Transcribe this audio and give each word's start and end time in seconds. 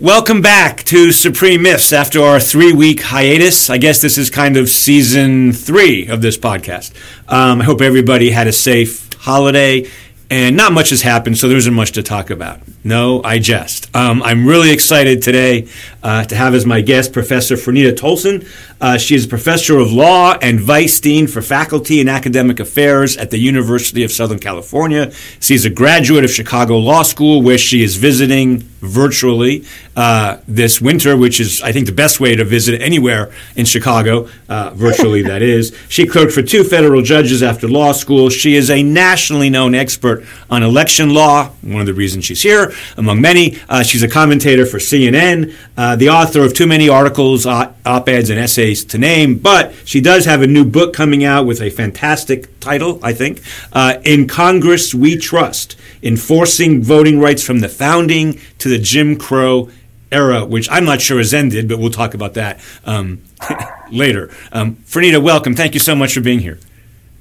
Welcome 0.00 0.40
back 0.40 0.82
to 0.84 1.12
Supreme 1.12 1.60
Myths 1.60 1.92
after 1.92 2.22
our 2.22 2.40
three 2.40 2.72
week 2.72 3.02
hiatus. 3.02 3.68
I 3.68 3.76
guess 3.76 4.00
this 4.00 4.16
is 4.16 4.30
kind 4.30 4.56
of 4.56 4.70
season 4.70 5.52
three 5.52 6.06
of 6.06 6.22
this 6.22 6.38
podcast. 6.38 6.94
Um, 7.28 7.60
I 7.60 7.64
hope 7.64 7.82
everybody 7.82 8.30
had 8.30 8.46
a 8.46 8.52
safe 8.52 9.12
holiday 9.12 9.86
and 10.30 10.56
not 10.56 10.72
much 10.72 10.88
has 10.88 11.02
happened, 11.02 11.36
so 11.36 11.48
there 11.48 11.58
isn't 11.58 11.74
much 11.74 11.92
to 11.92 12.02
talk 12.02 12.30
about. 12.30 12.60
No, 12.82 13.22
I 13.22 13.38
jest. 13.38 13.94
Um, 13.94 14.22
I'm 14.22 14.46
really 14.46 14.72
excited 14.72 15.20
today 15.20 15.68
uh, 16.02 16.24
to 16.24 16.34
have 16.34 16.54
as 16.54 16.64
my 16.64 16.80
guest 16.80 17.12
Professor 17.12 17.54
Franita 17.54 17.92
Tolson. 17.92 18.48
Uh, 18.80 18.96
she 18.96 19.14
is 19.14 19.26
a 19.26 19.28
professor 19.28 19.78
of 19.78 19.92
law 19.92 20.36
and 20.40 20.58
vice 20.58 20.98
dean 20.98 21.26
for 21.26 21.42
faculty 21.42 22.00
and 22.00 22.08
academic 22.08 22.58
affairs 22.58 23.18
at 23.18 23.30
the 23.30 23.38
University 23.38 24.02
of 24.02 24.10
Southern 24.10 24.38
California. 24.38 25.12
She's 25.40 25.66
a 25.66 25.70
graduate 25.70 26.24
of 26.24 26.30
Chicago 26.30 26.78
Law 26.78 27.02
School, 27.02 27.42
where 27.42 27.58
she 27.58 27.82
is 27.82 27.96
visiting 27.96 28.68
virtually 28.84 29.64
uh, 29.96 30.38
this 30.46 30.80
winter, 30.80 31.16
which 31.16 31.40
is, 31.40 31.62
I 31.62 31.72
think, 31.72 31.86
the 31.86 31.92
best 31.92 32.20
way 32.20 32.34
to 32.36 32.44
visit 32.44 32.80
anywhere 32.80 33.32
in 33.56 33.64
Chicago, 33.64 34.28
uh, 34.48 34.70
virtually, 34.74 35.22
that 35.22 35.42
is. 35.56 35.76
She 35.88 36.06
clerked 36.06 36.32
for 36.32 36.42
two 36.42 36.64
federal 36.64 37.02
judges 37.02 37.42
after 37.42 37.68
law 37.68 37.92
school. 37.92 38.28
She 38.30 38.54
is 38.54 38.70
a 38.70 38.82
nationally 38.82 39.50
known 39.50 39.74
expert 39.74 40.24
on 40.50 40.62
election 40.62 41.10
law, 41.10 41.50
one 41.62 41.80
of 41.80 41.86
the 41.86 41.94
reasons 41.94 42.24
she's 42.24 42.42
here, 42.42 42.72
among 42.96 43.20
many. 43.20 43.58
Uh, 43.68 43.82
she's 43.82 44.02
a 44.02 44.08
commentator 44.08 44.66
for 44.66 44.78
CNN, 44.78 45.54
uh, 45.76 45.96
the 45.96 46.08
author 46.08 46.44
of 46.44 46.54
too 46.54 46.66
many 46.66 46.88
articles, 46.88 47.46
op 47.46 48.08
eds, 48.08 48.30
and 48.30 48.38
essays 48.38 48.84
to 48.84 48.98
name, 48.98 49.38
but 49.38 49.74
she 49.84 50.00
does 50.00 50.24
have 50.24 50.42
a 50.42 50.46
new 50.46 50.64
book 50.64 50.94
coming 50.94 51.24
out 51.24 51.46
with 51.46 51.60
a 51.60 51.70
fantastic 51.70 52.60
title, 52.60 52.98
I 53.02 53.12
think 53.12 53.42
uh, 53.72 53.98
In 54.04 54.26
Congress 54.26 54.94
We 54.94 55.16
Trust 55.16 55.76
Enforcing 56.02 56.82
Voting 56.82 57.18
Rights 57.18 57.42
from 57.42 57.60
the 57.60 57.68
Founding 57.68 58.40
to 58.58 58.68
the 58.68 58.73
Jim 58.78 59.16
Crow 59.16 59.70
era, 60.12 60.44
which 60.44 60.68
I'm 60.70 60.84
not 60.84 61.00
sure 61.00 61.18
has 61.18 61.34
ended, 61.34 61.68
but 61.68 61.78
we'll 61.78 61.90
talk 61.90 62.14
about 62.14 62.34
that 62.34 62.60
um, 62.84 63.22
later. 63.90 64.30
Um, 64.52 64.76
Franita, 64.76 65.22
welcome. 65.22 65.54
Thank 65.54 65.74
you 65.74 65.80
so 65.80 65.94
much 65.94 66.14
for 66.14 66.20
being 66.20 66.38
here. 66.38 66.58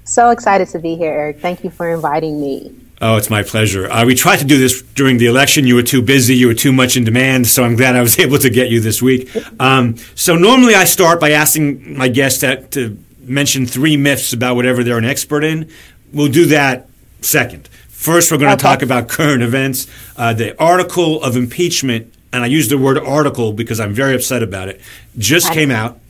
So 0.06 0.30
excited 0.30 0.68
to 0.70 0.80
be 0.80 0.96
here, 0.96 1.12
Eric. 1.12 1.40
Thank 1.40 1.64
you 1.64 1.70
for 1.70 1.90
inviting 1.90 2.40
me. 2.40 2.76
Oh, 3.02 3.18
it's 3.18 3.30
my 3.30 3.44
pleasure. 3.44 3.92
Uh, 3.92 4.06
we 4.06 4.16
tried 4.16 4.38
to 4.38 4.46
do 4.46 4.58
this 4.58 4.82
during 4.82 5.18
the 5.18 5.26
election. 5.26 5.66
You 5.68 5.76
were 5.76 5.84
too 5.84 6.02
busy. 6.02 6.36
You 6.36 6.48
were 6.48 6.54
too 6.54 6.72
much 6.72 6.96
in 6.96 7.04
demand. 7.04 7.48
So 7.48 7.64
I'm 7.64 7.76
glad 7.76 7.96
I 7.96 8.02
was 8.02 8.18
able 8.26 8.38
to 8.38 8.50
get 8.50 8.70
you 8.70 8.80
this 8.80 9.02
week. 9.02 9.30
Um, 9.60 9.98
so 10.16 10.36
normally 10.36 10.76
I 10.76 10.86
start 10.86 11.20
by 11.20 11.32
asking 11.32 11.98
my 11.98 12.08
guests 12.08 12.40
to, 12.42 12.62
to 12.68 12.98
mention 13.20 13.66
three 13.66 13.98
myths 13.98 14.34
about 14.34 14.56
whatever 14.56 14.84
they're 14.84 14.98
an 14.98 15.06
expert 15.06 15.44
in. 15.44 15.70
We'll 16.14 16.32
do 16.32 16.46
that 16.48 16.88
second. 17.22 17.70
First, 18.04 18.34
we're 18.34 18.38
going 18.38 18.50
to 18.50 18.56
okay. 18.56 18.76
talk 18.76 18.82
about 18.82 19.08
current 19.08 19.42
events. 19.42 19.88
Uh, 20.18 20.34
the 20.34 20.62
article 20.62 21.24
of 21.24 21.38
impeachment, 21.38 22.14
and 22.34 22.44
I 22.44 22.48
use 22.48 22.68
the 22.68 22.78
word 22.78 22.98
article 22.98 23.54
because 23.54 23.80
I'm 23.80 23.94
very 23.94 24.14
upset 24.14 24.44
about 24.44 24.68
it, 24.68 24.82
just 25.18 25.54
came 25.54 25.72
out. 25.72 26.02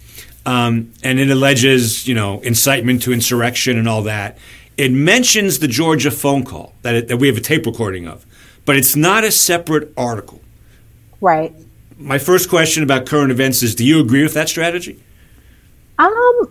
Um, 0.43 0.91
and 1.03 1.19
it 1.19 1.29
alleges, 1.29 2.07
you 2.07 2.15
know, 2.15 2.39
incitement 2.39 3.03
to 3.03 3.13
insurrection 3.13 3.77
and 3.77 3.87
all 3.87 4.01
that. 4.03 4.39
It 4.75 4.91
mentions 4.91 5.59
the 5.59 5.67
Georgia 5.67 6.09
phone 6.09 6.43
call 6.43 6.73
that, 6.81 6.95
it, 6.95 7.07
that 7.09 7.17
we 7.17 7.27
have 7.27 7.37
a 7.37 7.41
tape 7.41 7.67
recording 7.67 8.07
of, 8.07 8.25
but 8.65 8.75
it's 8.75 8.95
not 8.95 9.23
a 9.23 9.29
separate 9.29 9.93
article. 9.95 10.41
Right. 11.21 11.53
My 11.99 12.17
first 12.17 12.49
question 12.49 12.81
about 12.81 13.05
current 13.05 13.31
events 13.31 13.61
is 13.61 13.75
do 13.75 13.85
you 13.85 14.01
agree 14.01 14.23
with 14.23 14.33
that 14.33 14.49
strategy? 14.49 14.99
Um, 15.99 16.49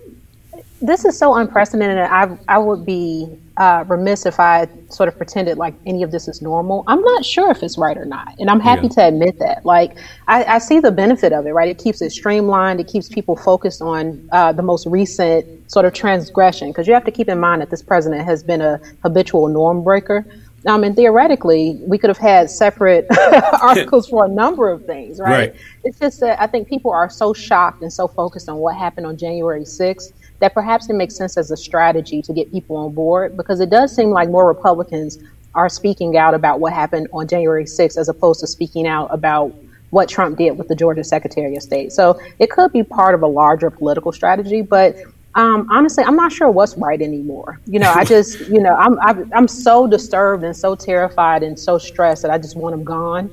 this 0.80 1.04
is 1.04 1.18
so 1.18 1.34
unprecedented. 1.34 1.98
I, 1.98 2.38
I 2.46 2.58
would 2.58 2.86
be 2.86 3.41
uh, 3.56 3.84
remiss 3.86 4.24
if 4.24 4.40
I 4.40 4.66
sort 4.88 5.08
of 5.08 5.16
pretended 5.16 5.58
like 5.58 5.74
any 5.84 6.02
of 6.02 6.10
this 6.10 6.26
is 6.26 6.40
normal. 6.40 6.84
I'm 6.86 7.02
not 7.02 7.24
sure 7.24 7.50
if 7.50 7.62
it's 7.62 7.76
right 7.76 7.96
or 7.96 8.04
not. 8.04 8.34
And 8.38 8.48
I'm 8.48 8.60
happy 8.60 8.86
yeah. 8.86 8.94
to 8.94 9.08
admit 9.08 9.38
that. 9.40 9.66
Like, 9.66 9.98
I, 10.26 10.44
I, 10.44 10.58
see 10.58 10.80
the 10.80 10.90
benefit 10.90 11.32
of 11.32 11.46
it, 11.46 11.50
right? 11.50 11.68
It 11.68 11.78
keeps 11.78 12.00
it 12.00 12.10
streamlined, 12.10 12.80
it 12.80 12.88
keeps 12.88 13.08
people 13.08 13.36
focused 13.36 13.82
on 13.82 14.28
uh, 14.32 14.52
the 14.52 14.62
most 14.62 14.86
recent 14.86 15.70
sort 15.70 15.84
of 15.84 15.92
transgression. 15.92 16.70
Because 16.70 16.86
you 16.86 16.94
have 16.94 17.04
to 17.04 17.10
keep 17.10 17.28
in 17.28 17.38
mind 17.38 17.60
that 17.60 17.70
this 17.70 17.82
president 17.82 18.24
has 18.24 18.42
been 18.42 18.62
a 18.62 18.80
habitual 19.02 19.48
norm 19.48 19.84
breaker. 19.84 20.24
Um, 20.66 20.84
and 20.84 20.94
theoretically, 20.94 21.78
we 21.82 21.98
could 21.98 22.08
have 22.08 22.18
had 22.18 22.48
separate 22.48 23.06
articles 23.60 24.08
for 24.08 24.24
a 24.24 24.28
number 24.28 24.70
of 24.70 24.86
things, 24.86 25.18
right? 25.18 25.30
right? 25.30 25.54
It's 25.84 25.98
just 25.98 26.20
that 26.20 26.40
I 26.40 26.46
think 26.46 26.68
people 26.68 26.92
are 26.92 27.10
so 27.10 27.34
shocked 27.34 27.82
and 27.82 27.92
so 27.92 28.06
focused 28.06 28.48
on 28.48 28.56
what 28.58 28.76
happened 28.76 29.06
on 29.06 29.16
January 29.16 29.62
6th 29.62 30.12
that 30.42 30.54
perhaps 30.54 30.90
it 30.90 30.94
makes 30.94 31.14
sense 31.14 31.36
as 31.36 31.52
a 31.52 31.56
strategy 31.56 32.20
to 32.20 32.32
get 32.32 32.50
people 32.50 32.76
on 32.76 32.92
board 32.92 33.36
because 33.36 33.60
it 33.60 33.70
does 33.70 33.94
seem 33.94 34.10
like 34.10 34.28
more 34.28 34.48
Republicans 34.48 35.16
are 35.54 35.68
speaking 35.68 36.16
out 36.16 36.34
about 36.34 36.58
what 36.58 36.72
happened 36.72 37.06
on 37.12 37.28
January 37.28 37.62
6th 37.62 37.96
as 37.96 38.08
opposed 38.08 38.40
to 38.40 38.48
speaking 38.48 38.84
out 38.84 39.06
about 39.14 39.54
what 39.90 40.08
Trump 40.08 40.36
did 40.36 40.58
with 40.58 40.66
the 40.66 40.74
Georgia 40.74 41.04
Secretary 41.04 41.54
of 41.54 41.62
State. 41.62 41.92
So 41.92 42.20
it 42.40 42.50
could 42.50 42.72
be 42.72 42.82
part 42.82 43.14
of 43.14 43.22
a 43.22 43.26
larger 43.28 43.70
political 43.70 44.10
strategy, 44.10 44.62
but 44.62 44.96
um, 45.36 45.68
honestly, 45.70 46.02
I'm 46.02 46.16
not 46.16 46.32
sure 46.32 46.50
what's 46.50 46.76
right 46.76 47.00
anymore. 47.00 47.60
You 47.66 47.78
know, 47.78 47.92
I 47.92 48.04
just, 48.04 48.40
you 48.48 48.60
know, 48.60 48.74
I'm, 48.74 48.98
I'm 49.32 49.46
so 49.46 49.86
disturbed 49.86 50.42
and 50.42 50.56
so 50.56 50.74
terrified 50.74 51.44
and 51.44 51.56
so 51.56 51.78
stressed 51.78 52.22
that 52.22 52.32
I 52.32 52.38
just 52.38 52.56
want 52.56 52.74
them 52.74 52.82
gone. 52.82 53.30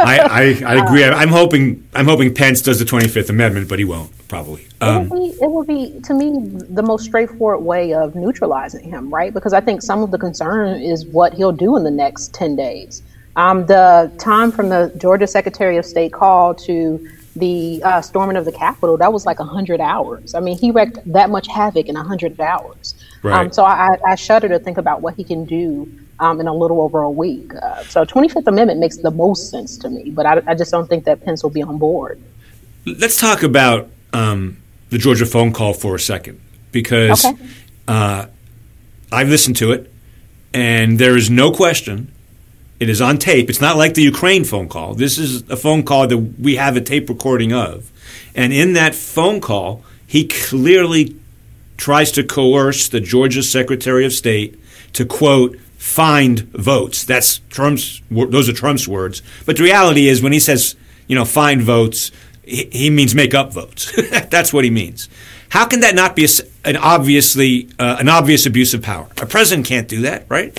I, 0.00 0.18
I, 0.64 0.74
I, 0.74 0.84
agree. 0.84 1.04
I'm 1.04 1.28
hoping 1.28 1.88
I'm 1.94 2.06
hoping 2.06 2.34
Pence 2.34 2.60
does 2.62 2.78
the 2.78 2.84
25th 2.84 3.30
Amendment, 3.30 3.68
but 3.68 3.78
he 3.78 3.84
won't 3.84 4.10
probably. 4.28 4.66
Um, 4.80 5.04
it, 5.04 5.10
will 5.10 5.20
be, 5.20 5.36
it 5.40 5.50
will 5.50 5.64
be 5.64 6.00
to 6.02 6.14
me 6.14 6.32
the 6.68 6.82
most 6.82 7.04
straightforward 7.04 7.64
way 7.64 7.94
of 7.94 8.14
neutralizing 8.14 8.88
him, 8.88 9.12
right? 9.12 9.32
Because 9.32 9.52
I 9.52 9.60
think 9.60 9.82
some 9.82 10.02
of 10.02 10.10
the 10.10 10.18
concern 10.18 10.80
is 10.80 11.06
what 11.06 11.34
he'll 11.34 11.52
do 11.52 11.76
in 11.76 11.84
the 11.84 11.90
next 11.90 12.34
10 12.34 12.56
days. 12.56 13.02
Um, 13.36 13.66
the 13.66 14.10
time 14.18 14.50
from 14.50 14.70
the 14.70 14.92
Georgia 14.96 15.26
Secretary 15.26 15.76
of 15.76 15.84
State 15.84 16.12
call 16.12 16.54
to 16.54 17.06
the 17.36 17.82
uh, 17.84 18.00
storming 18.00 18.36
of 18.36 18.46
the 18.46 18.52
Capitol, 18.52 18.96
that 18.96 19.12
was 19.12 19.26
like 19.26 19.38
100 19.38 19.78
hours. 19.78 20.34
I 20.34 20.40
mean, 20.40 20.56
he 20.56 20.70
wreaked 20.70 21.00
that 21.12 21.28
much 21.28 21.46
havoc 21.46 21.86
in 21.86 21.94
100 21.94 22.40
hours. 22.40 22.94
Right. 23.22 23.46
Um, 23.46 23.52
so 23.52 23.64
I, 23.64 23.98
I 24.06 24.14
shudder 24.14 24.48
to 24.48 24.58
think 24.58 24.78
about 24.78 25.02
what 25.02 25.14
he 25.14 25.24
can 25.24 25.44
do 25.44 25.90
um, 26.18 26.40
in 26.40 26.46
a 26.46 26.54
little 26.54 26.80
over 26.80 27.02
a 27.02 27.10
week. 27.10 27.54
Uh, 27.54 27.82
so 27.84 28.04
25th 28.04 28.46
Amendment 28.46 28.80
makes 28.80 28.96
the 28.96 29.10
most 29.10 29.50
sense 29.50 29.76
to 29.78 29.90
me, 29.90 30.10
but 30.10 30.26
I, 30.26 30.42
I, 30.46 30.54
just 30.54 30.70
don't 30.70 30.88
think 30.88 31.04
that 31.04 31.24
Pence 31.24 31.42
will 31.42 31.50
be 31.50 31.62
on 31.62 31.78
board. 31.78 32.20
Let's 32.86 33.18
talk 33.20 33.42
about 33.42 33.88
um, 34.12 34.56
the 34.90 34.98
Georgia 34.98 35.26
phone 35.26 35.52
call 35.52 35.74
for 35.74 35.94
a 35.94 36.00
second 36.00 36.40
because 36.72 37.24
okay. 37.24 37.46
uh, 37.88 38.26
I've 39.12 39.28
listened 39.28 39.56
to 39.56 39.72
it, 39.72 39.92
and 40.54 40.98
there 40.98 41.16
is 41.16 41.28
no 41.30 41.52
question. 41.52 42.12
It 42.78 42.88
is 42.88 43.00
on 43.00 43.18
tape. 43.18 43.48
It's 43.48 43.60
not 43.60 43.76
like 43.76 43.94
the 43.94 44.02
Ukraine 44.02 44.44
phone 44.44 44.68
call. 44.68 44.94
This 44.94 45.18
is 45.18 45.48
a 45.50 45.56
phone 45.56 45.82
call 45.82 46.06
that 46.06 46.18
we 46.18 46.56
have 46.56 46.76
a 46.76 46.80
tape 46.80 47.08
recording 47.08 47.52
of. 47.52 47.90
And 48.34 48.52
in 48.52 48.74
that 48.74 48.94
phone 48.94 49.40
call, 49.40 49.82
he 50.06 50.28
clearly 50.28 51.16
tries 51.78 52.12
to 52.12 52.22
coerce 52.22 52.88
the 52.88 53.00
Georgia 53.00 53.42
Secretary 53.42 54.04
of 54.04 54.12
State 54.12 54.58
to, 54.92 55.04
quote, 55.04 55.58
find 55.76 56.40
votes. 56.40 57.04
That's 57.04 57.38
Trump's. 57.50 58.02
Those 58.10 58.48
are 58.48 58.52
Trump's 58.52 58.88
words. 58.88 59.22
But 59.44 59.56
the 59.56 59.62
reality 59.62 60.08
is, 60.08 60.22
when 60.22 60.32
he 60.32 60.40
says, 60.40 60.76
you 61.06 61.14
know, 61.14 61.24
find 61.24 61.62
votes, 61.62 62.10
he, 62.42 62.68
he 62.72 62.90
means 62.90 63.14
make 63.14 63.34
up 63.34 63.52
votes. 63.52 63.92
That's 64.30 64.52
what 64.52 64.64
he 64.64 64.70
means. 64.70 65.08
How 65.48 65.66
can 65.66 65.80
that 65.80 65.94
not 65.94 66.16
be 66.16 66.26
an 66.64 66.76
obviously 66.76 67.68
uh, 67.78 67.96
an 68.00 68.08
obvious 68.08 68.46
abuse 68.46 68.74
of 68.74 68.82
power? 68.82 69.08
A 69.20 69.26
president 69.26 69.66
can't 69.66 69.88
do 69.88 70.02
that, 70.02 70.26
right? 70.28 70.58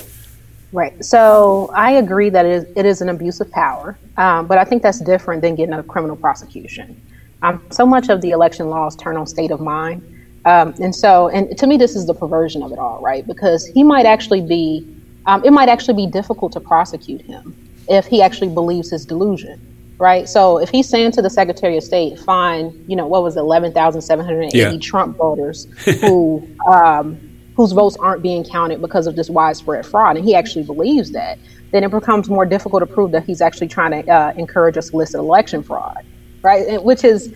Right. 0.72 1.02
So 1.04 1.70
I 1.74 1.92
agree 1.92 2.28
that 2.30 2.44
it 2.44 2.52
is, 2.52 2.76
it 2.76 2.86
is 2.86 3.00
an 3.00 3.08
abuse 3.08 3.40
of 3.40 3.50
power, 3.50 3.98
um, 4.18 4.46
but 4.46 4.58
I 4.58 4.64
think 4.64 4.82
that's 4.82 5.00
different 5.00 5.40
than 5.40 5.54
getting 5.54 5.74
a 5.74 5.82
criminal 5.82 6.16
prosecution. 6.16 7.00
Um, 7.42 7.62
so 7.70 7.86
much 7.86 8.10
of 8.10 8.20
the 8.20 8.30
election 8.30 8.68
laws 8.68 8.94
turn 8.96 9.16
on 9.16 9.26
state 9.26 9.50
of 9.50 9.60
mind. 9.60 10.02
Um, 10.44 10.74
and 10.80 10.94
so, 10.94 11.28
and 11.28 11.56
to 11.56 11.66
me, 11.66 11.76
this 11.76 11.96
is 11.96 12.06
the 12.06 12.14
perversion 12.14 12.62
of 12.62 12.72
it 12.72 12.78
all, 12.78 13.00
right? 13.00 13.26
Because 13.26 13.66
he 13.66 13.82
might 13.82 14.06
actually 14.06 14.40
be 14.40 14.86
um, 15.28 15.44
it 15.44 15.52
might 15.52 15.68
actually 15.68 15.94
be 15.94 16.10
difficult 16.10 16.52
to 16.52 16.60
prosecute 16.60 17.20
him 17.20 17.54
if 17.88 18.06
he 18.06 18.22
actually 18.22 18.48
believes 18.48 18.90
his 18.90 19.04
delusion, 19.04 19.60
right? 19.98 20.26
So 20.26 20.58
if 20.58 20.70
he's 20.70 20.88
saying 20.88 21.12
to 21.12 21.22
the 21.22 21.28
Secretary 21.28 21.76
of 21.76 21.84
State, 21.84 22.18
"Fine, 22.18 22.84
you 22.88 22.96
know 22.96 23.06
what 23.06 23.22
was 23.22 23.36
eleven 23.36 23.70
thousand 23.72 24.00
seven 24.00 24.24
hundred 24.24 24.44
eighty 24.44 24.58
yeah. 24.58 24.78
Trump 24.80 25.18
voters 25.18 25.66
who 26.00 26.48
um, 26.66 27.20
whose 27.56 27.72
votes 27.72 27.96
aren't 28.00 28.22
being 28.22 28.42
counted 28.42 28.80
because 28.80 29.06
of 29.06 29.16
this 29.16 29.28
widespread 29.28 29.84
fraud," 29.84 30.16
and 30.16 30.24
he 30.24 30.34
actually 30.34 30.64
believes 30.64 31.12
that, 31.12 31.38
then 31.72 31.84
it 31.84 31.90
becomes 31.90 32.30
more 32.30 32.46
difficult 32.46 32.80
to 32.80 32.86
prove 32.86 33.12
that 33.12 33.24
he's 33.24 33.42
actually 33.42 33.68
trying 33.68 34.02
to 34.02 34.10
uh, 34.10 34.32
encourage 34.38 34.78
a 34.78 34.82
solicit 34.82 35.20
election 35.20 35.62
fraud, 35.62 36.06
right? 36.42 36.82
Which 36.82 37.04
is 37.04 37.34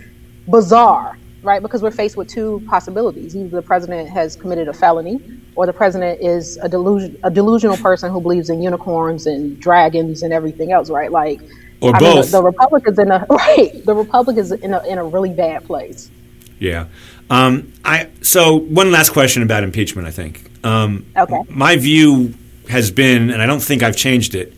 bizarre 0.48 1.18
right? 1.42 1.60
Because 1.60 1.82
we're 1.82 1.90
faced 1.90 2.16
with 2.16 2.28
two 2.28 2.62
possibilities. 2.66 3.36
Either 3.36 3.48
the 3.48 3.62
president 3.62 4.08
has 4.08 4.36
committed 4.36 4.68
a 4.68 4.72
felony, 4.72 5.20
or 5.54 5.66
the 5.66 5.72
president 5.72 6.20
is 6.20 6.56
a, 6.58 6.68
delusion, 6.68 7.18
a 7.24 7.30
delusional 7.30 7.76
person 7.76 8.10
who 8.10 8.20
believes 8.20 8.50
in 8.50 8.62
unicorns 8.62 9.26
and 9.26 9.58
dragons 9.60 10.22
and 10.22 10.32
everything 10.32 10.72
else, 10.72 10.90
right? 10.90 11.10
Like, 11.10 11.40
or 11.80 11.94
I 11.94 11.98
both. 11.98 12.14
Mean, 12.14 12.24
the, 12.24 12.30
the, 12.30 12.42
Republicans 12.42 12.98
in 12.98 13.10
a 13.10 13.26
right. 13.30 13.84
The 13.84 13.94
Republicans 13.94 14.52
in 14.52 14.72
a 14.72 14.82
in 14.86 14.98
a 14.98 15.04
really 15.04 15.30
bad 15.30 15.64
place. 15.64 16.10
Yeah. 16.58 16.86
Um, 17.28 17.72
I 17.84 18.08
so 18.22 18.56
one 18.56 18.92
last 18.92 19.10
question 19.10 19.42
about 19.42 19.64
impeachment. 19.64 20.06
I 20.06 20.12
think. 20.12 20.48
Um, 20.64 21.06
okay. 21.16 21.42
My 21.48 21.76
view 21.76 22.34
has 22.68 22.92
been, 22.92 23.30
and 23.30 23.42
I 23.42 23.46
don't 23.46 23.60
think 23.60 23.82
I've 23.82 23.96
changed 23.96 24.36
it. 24.36 24.54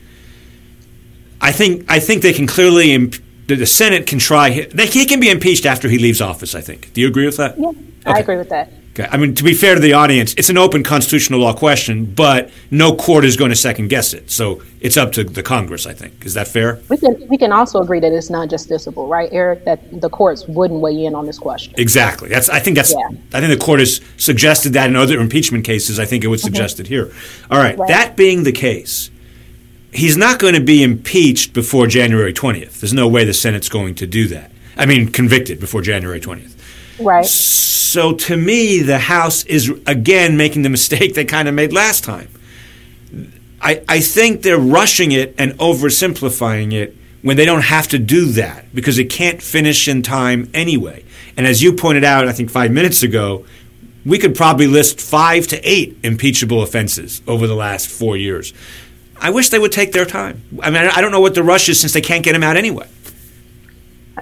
I 1.40 1.50
think 1.50 1.90
I 1.90 1.98
think 1.98 2.22
they 2.22 2.32
can 2.32 2.46
clearly 2.46 2.92
imp- 2.92 3.23
the, 3.46 3.56
the 3.56 3.66
Senate 3.66 4.06
can 4.06 4.18
try. 4.18 4.50
He 4.50 5.06
can 5.06 5.20
be 5.20 5.30
impeached 5.30 5.66
after 5.66 5.88
he 5.88 5.98
leaves 5.98 6.20
office. 6.20 6.54
I 6.54 6.60
think. 6.60 6.92
Do 6.92 7.00
you 7.00 7.08
agree 7.08 7.26
with 7.26 7.36
that? 7.36 7.58
Yeah, 7.58 7.68
okay. 7.68 7.78
I 8.06 8.18
agree 8.18 8.36
with 8.36 8.48
that. 8.50 8.70
Okay. 8.94 9.08
I 9.10 9.16
mean, 9.16 9.34
to 9.34 9.42
be 9.42 9.54
fair 9.54 9.74
to 9.74 9.80
the 9.80 9.94
audience, 9.94 10.34
it's 10.34 10.50
an 10.50 10.56
open 10.56 10.84
constitutional 10.84 11.40
law 11.40 11.52
question, 11.52 12.04
but 12.04 12.50
no 12.70 12.94
court 12.94 13.24
is 13.24 13.36
going 13.36 13.50
to 13.50 13.56
second 13.56 13.88
guess 13.88 14.14
it. 14.14 14.30
So 14.30 14.62
it's 14.80 14.96
up 14.96 15.10
to 15.12 15.24
the 15.24 15.42
Congress, 15.42 15.84
I 15.84 15.94
think. 15.94 16.24
Is 16.24 16.34
that 16.34 16.46
fair? 16.46 16.80
We 16.88 16.98
can 16.98 17.26
we 17.28 17.36
can 17.36 17.52
also 17.52 17.82
agree 17.82 17.98
that 17.98 18.12
it's 18.12 18.30
not 18.30 18.48
justiciable, 18.48 19.08
right, 19.08 19.28
Eric? 19.32 19.64
That 19.64 20.00
the 20.00 20.08
courts 20.08 20.46
wouldn't 20.46 20.80
weigh 20.80 21.06
in 21.06 21.16
on 21.16 21.26
this 21.26 21.40
question. 21.40 21.74
Exactly. 21.76 22.28
That's. 22.28 22.48
I 22.48 22.60
think 22.60 22.76
that's. 22.76 22.92
Yeah. 22.92 23.18
I 23.32 23.40
think 23.40 23.58
the 23.58 23.64
court 23.64 23.80
has 23.80 24.00
suggested 24.16 24.74
that 24.74 24.88
in 24.88 24.94
other 24.94 25.18
impeachment 25.18 25.64
cases. 25.64 25.98
I 25.98 26.04
think 26.04 26.22
it 26.22 26.28
was 26.28 26.42
mm-hmm. 26.42 26.54
suggested 26.54 26.86
mm-hmm. 26.86 26.94
here. 27.08 27.12
All 27.50 27.58
right. 27.58 27.76
right. 27.76 27.88
That 27.88 28.16
being 28.16 28.44
the 28.44 28.52
case, 28.52 29.10
he's 29.94 30.16
not 30.16 30.38
going 30.38 30.54
to 30.54 30.60
be 30.60 30.82
impeached 30.82 31.52
before 31.52 31.86
January 31.86 32.32
twentieth. 32.32 32.80
There's 32.80 32.92
no 32.92 33.08
way 33.08 33.24
the 33.24 33.34
Senate's 33.34 33.68
going 33.68 33.94
to 33.96 34.06
do 34.06 34.28
that. 34.28 34.50
I 34.76 34.86
mean, 34.86 35.10
convicted 35.10 35.60
before 35.60 35.82
January 35.82 36.20
twentieth. 36.20 36.54
Right. 37.00 37.24
So 37.24 38.12
to 38.12 38.36
me, 38.36 38.80
the 38.80 38.98
House 38.98 39.44
is 39.44 39.70
again 39.86 40.36
making 40.36 40.62
the 40.62 40.70
mistake 40.78 41.14
they 41.14 41.24
kind 41.24 41.48
of 41.48 41.54
made 41.54 41.72
last 41.72 42.04
time. 42.04 42.28
I, 43.60 43.82
I 43.88 44.00
think 44.00 44.42
they're 44.42 44.58
rushing 44.58 45.12
it 45.12 45.34
and 45.38 45.52
oversimplifying 45.52 46.74
it 46.74 46.94
when 47.22 47.38
they 47.38 47.46
don't 47.46 47.62
have 47.62 47.88
to 47.88 47.98
do 47.98 48.26
that 48.32 48.74
because 48.74 48.98
it 48.98 49.06
can't 49.06 49.42
finish 49.42 49.88
in 49.88 50.02
time 50.02 50.50
anyway. 50.52 51.02
And 51.38 51.46
as 51.46 51.62
you 51.62 51.72
pointed 51.72 52.04
out, 52.04 52.28
I 52.28 52.32
think 52.32 52.50
five 52.50 52.70
minutes 52.70 53.02
ago, 53.02 53.46
we 54.04 54.18
could 54.18 54.34
probably 54.34 54.66
list 54.66 55.00
five 55.00 55.46
to 55.48 55.60
eight 55.68 55.96
impeachable 56.02 56.62
offenses 56.62 57.22
over 57.26 57.46
the 57.46 57.54
last 57.54 57.88
four 57.88 58.18
years. 58.18 58.52
I 59.20 59.30
wish 59.30 59.48
they 59.48 59.58
would 59.58 59.72
take 59.72 59.92
their 59.92 60.04
time. 60.04 60.42
I 60.62 60.70
mean, 60.70 60.82
I 60.82 61.00
don't 61.00 61.12
know 61.12 61.20
what 61.20 61.34
the 61.34 61.42
rush 61.42 61.68
is 61.68 61.80
since 61.80 61.92
they 61.92 62.00
can't 62.00 62.24
get 62.24 62.32
them 62.32 62.42
out 62.42 62.56
anyway. 62.56 62.88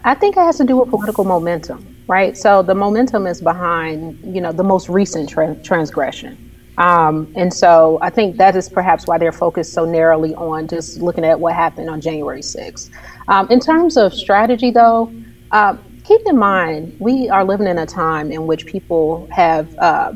I 0.04 0.14
think 0.14 0.36
it 0.36 0.40
has 0.40 0.58
to 0.58 0.64
do 0.64 0.76
with 0.76 0.90
political 0.90 1.24
momentum 1.24 1.92
right? 2.06 2.36
So 2.36 2.62
the 2.62 2.74
momentum 2.74 3.26
is 3.26 3.40
behind, 3.40 4.18
you 4.34 4.40
know, 4.40 4.52
the 4.52 4.64
most 4.64 4.88
recent 4.88 5.28
tra- 5.28 5.56
transgression. 5.62 6.50
Um, 6.78 7.32
and 7.36 7.52
so 7.52 7.98
I 8.00 8.10
think 8.10 8.36
that 8.38 8.56
is 8.56 8.68
perhaps 8.68 9.06
why 9.06 9.18
they're 9.18 9.32
focused 9.32 9.72
so 9.72 9.84
narrowly 9.84 10.34
on 10.34 10.68
just 10.68 11.00
looking 11.00 11.24
at 11.24 11.38
what 11.38 11.54
happened 11.54 11.90
on 11.90 12.00
January 12.00 12.40
6th. 12.40 12.90
Um, 13.28 13.50
in 13.50 13.60
terms 13.60 13.96
of 13.96 14.12
strategy, 14.14 14.70
though, 14.70 15.12
uh, 15.52 15.76
keep 16.04 16.20
in 16.26 16.36
mind 16.36 16.96
we 16.98 17.28
are 17.28 17.44
living 17.44 17.66
in 17.66 17.78
a 17.78 17.86
time 17.86 18.32
in 18.32 18.46
which 18.46 18.66
people 18.66 19.28
have 19.30 19.74
uh, 19.78 20.12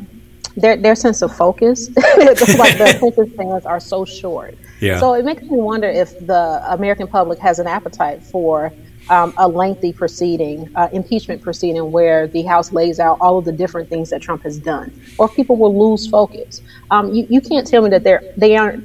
their 0.56 0.76
their 0.76 0.94
sense 0.94 1.20
of 1.22 1.36
focus, 1.36 1.88
like 1.96 2.38
the 2.38 2.94
attention 2.96 3.30
spans 3.34 3.66
are 3.66 3.78
so 3.78 4.04
short. 4.04 4.56
Yeah. 4.80 5.00
So 5.00 5.14
it 5.14 5.24
makes 5.24 5.42
me 5.42 5.48
wonder 5.50 5.88
if 5.88 6.16
the 6.18 6.62
American 6.68 7.06
public 7.06 7.38
has 7.40 7.58
an 7.58 7.66
appetite 7.66 8.22
for 8.22 8.72
um, 9.08 9.32
a 9.38 9.48
lengthy 9.48 9.92
proceeding, 9.92 10.68
uh, 10.74 10.88
impeachment 10.92 11.42
proceeding, 11.42 11.92
where 11.92 12.26
the 12.26 12.42
House 12.42 12.72
lays 12.72 12.98
out 12.98 13.18
all 13.20 13.38
of 13.38 13.44
the 13.44 13.52
different 13.52 13.88
things 13.88 14.10
that 14.10 14.20
Trump 14.20 14.42
has 14.42 14.58
done, 14.58 14.92
or 15.18 15.28
people 15.28 15.56
will 15.56 15.90
lose 15.90 16.06
focus. 16.08 16.60
Um, 16.90 17.12
you, 17.12 17.26
you 17.28 17.40
can't 17.40 17.66
tell 17.66 17.82
me 17.82 17.90
that 17.90 18.04
they're 18.04 18.22
they 18.36 18.56
aren't 18.56 18.84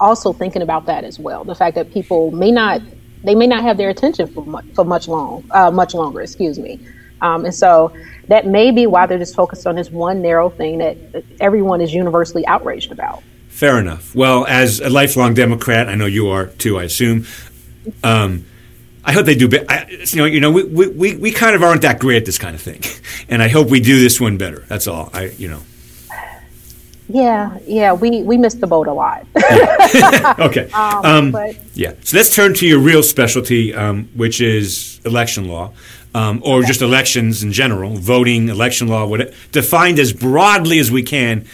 also 0.00 0.32
thinking 0.32 0.62
about 0.62 0.86
that 0.86 1.04
as 1.04 1.18
well. 1.18 1.44
The 1.44 1.54
fact 1.54 1.76
that 1.76 1.92
people 1.92 2.32
may 2.32 2.50
not 2.50 2.80
they 3.22 3.34
may 3.34 3.46
not 3.46 3.62
have 3.62 3.76
their 3.76 3.90
attention 3.90 4.26
for 4.28 4.44
much, 4.44 4.64
for 4.74 4.84
much 4.84 5.06
long 5.08 5.44
uh, 5.52 5.70
much 5.70 5.94
longer. 5.94 6.20
Excuse 6.20 6.58
me. 6.58 6.80
Um, 7.22 7.44
and 7.44 7.54
so 7.54 7.92
that 8.28 8.46
may 8.46 8.70
be 8.70 8.86
why 8.86 9.06
they're 9.06 9.18
just 9.18 9.36
focused 9.36 9.66
on 9.66 9.76
this 9.76 9.90
one 9.90 10.22
narrow 10.22 10.48
thing 10.48 10.78
that 10.78 10.96
everyone 11.38 11.80
is 11.80 11.92
universally 11.92 12.46
outraged 12.46 12.92
about. 12.92 13.22
Fair 13.50 13.78
enough. 13.78 14.14
Well, 14.14 14.46
as 14.46 14.80
a 14.80 14.88
lifelong 14.88 15.34
Democrat, 15.34 15.88
I 15.88 15.94
know 15.94 16.06
you 16.06 16.28
are 16.28 16.46
too. 16.46 16.78
I 16.78 16.84
assume. 16.84 17.26
Um, 18.02 18.46
I 19.04 19.12
hope 19.12 19.26
they 19.26 19.34
do. 19.34 19.50
I, 19.68 19.86
you 19.90 20.16
know, 20.16 20.24
you 20.24 20.40
know, 20.40 20.50
we, 20.50 20.62
we, 20.88 21.16
we 21.16 21.30
kind 21.30 21.54
of 21.54 21.62
aren't 21.62 21.82
that 21.82 21.98
great 21.98 22.16
at 22.16 22.24
this 22.26 22.38
kind 22.38 22.54
of 22.54 22.62
thing, 22.62 22.82
and 23.28 23.42
I 23.42 23.48
hope 23.48 23.68
we 23.68 23.80
do 23.80 24.00
this 24.00 24.20
one 24.20 24.38
better. 24.38 24.64
That's 24.68 24.86
all. 24.86 25.10
I 25.12 25.30
you 25.36 25.48
know. 25.48 25.60
Yeah, 27.08 27.58
yeah, 27.66 27.92
we 27.92 28.22
we 28.22 28.38
missed 28.38 28.60
the 28.60 28.66
boat 28.66 28.86
a 28.86 28.92
lot. 28.92 29.26
okay. 30.38 30.70
Um, 30.70 31.04
um, 31.04 31.30
but, 31.32 31.56
yeah. 31.74 31.94
So 32.02 32.16
let's 32.16 32.34
turn 32.34 32.54
to 32.54 32.66
your 32.66 32.78
real 32.78 33.02
specialty, 33.02 33.74
um, 33.74 34.08
which 34.14 34.40
is 34.40 35.00
election 35.04 35.48
law, 35.48 35.72
um, 36.14 36.40
or 36.44 36.58
okay. 36.58 36.68
just 36.68 36.82
elections 36.82 37.42
in 37.42 37.52
general, 37.52 37.96
voting, 37.96 38.48
election 38.48 38.86
law, 38.86 39.06
whatever, 39.06 39.32
defined 39.50 39.98
as 39.98 40.12
broadly 40.12 40.78
as 40.78 40.90
we 40.90 41.02
can. 41.02 41.46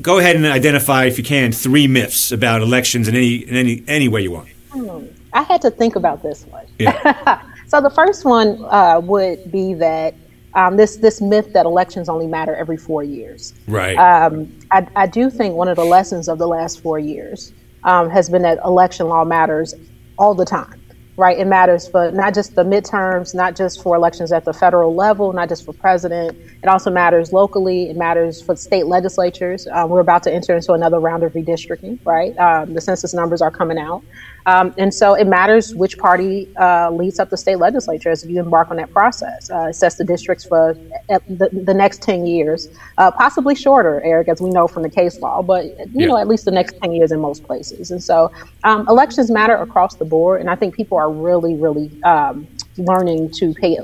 Go 0.00 0.18
ahead 0.18 0.36
and 0.36 0.46
identify, 0.46 1.04
if 1.04 1.18
you 1.18 1.24
can, 1.24 1.52
three 1.52 1.86
myths 1.86 2.32
about 2.32 2.62
elections 2.62 3.08
in 3.08 3.14
any 3.14 3.36
in 3.36 3.56
any 3.56 3.84
any 3.88 4.08
way 4.08 4.22
you 4.22 4.32
want. 4.32 4.48
Hmm. 4.70 5.06
I 5.32 5.42
had 5.42 5.60
to 5.62 5.70
think 5.70 5.96
about 5.96 6.22
this 6.22 6.44
one. 6.46 6.66
Yeah. 6.78 7.42
so 7.66 7.80
the 7.80 7.90
first 7.90 8.24
one 8.24 8.64
uh, 8.64 9.00
would 9.00 9.50
be 9.50 9.74
that 9.74 10.14
um, 10.54 10.76
this 10.76 10.96
this 10.96 11.20
myth 11.20 11.52
that 11.52 11.66
elections 11.66 12.08
only 12.08 12.26
matter 12.26 12.54
every 12.54 12.76
four 12.76 13.02
years. 13.02 13.52
Right. 13.68 13.96
Um, 13.96 14.52
I, 14.70 14.86
I, 14.96 15.06
do 15.06 15.28
think 15.28 15.54
one 15.54 15.68
of 15.68 15.76
the 15.76 15.84
lessons 15.84 16.28
of 16.28 16.38
the 16.38 16.48
last 16.48 16.80
four 16.80 16.98
years 16.98 17.52
um, 17.84 18.08
has 18.08 18.30
been 18.30 18.42
that 18.42 18.58
election 18.64 19.08
law 19.08 19.24
matters 19.24 19.74
all 20.18 20.34
the 20.34 20.46
time 20.46 20.80
right? 21.16 21.38
It 21.38 21.46
matters 21.46 21.88
for 21.88 22.10
not 22.12 22.34
just 22.34 22.56
the 22.56 22.64
midterms, 22.64 23.34
not 23.34 23.56
just 23.56 23.82
for 23.82 23.96
elections 23.96 24.32
at 24.32 24.44
the 24.44 24.52
federal 24.54 24.96
level, 24.96 25.32
not 25.32 25.48
just 25.48 25.64
for 25.64 25.74
president. 25.74 26.36
It 26.62 26.68
also 26.68 26.90
matters 26.90 27.32
locally. 27.32 27.90
It 27.90 27.96
matters 27.96 28.42
for 28.42 28.56
state 28.56 28.86
legislatures. 28.86 29.66
Um, 29.72 29.90
we're 29.90 30.00
about 30.00 30.24
to 30.24 30.32
enter 30.32 30.54
into 30.56 30.72
another 30.72 31.00
round 31.00 31.22
of 31.24 31.32
redistricting, 31.34 32.00
right? 32.04 32.36
Um, 32.38 32.74
the 32.74 32.80
census 32.80 33.14
numbers 33.14 33.42
are 33.42 33.52
coming 33.52 33.78
out. 33.78 34.04
Um, 34.46 34.72
and 34.78 34.94
so 34.94 35.14
it 35.14 35.26
matters 35.26 35.74
which 35.74 35.98
party 35.98 36.48
uh, 36.56 36.90
leads 36.90 37.18
up 37.18 37.30
the 37.30 37.36
state 37.36 37.56
legislature 37.56 38.10
as 38.10 38.24
you 38.24 38.40
embark 38.40 38.70
on 38.70 38.76
that 38.76 38.92
process. 38.92 39.50
Uh, 39.50 39.66
it 39.70 39.74
sets 39.74 39.96
the 39.96 40.04
districts 40.04 40.44
for 40.44 40.74
the, 41.08 41.50
the 41.52 41.74
next 41.74 42.00
10 42.02 42.26
years, 42.26 42.68
uh, 42.98 43.10
possibly 43.10 43.56
shorter, 43.56 44.00
Eric, 44.02 44.28
as 44.28 44.40
we 44.40 44.50
know 44.50 44.68
from 44.68 44.84
the 44.84 44.88
case 44.88 45.18
law, 45.18 45.42
but 45.42 45.66
you 45.66 45.86
yeah. 45.92 46.06
know, 46.06 46.16
at 46.16 46.28
least 46.28 46.44
the 46.44 46.50
next 46.52 46.76
10 46.80 46.92
years 46.92 47.10
in 47.10 47.20
most 47.20 47.42
places. 47.44 47.90
And 47.90 48.02
so 48.02 48.30
um, 48.62 48.88
elections 48.88 49.30
matter 49.30 49.56
across 49.56 49.96
the 49.96 50.04
board. 50.04 50.40
And 50.40 50.48
I 50.48 50.54
think 50.54 50.74
people 50.74 50.96
are 50.96 51.10
really, 51.10 51.56
really 51.56 51.90
um, 52.04 52.46
learning 52.76 53.32
to 53.32 53.52
pay, 53.54 53.78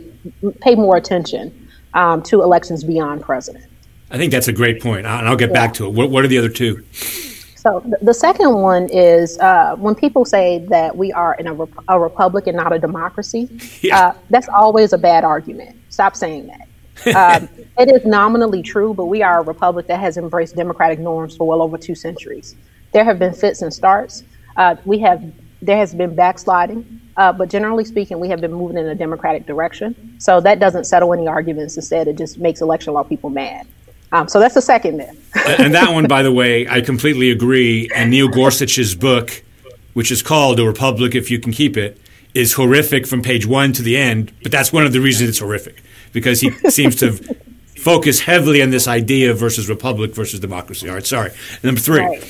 pay 0.60 0.76
more 0.76 0.96
attention 0.96 1.68
um, 1.94 2.22
to 2.22 2.42
elections 2.42 2.84
beyond 2.84 3.22
president. 3.22 3.64
I 4.10 4.18
think 4.18 4.30
that's 4.30 4.48
a 4.48 4.52
great 4.52 4.80
point, 4.80 5.06
and 5.06 5.28
I'll 5.28 5.36
get 5.36 5.50
yeah. 5.50 5.54
back 5.54 5.74
to 5.74 5.86
it. 5.86 5.94
What, 5.94 6.10
what 6.10 6.22
are 6.22 6.28
the 6.28 6.38
other 6.38 6.50
two? 6.50 6.84
So 7.62 7.80
the 8.02 8.12
second 8.12 8.54
one 8.54 8.88
is 8.90 9.38
uh, 9.38 9.76
when 9.76 9.94
people 9.94 10.24
say 10.24 10.66
that 10.68 10.96
we 10.96 11.12
are 11.12 11.34
in 11.34 11.46
a, 11.46 11.54
rep- 11.54 11.84
a 11.86 12.00
republic 12.00 12.48
and 12.48 12.56
not 12.56 12.72
a 12.72 12.78
democracy. 12.80 13.48
Yeah. 13.82 13.98
Uh, 13.98 14.14
that's 14.30 14.48
always 14.48 14.92
a 14.92 14.98
bad 14.98 15.22
argument. 15.22 15.76
Stop 15.88 16.16
saying 16.16 16.48
that. 16.48 16.68
um, 17.42 17.48
it 17.78 17.88
is 17.88 18.04
nominally 18.04 18.62
true, 18.62 18.94
but 18.94 19.06
we 19.06 19.22
are 19.22 19.38
a 19.38 19.42
republic 19.42 19.86
that 19.86 20.00
has 20.00 20.16
embraced 20.16 20.56
democratic 20.56 20.98
norms 20.98 21.36
for 21.36 21.46
well 21.46 21.62
over 21.62 21.78
two 21.78 21.94
centuries. 21.94 22.56
There 22.90 23.04
have 23.04 23.20
been 23.20 23.32
fits 23.32 23.62
and 23.62 23.72
starts. 23.72 24.24
Uh, 24.56 24.74
we 24.84 24.98
have 24.98 25.22
there 25.62 25.76
has 25.76 25.94
been 25.94 26.16
backsliding, 26.16 27.00
uh, 27.16 27.32
but 27.32 27.48
generally 27.48 27.84
speaking, 27.84 28.18
we 28.18 28.28
have 28.28 28.40
been 28.40 28.52
moving 28.52 28.76
in 28.76 28.86
a 28.86 28.94
democratic 28.96 29.46
direction. 29.46 30.16
So 30.18 30.40
that 30.40 30.58
doesn't 30.58 30.84
settle 30.84 31.12
any 31.14 31.28
arguments. 31.28 31.76
Instead, 31.76 32.08
it 32.08 32.18
just 32.18 32.38
makes 32.38 32.60
election 32.60 32.92
law 32.92 33.04
people 33.04 33.30
mad. 33.30 33.68
Um, 34.12 34.28
so 34.28 34.38
that's 34.38 34.54
the 34.54 34.62
second 34.62 34.98
myth. 34.98 35.16
and 35.58 35.74
that 35.74 35.92
one, 35.92 36.06
by 36.06 36.22
the 36.22 36.32
way, 36.32 36.68
I 36.68 36.80
completely 36.82 37.30
agree. 37.30 37.88
And 37.94 38.10
Neil 38.10 38.28
Gorsuch's 38.28 38.94
book, 38.94 39.42
which 39.94 40.10
is 40.10 40.22
called 40.22 40.60
"A 40.60 40.66
Republic 40.66 41.14
If 41.14 41.30
You 41.30 41.40
Can 41.40 41.52
Keep 41.52 41.76
It, 41.76 41.98
is 42.34 42.52
horrific 42.54 43.06
from 43.06 43.22
page 43.22 43.46
one 43.46 43.72
to 43.72 43.82
the 43.82 43.96
end. 43.96 44.32
But 44.42 44.52
that's 44.52 44.72
one 44.72 44.84
of 44.84 44.92
the 44.92 45.00
reasons 45.00 45.30
it's 45.30 45.38
horrific 45.38 45.82
because 46.12 46.40
he 46.40 46.50
seems 46.70 46.96
to 46.96 47.12
focus 47.76 48.20
heavily 48.20 48.62
on 48.62 48.70
this 48.70 48.86
idea 48.86 49.34
versus 49.34 49.68
republic 49.68 50.14
versus 50.14 50.40
democracy. 50.40 50.88
All 50.88 50.94
right, 50.94 51.06
sorry. 51.06 51.32
Number 51.62 51.80
three. 51.80 52.00
Right. 52.00 52.22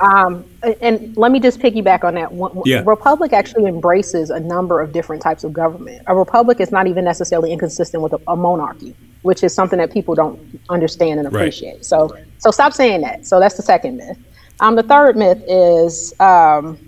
Um, 0.00 0.46
and 0.80 1.14
let 1.16 1.30
me 1.30 1.40
just 1.40 1.60
piggyback 1.60 2.04
on 2.04 2.14
that. 2.14 2.30
Yeah. 2.66 2.82
Republic 2.86 3.34
actually 3.34 3.66
embraces 3.66 4.30
a 4.30 4.40
number 4.40 4.80
of 4.80 4.92
different 4.92 5.20
types 5.20 5.44
of 5.44 5.52
government. 5.52 6.02
A 6.06 6.14
republic 6.16 6.58
is 6.58 6.72
not 6.72 6.86
even 6.86 7.04
necessarily 7.04 7.52
inconsistent 7.52 8.02
with 8.02 8.14
a, 8.14 8.20
a 8.26 8.34
monarchy, 8.34 8.96
which 9.22 9.44
is 9.44 9.54
something 9.54 9.78
that 9.78 9.92
people 9.92 10.14
don't 10.14 10.58
understand 10.70 11.20
and 11.20 11.28
appreciate. 11.28 11.74
Right. 11.74 11.84
So, 11.84 12.16
so 12.38 12.50
stop 12.50 12.72
saying 12.72 13.02
that. 13.02 13.26
So 13.26 13.38
that's 13.38 13.56
the 13.56 13.62
second 13.62 13.98
myth. 13.98 14.18
Um, 14.60 14.74
the 14.74 14.82
third 14.82 15.16
myth 15.16 15.42
is, 15.46 16.14
um, 16.18 16.78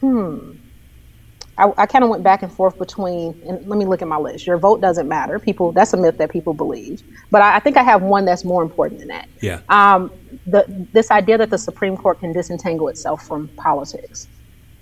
hmm, 0.00 0.52
I, 1.56 1.72
I 1.76 1.86
kind 1.86 2.02
of 2.02 2.10
went 2.10 2.22
back 2.22 2.42
and 2.42 2.52
forth 2.52 2.78
between, 2.78 3.40
and 3.46 3.66
let 3.66 3.78
me 3.78 3.84
look 3.84 4.02
at 4.02 4.08
my 4.08 4.16
list. 4.16 4.46
Your 4.46 4.58
vote 4.58 4.80
doesn't 4.80 5.08
matter. 5.08 5.38
People, 5.38 5.72
that's 5.72 5.92
a 5.92 5.96
myth 5.96 6.18
that 6.18 6.30
people 6.30 6.54
believe. 6.54 7.02
But 7.30 7.42
I, 7.42 7.56
I 7.56 7.60
think 7.60 7.76
I 7.76 7.82
have 7.82 8.02
one 8.02 8.24
that's 8.24 8.44
more 8.44 8.62
important 8.62 9.00
than 9.00 9.08
that. 9.08 9.28
Yeah. 9.40 9.60
Um, 9.68 10.10
the, 10.46 10.64
this 10.92 11.10
idea 11.10 11.38
that 11.38 11.50
the 11.50 11.58
Supreme 11.58 11.96
Court 11.96 12.18
can 12.20 12.32
disentangle 12.32 12.88
itself 12.88 13.26
from 13.26 13.48
politics. 13.56 14.26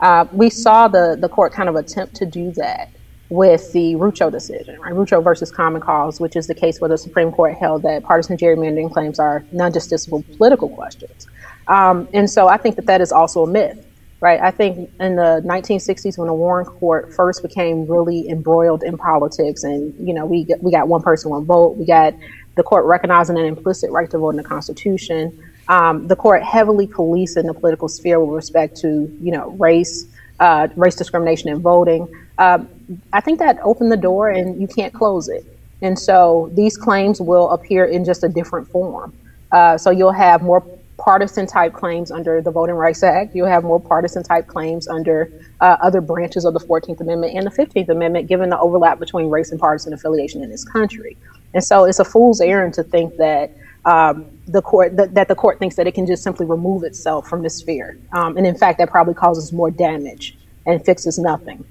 Uh, 0.01 0.25
we 0.33 0.51
saw 0.51 0.89
the, 0.89 1.17
the 1.21 1.29
court 1.29 1.53
kind 1.53 1.69
of 1.69 1.77
attempt 1.77 2.15
to 2.17 2.27
do 2.27 2.53
that 2.53 2.91
with 3.29 3.73
the 3.73 3.95
Rucho 3.95 4.31
decision, 4.31 4.79
right? 4.81 4.93
Rucho 4.93 5.23
versus 5.23 5.51
Common 5.51 5.81
Cause, 5.81 6.21
which 6.21 6.37
is 6.37 6.47
the 6.49 6.55
case 6.55 6.81
where 6.81 6.89
the 6.89 6.99
Supreme 6.99 7.33
Court 7.33 7.55
held 7.55 7.83
that 7.83 8.03
partisan 8.03 8.37
gerrymandering 8.37 8.93
claims 8.93 9.19
are 9.19 9.45
non-justiciable 9.53 10.37
political 10.37 10.69
questions. 10.69 11.27
Um, 11.69 12.09
and 12.13 12.29
so 12.29 12.49
I 12.49 12.57
think 12.57 12.77
that 12.77 12.87
that 12.87 13.01
is 13.01 13.13
also 13.13 13.45
a 13.45 13.47
myth 13.47 13.87
right? 14.23 14.41
I 14.41 14.53
think 14.53 14.89
in 15.01 15.17
the 15.17 15.43
1960s 15.45 16.17
when 16.17 16.29
the 16.29 16.35
Warren 16.35 16.65
Court 16.65 17.13
first 17.13 17.43
became 17.43 17.87
really 17.89 18.29
embroiled 18.29 18.85
in 18.85 18.97
politics, 18.97 19.65
and 19.65 19.93
you 19.99 20.15
know, 20.15 20.25
we 20.25 20.47
we 20.61 20.71
got 20.71 20.87
one 20.87 21.03
person, 21.03 21.31
one 21.31 21.45
vote. 21.45 21.77
We 21.77 21.85
got 21.85 22.15
the 22.55 22.63
court 22.63 22.87
recognizing 22.87 23.37
an 23.37 23.45
implicit 23.45 23.91
right 23.91 24.09
to 24.11 24.19
vote 24.19 24.31
in 24.31 24.37
the 24.37 24.45
Constitution. 24.45 25.37
Um, 25.69 26.07
the 26.07 26.15
court 26.15 26.45
heavily 26.45 26.87
policing 26.87 27.47
the 27.47 27.55
political 27.55 27.89
sphere 27.89 28.21
with 28.21 28.35
respect 28.35 28.77
to 28.79 28.89
you 29.21 29.33
know 29.33 29.51
race, 29.59 30.07
uh, 30.39 30.69
race 30.77 30.95
discrimination 30.95 31.51
in 31.51 31.61
voting. 31.61 32.07
Um, 32.39 32.69
I 33.13 33.21
think 33.21 33.41
that 33.41 33.59
opened 33.65 33.91
the 33.91 33.97
door, 33.97 34.31
and 34.31 34.61
you 34.61 34.69
can't 34.69 34.95
close 34.95 35.29
it. 35.29 35.45
And 35.83 35.99
so 35.99 36.49
these 36.55 36.77
claims 36.77 37.21
will 37.21 37.51
appear 37.51 37.85
in 37.85 38.05
just 38.05 38.23
a 38.23 38.29
different 38.29 38.69
form. 38.69 39.13
Uh, 39.51 39.77
so 39.77 39.91
you'll 39.91 40.13
have 40.13 40.43
more 40.43 40.65
partisan 41.03 41.49
type 41.49 41.73
claims 41.73 42.13
under 42.13 42.41
the 42.41 42.51
Voting 42.53 42.77
Rights 42.77 43.03
Act. 43.03 43.35
You'll 43.35 43.49
have 43.49 43.65
more 43.65 43.81
partisan 43.81 44.23
type 44.23 44.47
claims 44.47 44.87
under 44.87 45.33
uh, 45.61 45.77
other 45.83 46.01
branches 46.01 46.45
of 46.45 46.55
the 46.55 46.61
14th 46.61 47.01
Amendment 47.01 47.35
and 47.35 47.45
the 47.45 47.51
15th 47.51 47.89
Amendment, 47.89 48.29
given 48.29 48.51
the 48.51 48.59
overlap 48.61 49.01
between 49.01 49.29
race 49.29 49.51
and 49.51 49.59
partisan 49.59 49.93
affiliation 49.93 50.45
in 50.45 50.51
this 50.51 50.65
country. 50.65 51.17
And 51.55 51.65
so 51.65 51.87
it's 51.87 51.99
a 51.99 52.05
fool's 52.05 52.41
errand 52.41 52.75
to 52.75 52.85
think 52.85 53.17
that 53.17 53.53
um, 53.85 54.27
the 54.47 54.63
court 54.63 54.97
that, 54.97 55.15
that, 55.15 55.27
the 55.27 55.35
court 55.35 55.59
thinks 55.59 55.75
that 55.75 55.89
it 55.89 55.93
can 55.93 56.07
just 56.07 56.23
simply 56.23 56.47
remove 56.47 56.85
itself 56.85 57.29
from 57.29 57.43
the 57.43 57.51
sphere. 57.51 57.99
Um, 58.13 58.37
and 58.37 58.47
in 58.47 58.57
fact, 58.57 58.79
that 58.79 58.89
probably 58.89 59.15
causes 59.15 59.53
more 59.53 59.73
damage 59.73 60.39
and 60.67 60.85
fixes 60.85 61.19
nothing. 61.19 61.65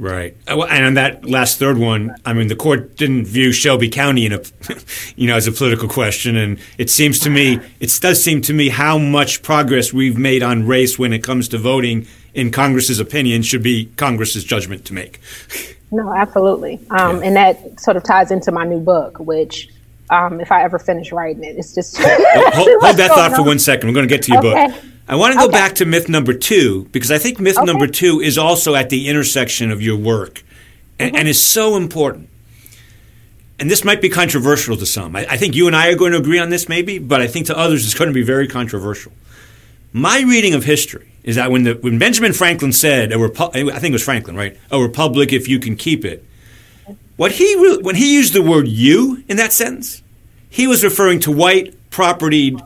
Right, 0.00 0.36
uh, 0.46 0.62
and 0.62 0.84
on 0.86 0.94
that 0.94 1.24
last 1.24 1.58
third 1.58 1.76
one, 1.76 2.14
I 2.24 2.32
mean, 2.32 2.46
the 2.46 2.54
court 2.54 2.96
didn't 2.96 3.24
view 3.24 3.50
Shelby 3.50 3.88
County 3.88 4.26
in 4.26 4.32
a, 4.32 4.40
you 5.16 5.26
know, 5.26 5.34
as 5.34 5.48
a 5.48 5.52
political 5.52 5.88
question, 5.88 6.36
and 6.36 6.60
it 6.78 6.88
seems 6.88 7.18
to 7.20 7.30
me, 7.30 7.58
it 7.80 7.98
does 8.00 8.22
seem 8.22 8.40
to 8.42 8.52
me, 8.52 8.68
how 8.68 8.96
much 8.96 9.42
progress 9.42 9.92
we've 9.92 10.16
made 10.16 10.40
on 10.44 10.68
race 10.68 11.00
when 11.00 11.12
it 11.12 11.24
comes 11.24 11.48
to 11.48 11.58
voting, 11.58 12.06
in 12.32 12.52
Congress's 12.52 13.00
opinion, 13.00 13.42
should 13.42 13.62
be 13.62 13.86
Congress's 13.96 14.44
judgment 14.44 14.84
to 14.86 14.94
make. 14.94 15.20
No, 15.90 16.12
absolutely, 16.12 16.78
um, 16.90 17.22
yeah. 17.22 17.26
and 17.26 17.36
that 17.36 17.80
sort 17.80 17.96
of 17.96 18.02
ties 18.04 18.30
into 18.30 18.52
my 18.52 18.64
new 18.64 18.80
book, 18.80 19.18
which. 19.18 19.70
Um, 20.10 20.40
if 20.40 20.50
I 20.50 20.62
ever 20.62 20.78
finish 20.78 21.12
writing 21.12 21.44
it, 21.44 21.58
it's 21.58 21.74
just 21.74 21.98
hold, 21.98 22.08
hold 22.54 22.96
that 22.96 23.08
thought 23.08 23.32
on. 23.32 23.36
for 23.36 23.42
one 23.42 23.58
second. 23.58 23.88
We're 23.88 23.94
going 23.94 24.08
to 24.08 24.14
get 24.14 24.22
to 24.22 24.32
your 24.32 24.38
okay. 24.38 24.68
book. 24.68 24.84
I 25.08 25.16
want 25.16 25.32
to 25.32 25.38
go 25.38 25.46
okay. 25.46 25.52
back 25.52 25.74
to 25.76 25.86
myth 25.86 26.08
number 26.10 26.34
two 26.34 26.84
because 26.92 27.10
I 27.10 27.16
think 27.16 27.40
myth 27.40 27.56
okay. 27.56 27.64
number 27.64 27.86
two 27.86 28.20
is 28.20 28.36
also 28.36 28.74
at 28.74 28.90
the 28.90 29.08
intersection 29.08 29.70
of 29.70 29.80
your 29.80 29.96
work 29.96 30.44
and, 30.98 31.12
mm-hmm. 31.12 31.16
and 31.16 31.28
is 31.28 31.42
so 31.42 31.76
important. 31.76 32.28
And 33.58 33.70
this 33.70 33.84
might 33.84 34.02
be 34.02 34.10
controversial 34.10 34.76
to 34.76 34.84
some. 34.84 35.16
I, 35.16 35.26
I, 35.30 35.36
think 35.38 35.56
you 35.56 35.66
and 35.66 35.74
I 35.74 35.88
are 35.88 35.96
going 35.96 36.12
to 36.12 36.18
agree 36.18 36.38
on 36.38 36.50
this, 36.50 36.68
maybe, 36.68 36.98
but 36.98 37.22
I 37.22 37.26
think 37.26 37.46
to 37.46 37.56
others 37.56 37.86
it's 37.86 37.94
going 37.94 38.08
to 38.08 38.14
be 38.14 38.22
very 38.22 38.46
controversial. 38.46 39.12
My 39.94 40.20
reading 40.20 40.52
of 40.52 40.64
history 40.64 41.10
is 41.24 41.36
that 41.36 41.50
when 41.50 41.64
the, 41.64 41.74
when 41.74 41.98
Benjamin 41.98 42.34
Franklin 42.34 42.72
said, 42.72 43.10
a 43.10 43.16
repu- 43.16 43.50
I 43.72 43.78
think 43.78 43.92
it 43.92 43.92
was 43.92 44.04
Franklin, 44.04 44.36
right? 44.36 44.58
A 44.70 44.78
republic 44.78 45.32
if 45.32 45.48
you 45.48 45.58
can 45.58 45.74
keep 45.74 46.04
it. 46.04 46.22
What 47.16 47.32
he 47.32 47.56
re- 47.56 47.78
when 47.78 47.96
he 47.96 48.14
used 48.14 48.32
the 48.32 48.42
word 48.42 48.68
"you" 48.68 49.24
in 49.26 49.38
that 49.38 49.52
sentence, 49.52 50.02
he 50.48 50.68
was 50.68 50.84
referring 50.84 51.18
to 51.20 51.32
white 51.32 51.74
propertied 51.90 52.62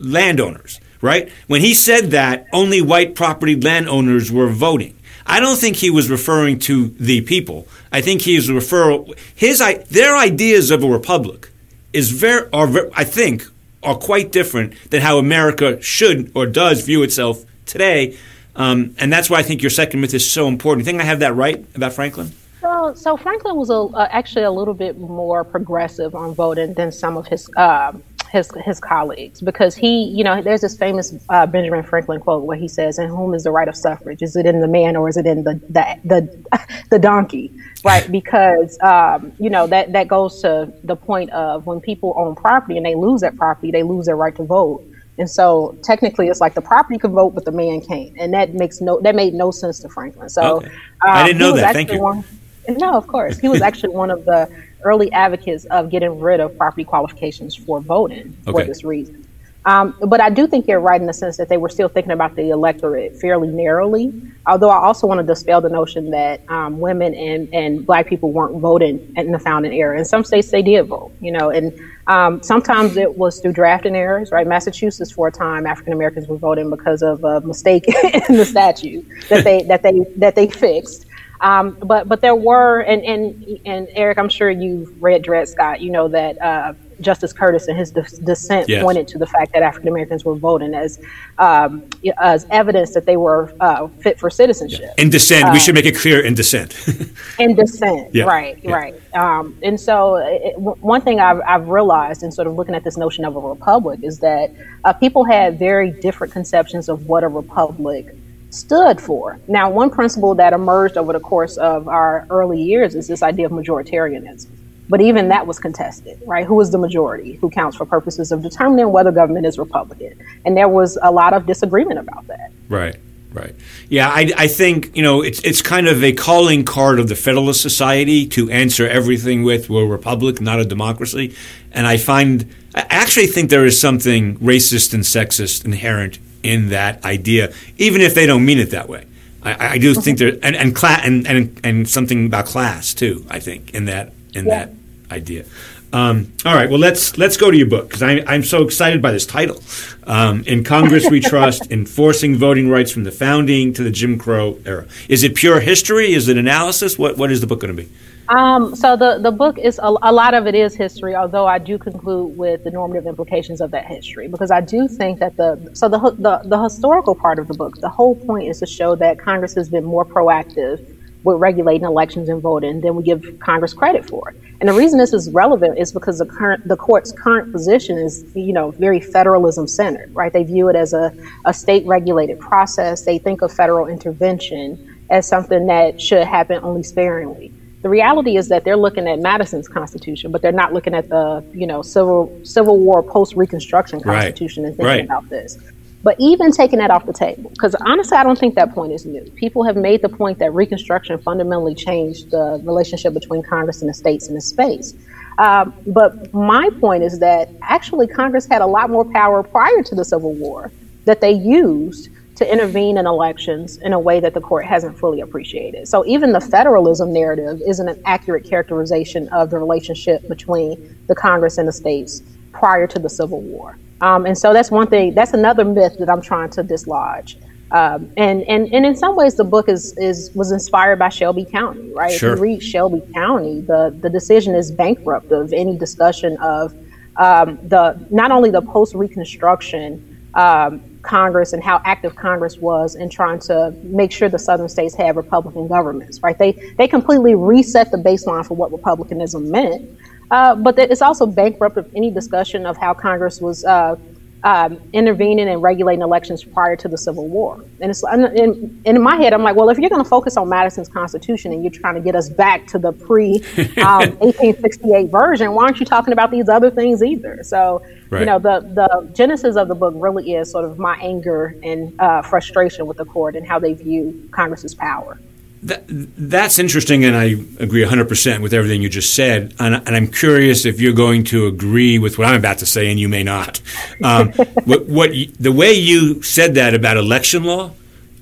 landowners 0.00 0.80
right? 1.02 1.30
When 1.48 1.60
he 1.60 1.74
said 1.74 2.12
that, 2.12 2.46
only 2.52 2.80
white 2.80 3.14
property 3.14 3.60
landowners 3.60 4.32
were 4.32 4.48
voting. 4.48 4.96
I 5.26 5.40
don't 5.40 5.58
think 5.58 5.76
he 5.76 5.90
was 5.90 6.10
referring 6.10 6.58
to 6.60 6.88
the 6.88 7.20
people. 7.20 7.68
I 7.92 8.00
think 8.00 8.22
he 8.22 8.34
is 8.34 8.50
referring 8.50 9.12
his 9.34 9.58
their 9.90 10.16
ideas 10.16 10.70
of 10.70 10.82
a 10.82 10.88
republic 10.88 11.50
is 11.92 12.10
very 12.10 12.48
are 12.52 12.90
I 12.94 13.04
think 13.04 13.44
are 13.82 13.96
quite 13.96 14.32
different 14.32 14.74
than 14.90 15.02
how 15.02 15.18
America 15.18 15.80
should 15.82 16.32
or 16.34 16.46
does 16.46 16.84
view 16.84 17.02
itself 17.02 17.44
today. 17.66 18.16
Um, 18.54 18.94
and 18.98 19.12
that's 19.12 19.30
why 19.30 19.38
I 19.38 19.42
think 19.42 19.62
your 19.62 19.70
second 19.70 20.00
myth 20.00 20.14
is 20.14 20.30
so 20.30 20.46
important. 20.46 20.86
You 20.86 20.92
think 20.92 21.02
I 21.02 21.04
have 21.04 21.20
that 21.20 21.34
right 21.34 21.64
about 21.74 21.92
Franklin? 21.92 22.32
Well, 22.62 22.94
so 22.94 23.16
Franklin 23.16 23.56
was 23.56 23.70
a, 23.70 23.74
uh, 23.74 24.08
actually 24.10 24.44
a 24.44 24.50
little 24.50 24.74
bit 24.74 24.96
more 24.96 25.42
progressive 25.42 26.14
on 26.14 26.32
voting 26.34 26.74
than 26.74 26.92
some 26.92 27.16
of 27.16 27.26
his 27.26 27.50
uh, 27.56 27.92
his 28.32 28.50
his 28.64 28.80
colleagues 28.80 29.42
because 29.42 29.74
he, 29.74 30.04
you 30.04 30.24
know, 30.24 30.40
there's 30.40 30.62
this 30.62 30.76
famous 30.76 31.14
uh, 31.28 31.46
Benjamin 31.46 31.82
Franklin 31.82 32.18
quote 32.18 32.44
where 32.44 32.56
he 32.56 32.66
says, 32.66 32.98
"In 32.98 33.10
whom 33.10 33.34
is 33.34 33.44
the 33.44 33.50
right 33.50 33.68
of 33.68 33.76
suffrage? 33.76 34.22
Is 34.22 34.34
it 34.36 34.46
in 34.46 34.60
the 34.60 34.66
man 34.66 34.96
or 34.96 35.08
is 35.08 35.18
it 35.18 35.26
in 35.26 35.44
the 35.44 35.60
the 35.68 35.98
the, 36.04 36.60
the 36.90 36.98
donkey?" 36.98 37.52
Right? 37.84 38.10
Because 38.10 38.80
um, 38.80 39.32
you 39.38 39.50
know 39.50 39.66
that 39.66 39.92
that 39.92 40.08
goes 40.08 40.40
to 40.40 40.72
the 40.82 40.96
point 40.96 41.30
of 41.30 41.66
when 41.66 41.80
people 41.80 42.14
own 42.16 42.34
property 42.34 42.78
and 42.78 42.86
they 42.86 42.94
lose 42.94 43.20
that 43.20 43.36
property, 43.36 43.70
they 43.70 43.82
lose 43.82 44.06
their 44.06 44.16
right 44.16 44.34
to 44.36 44.44
vote. 44.44 44.82
And 45.18 45.30
so 45.30 45.76
technically, 45.82 46.28
it's 46.28 46.40
like 46.40 46.54
the 46.54 46.62
property 46.62 46.98
can 46.98 47.12
vote, 47.12 47.34
but 47.34 47.44
the 47.44 47.52
man 47.52 47.82
can't, 47.82 48.14
and 48.18 48.32
that 48.32 48.54
makes 48.54 48.80
no 48.80 48.98
that 49.00 49.14
made 49.14 49.34
no 49.34 49.50
sense 49.50 49.78
to 49.80 49.90
Franklin. 49.90 50.30
So 50.30 50.56
okay. 50.56 50.66
um, 50.68 50.72
I 51.02 51.26
didn't 51.26 51.38
know 51.38 51.54
that. 51.54 51.74
Thank 51.74 51.92
you. 51.92 52.00
One, 52.00 52.24
no, 52.66 52.92
of 52.94 53.06
course, 53.08 53.38
he 53.38 53.48
was 53.48 53.60
actually 53.68 53.94
one 53.94 54.10
of 54.10 54.24
the 54.24 54.50
early 54.84 55.10
advocates 55.12 55.64
of 55.66 55.90
getting 55.90 56.20
rid 56.20 56.40
of 56.40 56.56
property 56.56 56.84
qualifications 56.84 57.54
for 57.54 57.80
voting 57.80 58.36
okay. 58.46 58.52
for 58.52 58.64
this 58.64 58.84
reason. 58.84 59.26
Um, 59.64 59.94
but 60.06 60.20
I 60.20 60.28
do 60.28 60.46
think 60.46 60.66
you're 60.66 60.80
right 60.80 61.00
in 61.00 61.06
the 61.06 61.12
sense 61.12 61.36
that 61.36 61.48
they 61.48 61.56
were 61.56 61.68
still 61.68 61.88
thinking 61.88 62.10
about 62.10 62.34
the 62.34 62.50
electorate 62.50 63.16
fairly 63.20 63.48
narrowly. 63.48 64.12
Although 64.46 64.70
I 64.70 64.78
also 64.78 65.06
want 65.06 65.20
to 65.20 65.26
dispel 65.26 65.60
the 65.60 65.68
notion 65.68 66.10
that 66.10 66.40
um, 66.50 66.80
women 66.80 67.14
and, 67.14 67.52
and 67.54 67.86
black 67.86 68.08
people 68.08 68.32
weren't 68.32 68.58
voting 68.58 69.12
in 69.16 69.30
the 69.30 69.38
founding 69.38 69.72
era. 69.72 69.96
In 69.96 70.04
some 70.04 70.24
states, 70.24 70.50
they 70.50 70.62
did 70.62 70.86
vote, 70.86 71.12
you 71.20 71.30
know, 71.30 71.50
and 71.50 71.72
um, 72.08 72.42
sometimes 72.42 72.96
it 72.96 73.16
was 73.16 73.38
through 73.38 73.52
drafting 73.52 73.94
errors, 73.94 74.32
right? 74.32 74.46
Massachusetts, 74.46 75.12
for 75.12 75.28
a 75.28 75.32
time, 75.32 75.64
African 75.66 75.92
Americans 75.92 76.26
were 76.26 76.38
voting 76.38 76.68
because 76.68 77.02
of 77.02 77.22
a 77.22 77.40
mistake 77.42 77.84
in 78.28 78.36
the 78.36 78.44
statute 78.44 79.06
that 79.28 79.44
they 79.44 79.62
that 79.62 79.82
they 79.82 80.00
that 80.16 80.34
they 80.34 80.48
fixed. 80.48 81.06
Um, 81.42 81.76
but 81.82 82.08
but 82.08 82.20
there 82.20 82.36
were 82.36 82.80
and 82.80 83.04
and 83.04 83.60
and 83.66 83.88
Eric, 83.92 84.18
I'm 84.18 84.28
sure 84.28 84.48
you've 84.48 85.02
read 85.02 85.22
Dred 85.22 85.48
Scott. 85.48 85.80
You 85.80 85.90
know 85.90 86.06
that 86.08 86.40
uh, 86.40 86.74
Justice 87.00 87.32
Curtis 87.32 87.66
and 87.66 87.76
his 87.76 87.90
dissent 87.90 88.68
yes. 88.68 88.82
pointed 88.82 89.08
to 89.08 89.18
the 89.18 89.26
fact 89.26 89.52
that 89.52 89.62
African 89.62 89.88
Americans 89.88 90.24
were 90.24 90.36
voting 90.36 90.72
as 90.72 91.00
um, 91.38 91.84
as 92.20 92.46
evidence 92.50 92.94
that 92.94 93.06
they 93.06 93.16
were 93.16 93.52
uh, 93.60 93.88
fit 93.88 94.20
for 94.20 94.30
citizenship. 94.30 94.80
Yeah. 94.80 95.02
In 95.02 95.10
dissent, 95.10 95.46
uh, 95.46 95.50
we 95.52 95.58
should 95.58 95.74
make 95.74 95.84
it 95.84 95.96
clear 95.96 96.24
in 96.24 96.34
dissent. 96.34 96.76
in 97.40 97.56
dissent, 97.56 98.14
yeah. 98.14 98.24
right, 98.24 98.58
yeah. 98.62 98.72
right. 98.72 99.14
Um, 99.14 99.58
and 99.62 99.78
so, 99.78 100.16
it, 100.16 100.56
one 100.58 101.00
thing 101.00 101.18
I've, 101.20 101.40
I've, 101.46 101.68
realized 101.68 102.22
in 102.22 102.30
sort 102.30 102.46
of 102.46 102.54
looking 102.54 102.74
at 102.74 102.84
this 102.84 102.96
notion 102.96 103.24
of 103.24 103.34
a 103.34 103.40
republic 103.40 104.00
is 104.02 104.20
that 104.20 104.54
uh, 104.84 104.92
people 104.92 105.24
had 105.24 105.58
very 105.58 105.90
different 105.90 106.32
conceptions 106.32 106.88
of 106.88 107.06
what 107.06 107.24
a 107.24 107.28
republic 107.28 108.14
stood 108.52 109.00
for. 109.00 109.38
Now, 109.48 109.70
one 109.70 109.90
principle 109.90 110.34
that 110.36 110.52
emerged 110.52 110.96
over 110.96 111.12
the 111.12 111.20
course 111.20 111.56
of 111.56 111.88
our 111.88 112.26
early 112.30 112.62
years 112.62 112.94
is 112.94 113.08
this 113.08 113.22
idea 113.22 113.46
of 113.46 113.52
majoritarianism. 113.52 114.48
But 114.88 115.00
even 115.00 115.28
that 115.28 115.46
was 115.46 115.58
contested, 115.58 116.20
right? 116.26 116.44
Who 116.44 116.60
is 116.60 116.70
the 116.70 116.78
majority? 116.78 117.34
Who 117.36 117.48
counts 117.48 117.76
for 117.78 117.86
purposes 117.86 118.30
of 118.30 118.42
determining 118.42 118.92
whether 118.92 119.10
government 119.10 119.46
is 119.46 119.58
Republican? 119.58 120.18
And 120.44 120.56
there 120.56 120.68
was 120.68 120.98
a 121.02 121.10
lot 121.10 121.32
of 121.32 121.46
disagreement 121.46 121.98
about 121.98 122.26
that. 122.26 122.52
Right. 122.68 122.96
Right. 123.32 123.54
Yeah, 123.88 124.10
I, 124.10 124.30
I 124.36 124.46
think 124.46 124.94
you 124.94 125.02
know 125.02 125.22
it's 125.22 125.40
it's 125.40 125.62
kind 125.62 125.88
of 125.88 126.04
a 126.04 126.12
calling 126.12 126.66
card 126.66 127.00
of 127.00 127.08
the 127.08 127.16
Federalist 127.16 127.62
Society 127.62 128.26
to 128.26 128.50
answer 128.50 128.86
everything 128.86 129.42
with 129.42 129.70
we're 129.70 129.84
a 129.84 129.86
republic, 129.86 130.42
not 130.42 130.60
a 130.60 130.66
democracy, 130.66 131.34
and 131.70 131.86
I 131.86 131.96
find 131.96 132.54
I 132.74 132.84
actually 132.90 133.28
think 133.28 133.48
there 133.48 133.64
is 133.64 133.80
something 133.80 134.36
racist 134.36 134.92
and 134.92 135.02
sexist 135.02 135.64
inherent 135.64 136.18
in 136.42 136.70
that 136.70 137.04
idea, 137.04 137.52
even 137.78 138.00
if 138.00 138.14
they 138.14 138.26
don't 138.26 138.44
mean 138.44 138.58
it 138.58 138.70
that 138.70 138.88
way. 138.88 139.06
I, 139.42 139.74
I 139.74 139.78
do 139.78 139.92
uh-huh. 139.92 140.00
think 140.00 140.18
there 140.18 140.38
and 140.42 140.54
and, 140.54 140.74
cla- 140.74 141.00
and 141.02 141.26
and 141.26 141.60
and 141.64 141.88
something 141.88 142.26
about 142.26 142.46
class 142.46 142.94
too. 142.94 143.26
I 143.28 143.40
think 143.40 143.74
in 143.74 143.86
that 143.86 144.12
in 144.34 144.46
yeah. 144.46 144.66
that 144.66 144.74
idea. 145.10 145.44
Um, 145.92 146.32
all 146.46 146.54
right, 146.54 146.70
well 146.70 146.78
let's 146.78 147.18
let's 147.18 147.36
go 147.36 147.50
to 147.50 147.56
your 147.56 147.66
book 147.66 147.88
because 147.88 148.02
I'm 148.02 148.44
so 148.44 148.62
excited 148.62 149.02
by 149.02 149.12
this 149.12 149.26
title. 149.26 149.62
Um, 150.04 150.42
in 150.46 150.64
Congress 150.64 151.10
we 151.10 151.20
trust, 151.20 151.66
enforcing 151.70 152.36
voting 152.36 152.70
rights 152.70 152.90
from 152.90 153.04
the 153.04 153.12
founding 153.12 153.74
to 153.74 153.82
the 153.82 153.90
Jim 153.90 154.18
Crow 154.18 154.58
era. 154.64 154.86
Is 155.08 155.22
it 155.22 155.34
pure 155.34 155.60
history? 155.60 156.12
Is 156.14 156.28
it 156.28 156.38
analysis? 156.38 156.98
What 156.98 157.18
what 157.18 157.30
is 157.30 157.42
the 157.42 157.46
book 157.46 157.60
going 157.60 157.76
to 157.76 157.82
be? 157.82 157.90
Um, 158.28 158.74
so 158.74 158.96
the, 158.96 159.18
the 159.18 159.32
book 159.32 159.58
is 159.58 159.78
a, 159.82 159.94
a, 160.00 160.12
lot 160.12 160.32
of 160.32 160.46
it 160.46 160.54
is 160.54 160.74
history, 160.74 161.14
although 161.14 161.46
I 161.46 161.58
do 161.58 161.76
conclude 161.76 162.38
with 162.38 162.64
the 162.64 162.70
normative 162.70 163.06
implications 163.06 163.60
of 163.60 163.72
that 163.72 163.84
history 163.84 164.28
because 164.28 164.50
I 164.50 164.60
do 164.60 164.88
think 164.88 165.18
that 165.18 165.36
the 165.36 165.70
so 165.74 165.88
the, 165.88 165.98
the 165.98 166.40
the 166.44 166.62
historical 166.62 167.14
part 167.14 167.38
of 167.38 167.48
the 167.48 167.54
book, 167.54 167.80
the 167.80 167.90
whole 167.90 168.14
point 168.14 168.48
is 168.48 168.60
to 168.60 168.66
show 168.66 168.94
that 168.96 169.18
Congress 169.18 169.54
has 169.56 169.68
been 169.68 169.84
more 169.84 170.06
proactive 170.06 170.86
with 171.24 171.38
regulating 171.38 171.86
elections 171.86 172.28
and 172.28 172.42
voting 172.42 172.80
than 172.80 172.96
we 172.96 173.02
give 173.02 173.38
Congress 173.40 173.72
credit 173.72 174.08
for. 174.08 174.30
It. 174.30 174.36
And 174.60 174.68
the 174.68 174.74
reason 174.74 174.98
this 174.98 175.12
is 175.12 175.30
relevant 175.30 175.78
is 175.78 175.92
because 175.92 176.18
the 176.18 176.26
current 176.26 176.66
the 176.68 176.76
court's 176.76 177.12
current 177.12 177.52
position 177.52 177.98
is 177.98 178.24
you 178.34 178.52
know 178.52 178.70
very 178.72 179.00
federalism 179.00 179.66
centered, 179.66 180.14
right? 180.14 180.32
They 180.32 180.44
view 180.44 180.68
it 180.68 180.76
as 180.76 180.92
a, 180.92 181.12
a 181.44 181.52
state 181.52 181.84
regulated 181.86 182.38
process. 182.38 183.02
They 183.02 183.18
think 183.18 183.42
of 183.42 183.52
federal 183.52 183.86
intervention 183.86 185.04
as 185.10 185.26
something 185.26 185.66
that 185.66 186.00
should 186.00 186.26
happen 186.26 186.60
only 186.62 186.82
sparingly. 186.82 187.52
The 187.82 187.88
reality 187.88 188.36
is 188.36 188.48
that 188.48 188.62
they're 188.62 188.76
looking 188.76 189.08
at 189.08 189.18
Madison's 189.18 189.66
Constitution, 189.66 190.30
but 190.30 190.40
they're 190.40 190.52
not 190.52 190.72
looking 190.72 190.94
at 190.94 191.08
the 191.08 191.44
you 191.52 191.66
know 191.66 191.82
civil 191.82 192.40
Civil 192.44 192.78
War 192.78 193.02
post 193.02 193.34
Reconstruction 193.34 194.00
Constitution 194.00 194.62
right. 194.62 194.68
and 194.68 194.76
thinking 194.76 194.86
right. 194.86 195.04
about 195.04 195.28
this. 195.28 195.58
But 196.02 196.16
even 196.18 196.50
taking 196.50 196.78
that 196.80 196.90
off 196.90 197.06
the 197.06 197.12
table, 197.12 197.50
because 197.50 197.76
honestly, 197.76 198.16
I 198.16 198.24
don't 198.24 198.38
think 198.38 198.56
that 198.56 198.74
point 198.74 198.92
is 198.92 199.06
new. 199.06 199.22
People 199.36 199.62
have 199.62 199.76
made 199.76 200.02
the 200.02 200.08
point 200.08 200.38
that 200.40 200.52
Reconstruction 200.52 201.18
fundamentally 201.18 201.74
changed 201.74 202.30
the 202.32 202.60
relationship 202.64 203.14
between 203.14 203.42
Congress 203.42 203.82
and 203.82 203.88
the 203.88 203.94
states 203.94 204.26
in 204.28 204.34
this 204.34 204.46
space. 204.46 204.94
Um, 205.38 205.72
but 205.86 206.34
my 206.34 206.70
point 206.80 207.04
is 207.04 207.20
that 207.20 207.50
actually 207.62 208.08
Congress 208.08 208.46
had 208.46 208.62
a 208.62 208.66
lot 208.66 208.90
more 208.90 209.04
power 209.04 209.42
prior 209.42 209.82
to 209.84 209.94
the 209.94 210.04
Civil 210.04 210.34
War 210.34 210.70
that 211.04 211.20
they 211.20 211.32
used 211.32 212.10
to 212.36 212.50
intervene 212.50 212.98
in 212.98 213.06
elections 213.06 213.76
in 213.78 213.92
a 213.92 214.00
way 214.00 214.18
that 214.18 214.34
the 214.34 214.40
court 214.40 214.64
hasn't 214.64 214.98
fully 214.98 215.20
appreciated. 215.20 215.86
So 215.86 216.04
even 216.06 216.32
the 216.32 216.40
federalism 216.40 217.12
narrative 217.12 217.60
isn't 217.66 217.88
an 217.88 218.00
accurate 218.04 218.44
characterization 218.44 219.28
of 219.28 219.50
the 219.50 219.58
relationship 219.58 220.26
between 220.28 220.96
the 221.06 221.14
Congress 221.14 221.58
and 221.58 221.68
the 221.68 221.72
states 221.72 222.22
prior 222.52 222.86
to 222.86 222.98
the 222.98 223.10
Civil 223.10 223.40
War. 223.42 223.78
Um, 224.02 224.26
and 224.26 224.36
so 224.36 224.52
that's 224.52 224.70
one 224.70 224.88
thing, 224.88 225.14
that's 225.14 225.32
another 225.32 225.64
myth 225.64 225.96
that 225.98 226.10
I'm 226.10 226.20
trying 226.20 226.50
to 226.50 226.62
dislodge. 226.62 227.38
Um, 227.70 228.12
and, 228.18 228.42
and, 228.42 228.70
and 228.74 228.84
in 228.84 228.94
some 228.94 229.16
ways, 229.16 229.36
the 229.36 229.44
book 229.44 229.68
is, 229.68 229.96
is 229.96 230.30
was 230.34 230.52
inspired 230.52 230.98
by 230.98 231.08
Shelby 231.08 231.46
County, 231.46 231.90
right? 231.94 232.12
Sure. 232.12 232.32
If 232.32 232.38
you 232.38 232.42
read 232.42 232.62
Shelby 232.62 233.02
County, 233.14 233.62
the, 233.62 233.96
the 233.98 234.10
decision 234.10 234.54
is 234.54 234.70
bankrupt 234.70 235.32
of 235.32 235.54
any 235.54 235.78
discussion 235.78 236.36
of 236.38 236.74
um, 237.16 237.58
the 237.68 238.06
not 238.10 238.30
only 238.30 238.50
the 238.50 238.60
post 238.60 238.94
Reconstruction 238.94 240.28
um, 240.34 240.82
Congress 241.02 241.52
and 241.52 241.62
how 241.62 241.80
active 241.84 242.14
Congress 242.14 242.58
was 242.58 242.94
in 242.94 243.08
trying 243.08 243.38
to 243.40 243.70
make 243.82 244.12
sure 244.12 244.28
the 244.28 244.38
Southern 244.38 244.68
states 244.68 244.94
had 244.94 245.16
Republican 245.16 245.68
governments, 245.68 246.20
right? 246.22 246.38
They 246.38 246.52
they 246.76 246.88
completely 246.88 247.34
reset 247.34 247.90
the 247.90 247.98
baseline 247.98 248.46
for 248.46 248.54
what 248.54 248.72
Republicanism 248.72 249.50
meant, 249.50 249.98
uh, 250.30 250.54
but 250.54 250.78
it's 250.78 251.02
also 251.02 251.26
bankrupt 251.26 251.76
of 251.76 251.90
any 251.94 252.10
discussion 252.10 252.66
of 252.66 252.76
how 252.76 252.94
Congress 252.94 253.40
was 253.40 253.64
uh, 253.64 253.96
um, 254.44 254.80
intervening 254.92 255.48
and 255.48 255.62
regulating 255.62 256.02
elections 256.02 256.42
prior 256.42 256.74
to 256.76 256.88
the 256.88 256.98
Civil 256.98 257.28
War. 257.28 257.64
And 257.80 257.90
it's 257.90 258.02
in, 258.02 258.82
in 258.84 259.02
my 259.02 259.16
head, 259.16 259.32
I'm 259.32 259.42
like, 259.42 259.56
well, 259.56 259.68
if 259.68 259.78
you're 259.78 259.90
going 259.90 260.02
to 260.02 260.08
focus 260.08 260.36
on 260.36 260.48
Madison's 260.48 260.88
Constitution 260.88 261.52
and 261.52 261.62
you're 261.62 261.70
trying 261.70 261.94
to 261.94 262.00
get 262.00 262.16
us 262.16 262.28
back 262.28 262.66
to 262.68 262.78
the 262.78 262.92
pre 262.92 263.36
um, 263.82 264.10
1868 264.18 265.10
version, 265.10 265.52
why 265.52 265.64
aren't 265.64 265.80
you 265.80 265.86
talking 265.86 266.12
about 266.12 266.30
these 266.30 266.48
other 266.48 266.70
things 266.70 267.02
either? 267.02 267.42
So, 267.42 267.82
right. 268.10 268.20
you 268.20 268.26
know, 268.26 268.38
the 268.38 268.60
the 268.74 269.10
genesis 269.12 269.56
of 269.56 269.68
the 269.68 269.74
book 269.74 269.94
really 269.96 270.34
is 270.34 270.50
sort 270.50 270.64
of 270.64 270.78
my 270.78 270.96
anger 270.96 271.56
and 271.62 271.98
uh, 272.00 272.22
frustration 272.22 272.86
with 272.86 272.96
the 272.96 273.04
court 273.04 273.36
and 273.36 273.46
how 273.46 273.58
they 273.58 273.74
view 273.74 274.28
Congress's 274.32 274.74
power. 274.74 275.18
That, 275.64 275.84
that's 275.86 276.58
interesting, 276.58 277.04
and 277.04 277.14
I 277.14 277.36
agree 277.60 277.84
100% 277.84 278.42
with 278.42 278.52
everything 278.52 278.82
you 278.82 278.88
just 278.88 279.14
said. 279.14 279.54
And, 279.60 279.76
and, 279.76 279.94
I'm 279.94 280.08
curious 280.08 280.66
if 280.66 280.80
you're 280.80 280.92
going 280.92 281.22
to 281.24 281.46
agree 281.46 282.00
with 282.00 282.18
what 282.18 282.26
I'm 282.26 282.34
about 282.34 282.58
to 282.58 282.66
say, 282.66 282.90
and 282.90 282.98
you 282.98 283.08
may 283.08 283.22
not. 283.22 283.60
Um, 284.02 284.32
what, 284.64 284.86
what 284.86 285.14
you, 285.14 285.26
the 285.38 285.52
way 285.52 285.72
you 285.72 286.20
said 286.22 286.56
that 286.56 286.74
about 286.74 286.96
election 286.96 287.44
law, 287.44 287.70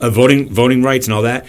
uh, 0.02 0.10
voting 0.10 0.52
voting 0.52 0.82
rights, 0.82 1.06
and 1.06 1.14
all 1.14 1.22
that 1.22 1.46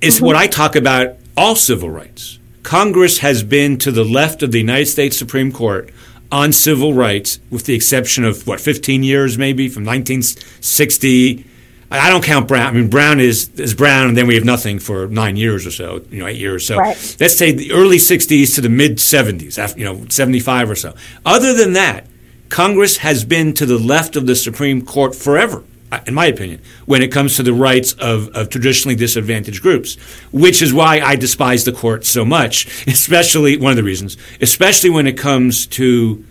is 0.00 0.16
mm-hmm. 0.16 0.24
what 0.24 0.36
I 0.36 0.46
talk 0.46 0.74
about 0.74 1.16
all 1.36 1.54
civil 1.54 1.90
rights. 1.90 2.38
Congress 2.62 3.18
has 3.18 3.42
been 3.42 3.76
to 3.78 3.92
the 3.92 4.04
left 4.04 4.42
of 4.42 4.52
the 4.52 4.58
United 4.58 4.86
States 4.86 5.18
Supreme 5.18 5.52
Court 5.52 5.90
on 6.32 6.50
civil 6.50 6.94
rights, 6.94 7.40
with 7.50 7.66
the 7.66 7.74
exception 7.74 8.24
of 8.24 8.46
what 8.46 8.58
15 8.58 9.02
years, 9.02 9.36
maybe 9.36 9.68
from 9.68 9.84
1960 9.84 11.46
I 11.90 12.10
don't 12.10 12.24
count 12.24 12.48
Brown. 12.48 12.66
I 12.66 12.72
mean, 12.72 12.90
Brown 12.90 13.20
is 13.20 13.48
is 13.60 13.74
Brown, 13.74 14.08
and 14.08 14.16
then 14.16 14.26
we 14.26 14.34
have 14.34 14.44
nothing 14.44 14.78
for 14.78 15.06
nine 15.06 15.36
years 15.36 15.66
or 15.66 15.70
so, 15.70 16.04
you 16.10 16.18
know, 16.18 16.26
eight 16.26 16.38
years. 16.38 16.66
So 16.66 16.76
right. 16.78 17.16
let's 17.20 17.36
say 17.36 17.52
the 17.52 17.72
early 17.72 17.98
'60s 17.98 18.54
to 18.56 18.60
the 18.60 18.68
mid 18.68 18.96
'70s, 18.96 19.76
you 19.76 19.84
know, 19.84 20.04
'75 20.08 20.70
or 20.70 20.74
so. 20.74 20.94
Other 21.24 21.54
than 21.54 21.74
that, 21.74 22.06
Congress 22.48 22.98
has 22.98 23.24
been 23.24 23.54
to 23.54 23.66
the 23.66 23.78
left 23.78 24.16
of 24.16 24.26
the 24.26 24.34
Supreme 24.34 24.84
Court 24.84 25.14
forever, 25.14 25.62
in 26.06 26.14
my 26.14 26.26
opinion, 26.26 26.60
when 26.86 27.02
it 27.02 27.12
comes 27.12 27.36
to 27.36 27.42
the 27.42 27.52
rights 27.52 27.92
of, 27.94 28.28
of 28.34 28.50
traditionally 28.50 28.96
disadvantaged 28.96 29.62
groups, 29.62 29.94
which 30.32 30.62
is 30.62 30.74
why 30.74 31.00
I 31.00 31.14
despise 31.14 31.64
the 31.64 31.72
court 31.72 32.04
so 32.04 32.24
much. 32.24 32.66
Especially 32.88 33.56
one 33.56 33.70
of 33.70 33.76
the 33.76 33.84
reasons, 33.84 34.16
especially 34.40 34.90
when 34.90 35.06
it 35.06 35.16
comes 35.16 35.66
to 35.68 36.24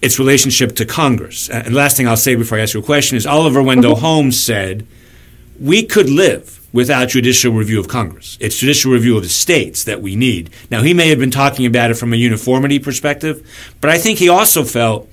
its 0.00 0.18
relationship 0.18 0.74
to 0.76 0.84
Congress. 0.84 1.48
And 1.50 1.74
last 1.74 1.96
thing 1.96 2.06
I'll 2.06 2.16
say 2.16 2.34
before 2.34 2.58
I 2.58 2.62
ask 2.62 2.74
you 2.74 2.80
a 2.80 2.82
question 2.82 3.16
is 3.16 3.26
Oliver 3.26 3.62
Wendell 3.62 3.94
mm-hmm. 3.94 4.04
Holmes 4.04 4.42
said, 4.42 4.86
We 5.60 5.84
could 5.84 6.08
live 6.08 6.58
without 6.72 7.08
judicial 7.08 7.52
review 7.52 7.80
of 7.80 7.88
Congress. 7.88 8.36
It's 8.40 8.58
judicial 8.58 8.92
review 8.92 9.16
of 9.16 9.22
the 9.22 9.28
states 9.28 9.84
that 9.84 10.02
we 10.02 10.16
need. 10.16 10.50
Now, 10.70 10.82
he 10.82 10.94
may 10.94 11.08
have 11.08 11.18
been 11.18 11.30
talking 11.30 11.66
about 11.66 11.90
it 11.90 11.94
from 11.94 12.12
a 12.12 12.16
uniformity 12.16 12.78
perspective, 12.78 13.46
but 13.80 13.90
I 13.90 13.98
think 13.98 14.18
he 14.18 14.28
also 14.28 14.64
felt, 14.64 15.08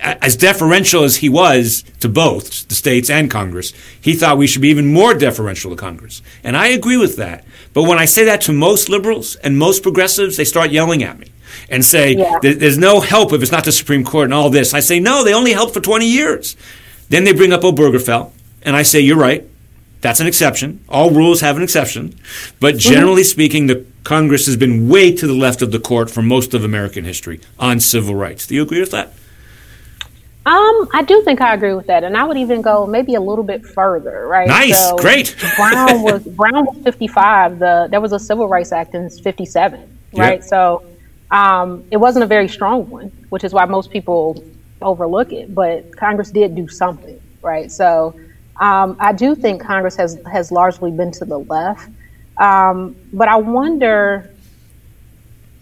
as 0.00 0.36
deferential 0.36 1.04
as 1.04 1.16
he 1.16 1.28
was 1.28 1.84
to 2.00 2.08
both 2.08 2.68
the 2.68 2.74
states 2.74 3.10
and 3.10 3.30
Congress, 3.30 3.72
he 4.00 4.14
thought 4.14 4.38
we 4.38 4.46
should 4.46 4.62
be 4.62 4.68
even 4.68 4.92
more 4.92 5.14
deferential 5.14 5.70
to 5.70 5.76
Congress. 5.76 6.22
And 6.42 6.56
I 6.56 6.68
agree 6.68 6.96
with 6.96 7.16
that. 7.16 7.44
But 7.72 7.84
when 7.84 7.98
I 7.98 8.04
say 8.04 8.24
that 8.24 8.40
to 8.42 8.52
most 8.52 8.88
liberals 8.88 9.36
and 9.36 9.58
most 9.58 9.82
progressives, 9.82 10.36
they 10.36 10.44
start 10.44 10.70
yelling 10.70 11.02
at 11.02 11.18
me 11.18 11.28
and 11.68 11.84
say 11.84 12.16
yeah. 12.16 12.38
there's 12.42 12.78
no 12.78 13.00
help 13.00 13.32
if 13.32 13.42
it's 13.42 13.52
not 13.52 13.64
the 13.64 13.72
Supreme 13.72 14.04
Court 14.04 14.24
and 14.24 14.34
all 14.34 14.50
this. 14.50 14.74
I 14.74 14.80
say, 14.80 15.00
no, 15.00 15.24
they 15.24 15.34
only 15.34 15.52
helped 15.52 15.74
for 15.74 15.80
20 15.80 16.06
years. 16.06 16.56
Then 17.08 17.24
they 17.24 17.32
bring 17.32 17.52
up 17.52 17.62
Obergefell, 17.62 18.30
and 18.62 18.76
I 18.76 18.82
say, 18.82 19.00
you're 19.00 19.18
right. 19.18 19.44
That's 20.00 20.20
an 20.20 20.26
exception. 20.26 20.82
All 20.88 21.10
rules 21.10 21.42
have 21.42 21.56
an 21.56 21.62
exception. 21.62 22.18
But 22.58 22.76
mm-hmm. 22.76 22.92
generally 22.92 23.22
mm-hmm. 23.22 23.28
speaking, 23.28 23.66
the 23.66 23.84
Congress 24.04 24.46
has 24.46 24.56
been 24.56 24.88
way 24.88 25.14
to 25.14 25.26
the 25.26 25.34
left 25.34 25.60
of 25.60 25.72
the 25.72 25.80
court 25.80 26.10
for 26.10 26.22
most 26.22 26.54
of 26.54 26.64
American 26.64 27.04
history 27.04 27.40
on 27.58 27.80
civil 27.80 28.14
rights. 28.14 28.46
Do 28.46 28.54
you 28.54 28.62
agree 28.62 28.80
with 28.80 28.92
that? 28.92 29.12
Um, 30.46 30.88
I 30.94 31.02
do 31.06 31.20
think 31.22 31.42
I 31.42 31.52
agree 31.52 31.74
with 31.74 31.86
that, 31.88 32.02
and 32.02 32.16
I 32.16 32.24
would 32.24 32.38
even 32.38 32.62
go 32.62 32.86
maybe 32.86 33.14
a 33.14 33.20
little 33.20 33.44
bit 33.44 33.64
further. 33.66 34.26
Right? 34.26 34.48
Nice, 34.48 34.88
so 34.88 34.96
great. 34.96 35.36
Brown 35.56 36.02
was 36.02 36.24
Brown 36.24 36.64
was 36.64 36.78
fifty 36.82 37.06
five. 37.06 37.58
The 37.58 37.88
there 37.90 38.00
was 38.00 38.12
a 38.12 38.18
Civil 38.18 38.48
Rights 38.48 38.72
Act 38.72 38.94
in 38.94 39.10
fifty 39.10 39.44
seven. 39.44 39.98
Right? 40.14 40.40
Yep. 40.40 40.44
So 40.44 40.82
um, 41.30 41.84
it 41.90 41.98
wasn't 41.98 42.24
a 42.24 42.26
very 42.26 42.48
strong 42.48 42.88
one, 42.88 43.12
which 43.28 43.44
is 43.44 43.52
why 43.52 43.66
most 43.66 43.90
people 43.90 44.42
overlook 44.80 45.30
it. 45.30 45.54
But 45.54 45.94
Congress 45.96 46.30
did 46.30 46.54
do 46.54 46.68
something, 46.68 47.20
right? 47.42 47.70
So 47.70 48.18
um, 48.60 48.96
I 48.98 49.12
do 49.12 49.34
think 49.34 49.60
Congress 49.60 49.94
has 49.96 50.18
has 50.32 50.50
largely 50.50 50.90
been 50.90 51.10
to 51.12 51.26
the 51.26 51.38
left. 51.38 51.90
Um, 52.38 52.96
but 53.12 53.28
I 53.28 53.36
wonder. 53.36 54.29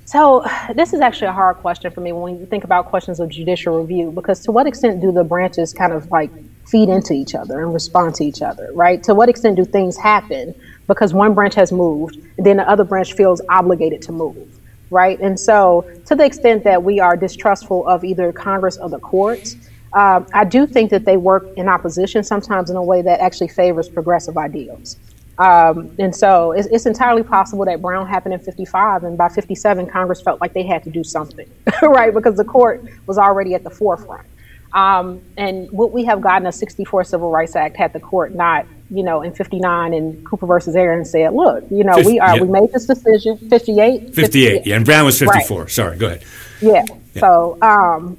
So 0.09 0.43
this 0.75 0.95
is 0.95 1.01
actually 1.01 1.29
a 1.29 1.33
hard 1.33 1.59
question 1.59 1.91
for 1.91 2.01
me 2.01 2.13
when 2.13 2.41
you 2.41 2.47
think 2.47 2.65
about 2.65 2.87
questions 2.87 3.21
of 3.21 3.29
judicial 3.29 3.81
review, 3.81 4.11
because 4.11 4.41
to 4.41 4.53
what 4.53 4.67
extent 4.67 5.03
do 5.03 5.13
the 5.13 5.23
branches 5.23 5.75
kind 5.75 5.93
of 5.93 6.11
like 6.11 6.31
feed 6.67 6.89
into 6.89 7.13
each 7.13 7.35
other 7.35 7.63
and 7.63 7.75
respond 7.75 8.15
to 8.15 8.25
each 8.25 8.41
other, 8.41 8.71
right? 8.73 9.03
To 9.05 9.15
what 9.15 9.29
extent 9.29 9.57
do 9.57 9.65
things 9.65 9.97
happen 9.99 10.55
because 10.87 11.13
one 11.13 11.35
branch 11.35 11.55
has 11.57 11.73
moved 11.73 12.17
and 12.39 12.47
then 12.47 12.57
the 12.57 12.69
other 12.69 12.85
branch 12.85 13.13
feels 13.13 13.43
obligated 13.51 14.01
to 14.03 14.13
move? 14.13 14.59
right? 14.91 15.21
And 15.21 15.39
so, 15.39 15.87
to 16.07 16.15
the 16.15 16.25
extent 16.25 16.65
that 16.65 16.83
we 16.83 16.99
are 16.99 17.15
distrustful 17.15 17.87
of 17.87 18.05
either 18.05 18.33
Congress 18.33 18.79
or 18.79 18.89
the 18.89 18.99
courts, 18.99 19.55
um, 19.93 20.27
I 20.33 20.45
do 20.45 20.67
think 20.67 20.91
that 20.91 21.05
they 21.05 21.19
work 21.19 21.47
in 21.57 21.69
opposition 21.69 22.25
sometimes 22.25 22.71
in 22.71 22.77
a 22.77 22.83
way 22.83 23.03
that 23.03 23.21
actually 23.21 23.49
favors 23.49 23.89
progressive 23.89 24.39
ideals. 24.39 24.97
Um, 25.39 25.95
and 25.99 26.15
so 26.15 26.53
it's, 26.53 26.67
it's, 26.69 26.87
entirely 26.87 27.23
possible 27.23 27.65
that 27.67 27.81
Brown 27.81 28.09
happened 28.09 28.35
in 28.35 28.41
55, 28.41 29.05
and 29.05 29.17
by 29.17 29.29
57, 29.29 29.87
Congress 29.87 30.21
felt 30.21 30.41
like 30.41 30.53
they 30.53 30.65
had 30.65 30.83
to 30.83 30.91
do 30.91 31.05
something, 31.05 31.49
right? 31.83 32.13
Because 32.13 32.37
the 32.37 32.45
court 32.45 32.85
was 33.07 33.19
already 33.19 33.55
at 33.55 33.63
the 33.63 33.71
forefront. 33.71 34.27
Um, 34.73 35.23
and 35.37 35.71
would 35.71 35.93
we 35.93 36.05
have 36.07 36.21
gotten 36.21 36.47
a 36.49 36.53
64 36.53 37.05
Civil 37.05 37.31
Rights 37.31 37.55
Act 37.55 37.77
had 37.77 37.93
the 37.93 38.01
court 38.01 38.35
not 38.35 38.67
you 38.91 39.03
know, 39.03 39.23
in 39.23 39.35
59 39.35 39.93
and 39.93 40.25
Cooper 40.27 40.47
versus 40.47 40.75
Aaron 40.75 41.05
said, 41.05 41.35
look, 41.35 41.65
you 41.71 41.85
know, 41.85 41.95
50, 41.95 42.11
we 42.11 42.21
are, 42.21 42.37
yeah. 42.37 42.43
we 42.43 42.49
made 42.49 42.73
this 42.73 42.87
decision, 42.87 43.37
58. 43.37 44.15
58, 44.15 44.67
yeah, 44.67 44.77
and 44.77 44.85
Brown 44.85 45.05
was 45.05 45.19
54. 45.19 45.61
Right. 45.61 45.71
Sorry, 45.71 45.99
go 45.99 46.07
ahead. 46.07 46.25
Yeah, 46.61 46.85
yeah. 47.15 47.21
so 47.21 47.59
um, 47.61 48.17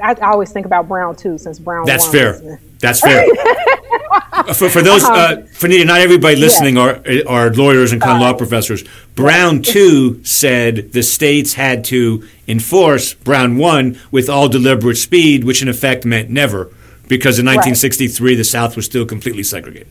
I, 0.00 0.12
I, 0.12 0.30
always 0.32 0.52
think 0.52 0.66
about 0.66 0.88
Brown 0.88 1.16
too, 1.16 1.38
since 1.38 1.58
Brown 1.58 1.86
That's 1.86 2.06
fair. 2.06 2.60
That's 2.78 3.00
fair. 3.00 3.26
for, 4.54 4.68
for 4.68 4.82
those, 4.82 5.04
uh, 5.04 5.36
um, 5.38 5.42
Franita, 5.48 5.86
not 5.86 6.00
everybody 6.00 6.36
listening 6.36 6.76
yeah. 6.76 7.22
are, 7.26 7.46
are 7.46 7.50
lawyers 7.50 7.92
and 7.92 8.00
common 8.00 8.22
law 8.22 8.32
professors. 8.32 8.84
Brown 9.14 9.62
too 9.62 10.22
said 10.24 10.92
the 10.92 11.02
states 11.02 11.54
had 11.54 11.84
to 11.86 12.26
enforce 12.48 13.14
Brown 13.14 13.56
1 13.56 13.98
with 14.10 14.28
all 14.28 14.48
deliberate 14.48 14.96
speed, 14.96 15.44
which 15.44 15.62
in 15.62 15.68
effect 15.68 16.04
meant 16.04 16.30
never 16.30 16.70
because 17.08 17.38
in 17.38 17.44
1963 17.44 18.30
right. 18.30 18.36
the 18.36 18.44
South 18.44 18.74
was 18.74 18.86
still 18.86 19.04
completely 19.04 19.42
segregated. 19.42 19.88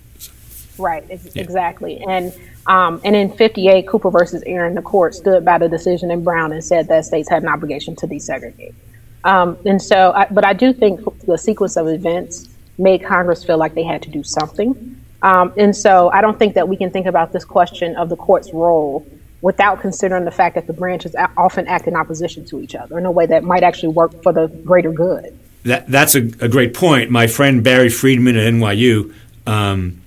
Right, 0.78 1.06
yeah. 1.08 1.18
exactly. 1.36 2.02
And 2.02 2.34
um, 2.68 3.02
and 3.04 3.16
in 3.16 3.32
58, 3.32 3.88
Cooper 3.88 4.12
versus 4.12 4.44
Aaron, 4.46 4.76
the 4.76 4.82
court 4.82 5.16
stood 5.16 5.44
by 5.44 5.58
the 5.58 5.68
decision 5.68 6.12
in 6.12 6.24
Brown 6.24 6.52
and 6.52 6.64
said 6.64 6.88
that 6.88 7.06
states 7.06 7.30
had 7.30 7.44
an 7.44 7.50
obligation 7.50 7.96
to 7.98 8.08
desegregate. 8.08 8.74
Um, 9.24 9.58
and 9.66 9.82
so, 9.82 10.12
I, 10.14 10.28
but 10.32 10.46
I 10.46 10.54
do 10.54 10.74
think 10.74 11.02
the 11.26 11.38
sequence 11.38 11.78
of 11.78 11.88
events 11.88 12.50
made 12.78 13.04
Congress 13.04 13.44
feel 13.44 13.58
like 13.58 13.76
they 13.76 13.84
had 13.84 14.02
to 14.04 14.10
do 14.10 14.24
something. 14.24 14.98
Um, 15.22 15.54
and 15.58 15.76
so 15.76 16.10
I 16.10 16.22
don't 16.22 16.40
think 16.40 16.56
that 16.56 16.68
we 16.68 16.76
can 16.76 16.90
think 16.90 17.06
about 17.06 17.32
this 17.32 17.46
question 17.46 17.96
of 17.96 18.10
the 18.10 18.16
court's 18.16 18.52
role 18.52 19.06
without 19.42 19.82
considering 19.82 20.26
the 20.26 20.32
fact 20.32 20.56
that 20.56 20.68
the 20.68 20.74
branches 20.74 21.16
often 21.38 21.68
act 21.68 21.88
in 21.88 21.96
opposition 21.96 22.46
to 22.46 22.60
each 22.60 22.76
other 22.76 22.98
in 22.98 23.06
a 23.06 23.12
way 23.12 23.26
that 23.26 23.44
might 23.44 23.64
actually 23.64 23.90
work 23.90 24.22
for 24.24 24.32
the 24.32 24.48
greater 24.48 24.92
good. 24.92 25.38
that 25.64 25.88
that's 25.88 26.16
a, 26.16 26.20
a, 26.20 26.48
great 26.48 26.74
point. 26.74 27.10
My 27.10 27.28
friend 27.28 27.64
Barry 27.64 27.90
Friedman 27.90 28.36
at 28.36 28.52
NYU 28.54 29.14
um, 29.48 30.01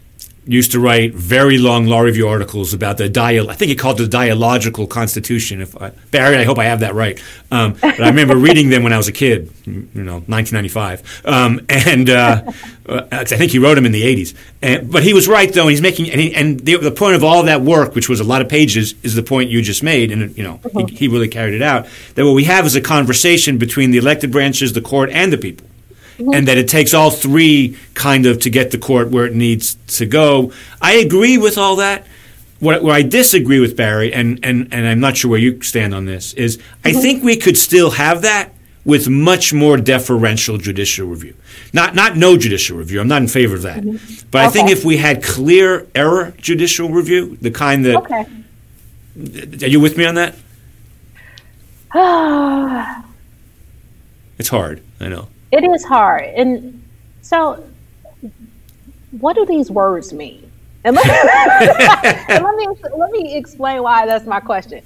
used 0.47 0.73
to 0.73 0.81
write 0.81 1.15
very 1.15 1.59
long 1.59 1.87
law 1.87 2.01
review 2.01 2.29
articles 2.29 2.75
about 2.75 2.99
the 2.99 3.09
dia- 3.09 3.47
I 3.47 3.55
think 3.55 3.71
he 3.71 3.75
called 3.77 4.01
it 4.01 4.05
the 4.05 4.09
dialogical 4.09 4.87
constitution. 4.87 5.63
If 5.63 5.81
I, 5.81 5.91
Barry, 6.11 6.37
I 6.37 6.45
hope 6.45 6.59
I 6.59 6.65
have 6.65 6.81
that 6.81 6.95
right. 6.95 7.23
Um, 7.51 7.75
but 7.81 8.01
I 8.01 8.09
remember 8.09 8.37
reading 8.49 8.69
them 8.69 8.83
when 8.83 8.93
I 8.93 8.97
was 8.97 9.09
a 9.09 9.13
kid, 9.13 9.53
you 9.65 9.89
know, 9.95 10.21
1995, 10.27 11.23
um, 11.25 11.61
and 11.69 12.11
uh, 12.11 12.43
uh 12.87 13.07
I 13.11 13.25
think 13.25 13.53
he 13.53 13.59
wrote 13.59 13.77
them 13.77 13.87
in 13.87 13.93
the 13.93 14.03
80s. 14.03 14.35
And, 14.61 14.91
but 14.93 15.03
he 15.03 15.15
was 15.15 15.29
right 15.29 15.53
though, 15.53 15.63
and 15.63 15.71
he's 15.71 15.83
making 15.83 16.11
and, 16.11 16.21
he, 16.21 16.35
and 16.35 16.61
the, 16.61 16.77
the, 16.77 16.91
point 16.91 17.17
of 17.17 17.25
all 17.25 17.45
that 17.45 17.63
work, 17.63 17.95
which 17.95 18.09
was 18.09 18.21
a 18.21 18.25
lot 18.25 18.43
of 18.43 18.49
pages, 18.49 18.95
is 19.03 19.15
the 19.15 19.23
point 19.23 19.51
you 19.51 19.63
just 19.63 19.83
made, 19.83 20.13
and 20.13 20.37
you 20.37 20.43
know, 20.43 20.59
mm-hmm. 20.59 20.89
he, 20.89 20.95
he 20.95 21.09
really 21.09 21.29
carried 21.29 21.55
it 21.55 21.63
out. 21.63 21.87
That 22.15 22.25
what 22.25 22.33
we 22.33 22.45
have 22.45 22.67
is 22.67 22.77
a 22.77 22.81
conversation 22.81 23.57
between 23.57 23.91
the 23.91 23.99
elected 23.99 24.31
branches, 24.31 24.75
the 24.75 24.83
court, 24.83 25.11
and 25.11 25.33
the 25.33 25.39
people. 25.39 25.67
And 26.33 26.49
that 26.49 26.57
it 26.57 26.69
takes 26.69 26.95
all 26.95 27.11
three 27.11 27.77
kind 27.95 28.27
of 28.27 28.41
to 28.41 28.51
get 28.51 28.71
the 28.71 28.79
court 28.79 29.11
where 29.11 29.27
it 29.27 29.35
needs 29.35 29.75
to 29.99 30.07
go. 30.07 30.53
I 30.81 30.95
agree 30.95 31.39
with 31.39 31.59
all 31.59 31.77
that. 31.77 32.07
What, 32.61 32.83
where 32.83 32.95
I 32.95 33.03
disagree 33.03 33.61
with 33.61 33.77
Barry, 33.77 34.13
and, 34.13 34.39
and, 34.43 34.73
and 34.73 34.87
I'm 34.87 35.01
not 35.01 35.17
sure 35.17 35.31
where 35.31 35.41
you 35.41 35.61
stand 35.61 35.95
on 35.95 36.07
this, 36.07 36.33
is 36.35 36.57
mm-hmm. 36.57 36.89
I 36.89 36.93
think 36.93 37.23
we 37.23 37.37
could 37.37 37.59
still 37.59 37.91
have 37.91 38.23
that 38.23 38.53
with 38.85 39.09
much 39.09 39.53
more 39.53 39.77
deferential 39.77 40.57
judicial 40.57 41.07
review. 41.07 41.35
Not 41.73 41.95
not 41.95 42.17
no 42.17 42.37
judicial 42.37 42.77
review. 42.77 43.01
I'm 43.01 43.09
not 43.09 43.23
in 43.23 43.29
favor 43.29 43.55
of 43.55 43.63
that. 43.63 43.83
Mm-hmm. 43.83 44.29
But 44.31 44.39
okay. 44.39 44.47
I 44.47 44.51
think 44.51 44.71
if 44.71 44.85
we 44.85 44.99
had 44.99 45.23
clear 45.23 45.87
error 45.95 46.35
judicial 46.37 46.91
review, 46.91 47.37
the 47.41 47.51
kind 47.51 47.85
that 47.87 47.97
okay. 47.97 48.27
Are 49.17 49.69
you 49.69 49.79
with 49.79 49.97
me 49.97 50.05
on 50.07 50.17
that? 50.17 50.35
it's 54.39 54.49
hard, 54.49 54.83
I 54.99 55.09
know. 55.09 55.29
It 55.55 55.62
is 55.62 55.85
hard. 55.85 56.25
And 56.25 56.83
so, 57.23 57.64
what 59.21 59.37
do 59.37 59.47
these 59.47 59.71
words 59.71 60.12
mean? 60.12 60.51
And 60.83 60.97
let, 60.97 61.07
and 62.29 62.45
let 62.45 62.57
me 62.57 62.67
let 62.97 63.11
me 63.12 63.37
explain 63.37 63.85
why 63.85 64.05
that's 64.05 64.27
my 64.27 64.40
question. 64.40 64.83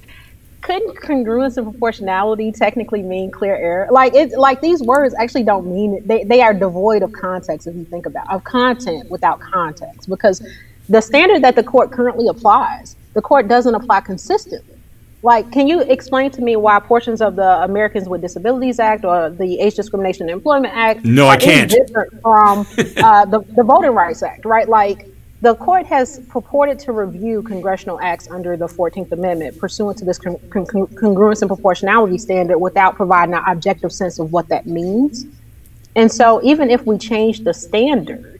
Couldn't 0.61 0.95
congruence 0.97 1.57
and 1.57 1.65
proportionality 1.71 2.51
technically 2.51 3.01
mean 3.01 3.31
clear 3.31 3.55
error? 3.55 3.87
Like 3.89 4.13
it's 4.13 4.35
like 4.35 4.61
these 4.61 4.83
words 4.83 5.15
actually 5.15 5.43
don't 5.43 5.65
mean 5.65 5.95
it. 5.95 6.07
They 6.07 6.23
they 6.23 6.41
are 6.41 6.53
devoid 6.53 7.01
of 7.01 7.13
context 7.13 7.65
if 7.65 7.75
you 7.75 7.85
think 7.85 8.05
about 8.05 8.29
of 8.29 8.43
content 8.43 9.09
without 9.09 9.39
context 9.39 10.07
because 10.07 10.47
the 10.87 11.01
standard 11.01 11.41
that 11.41 11.55
the 11.55 11.63
court 11.63 11.91
currently 11.91 12.27
applies, 12.27 12.95
the 13.15 13.23
court 13.23 13.47
doesn't 13.47 13.73
apply 13.73 14.01
consistently. 14.01 14.78
Like, 15.21 15.51
can 15.51 15.67
you 15.67 15.81
explain 15.81 16.31
to 16.31 16.41
me 16.41 16.55
why 16.55 16.79
portions 16.79 17.21
of 17.21 17.35
the 17.35 17.63
Americans 17.63 18.07
with 18.07 18.21
Disabilities 18.21 18.79
Act 18.79 19.03
or 19.03 19.29
the 19.29 19.59
Age 19.59 19.75
Discrimination 19.75 20.23
and 20.23 20.31
Employment 20.31 20.73
Act 20.73 21.03
no, 21.03 21.27
I 21.27 21.35
can't. 21.35 21.69
different 21.69 22.21
from 22.21 22.59
uh, 23.03 23.25
the, 23.25 23.39
the 23.55 23.63
Voting 23.63 23.91
Rights 23.91 24.23
Act, 24.23 24.45
right? 24.45 24.67
Like, 24.69 25.07
the 25.41 25.55
court 25.55 25.85
has 25.85 26.19
purported 26.27 26.79
to 26.79 26.91
review 26.91 27.41
congressional 27.41 27.99
acts 28.01 28.29
under 28.29 28.57
the 28.57 28.67
14th 28.67 29.11
Amendment 29.11 29.57
pursuant 29.57 29.97
to 29.99 30.05
this 30.05 30.17
con- 30.17 30.37
con- 30.49 30.65
congruence 30.65 31.41
and 31.41 31.49
proportionality 31.49 32.17
standard 32.17 32.57
without 32.57 32.95
providing 32.95 33.35
an 33.35 33.43
objective 33.47 33.91
sense 33.91 34.19
of 34.19 34.33
what 34.33 34.49
that 34.49 34.65
means. 34.65 35.25
And 35.95 36.11
so, 36.11 36.41
even 36.43 36.69
if 36.69 36.85
we 36.85 36.97
change 36.97 37.41
the 37.41 37.53
standard, 37.53 38.39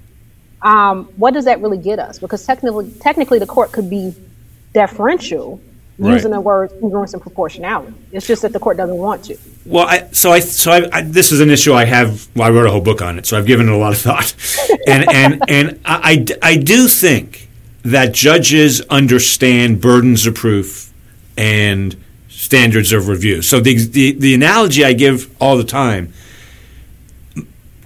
um, 0.62 1.06
what 1.16 1.34
does 1.34 1.46
that 1.46 1.62
really 1.62 1.78
get 1.78 2.00
us? 2.00 2.20
Because 2.20 2.46
technically, 2.46 2.92
technically, 3.00 3.40
the 3.40 3.48
court 3.48 3.72
could 3.72 3.90
be 3.90 4.14
deferential 4.74 5.62
right. 6.00 6.14
using 6.14 6.32
the 6.32 6.42
word 6.42 6.72
congruence 6.72 7.14
and 7.14 7.22
proportionality. 7.22 7.94
It's 8.12 8.26
just 8.26 8.42
that 8.42 8.54
the 8.54 8.60
court 8.60 8.78
doesn't 8.78 8.98
want 8.98 9.26
to. 9.26 9.38
Well, 9.66 9.86
I, 9.88 10.10
so 10.12 10.32
I 10.32 10.40
so 10.40 10.72
I, 10.72 10.90
I, 10.92 11.02
this 11.02 11.32
is 11.32 11.42
an 11.42 11.50
issue 11.50 11.74
I 11.74 11.86
have. 11.86 12.28
Well, 12.36 12.48
I 12.48 12.52
wrote 12.52 12.66
a 12.66 12.72
whole 12.72 12.82
book 12.82 13.02
on 13.02 13.20
it, 13.20 13.26
so 13.26 13.38
I've 13.38 13.46
given 13.46 13.68
it 13.68 13.74
a 13.74 13.78
lot 13.78 13.94
of 13.94 14.00
thought, 14.00 14.34
and 14.88 15.10
and 15.10 15.44
and 15.48 15.80
I, 15.86 16.26
I, 16.42 16.52
I 16.52 16.58
do 16.58 16.88
think 16.88 17.50
that 17.84 18.14
judges 18.14 18.82
understand 18.90 19.82
burdens 19.82 20.26
of 20.26 20.36
proof 20.36 20.94
and 21.38 21.96
standards 22.28 22.92
of 22.92 23.08
review. 23.08 23.42
So 23.42 23.60
the, 23.60 23.76
the 23.76 24.14
the 24.14 24.34
analogy 24.34 24.84
I 24.84 24.94
give 24.94 25.36
all 25.42 25.58
the 25.58 25.64
time, 25.64 26.14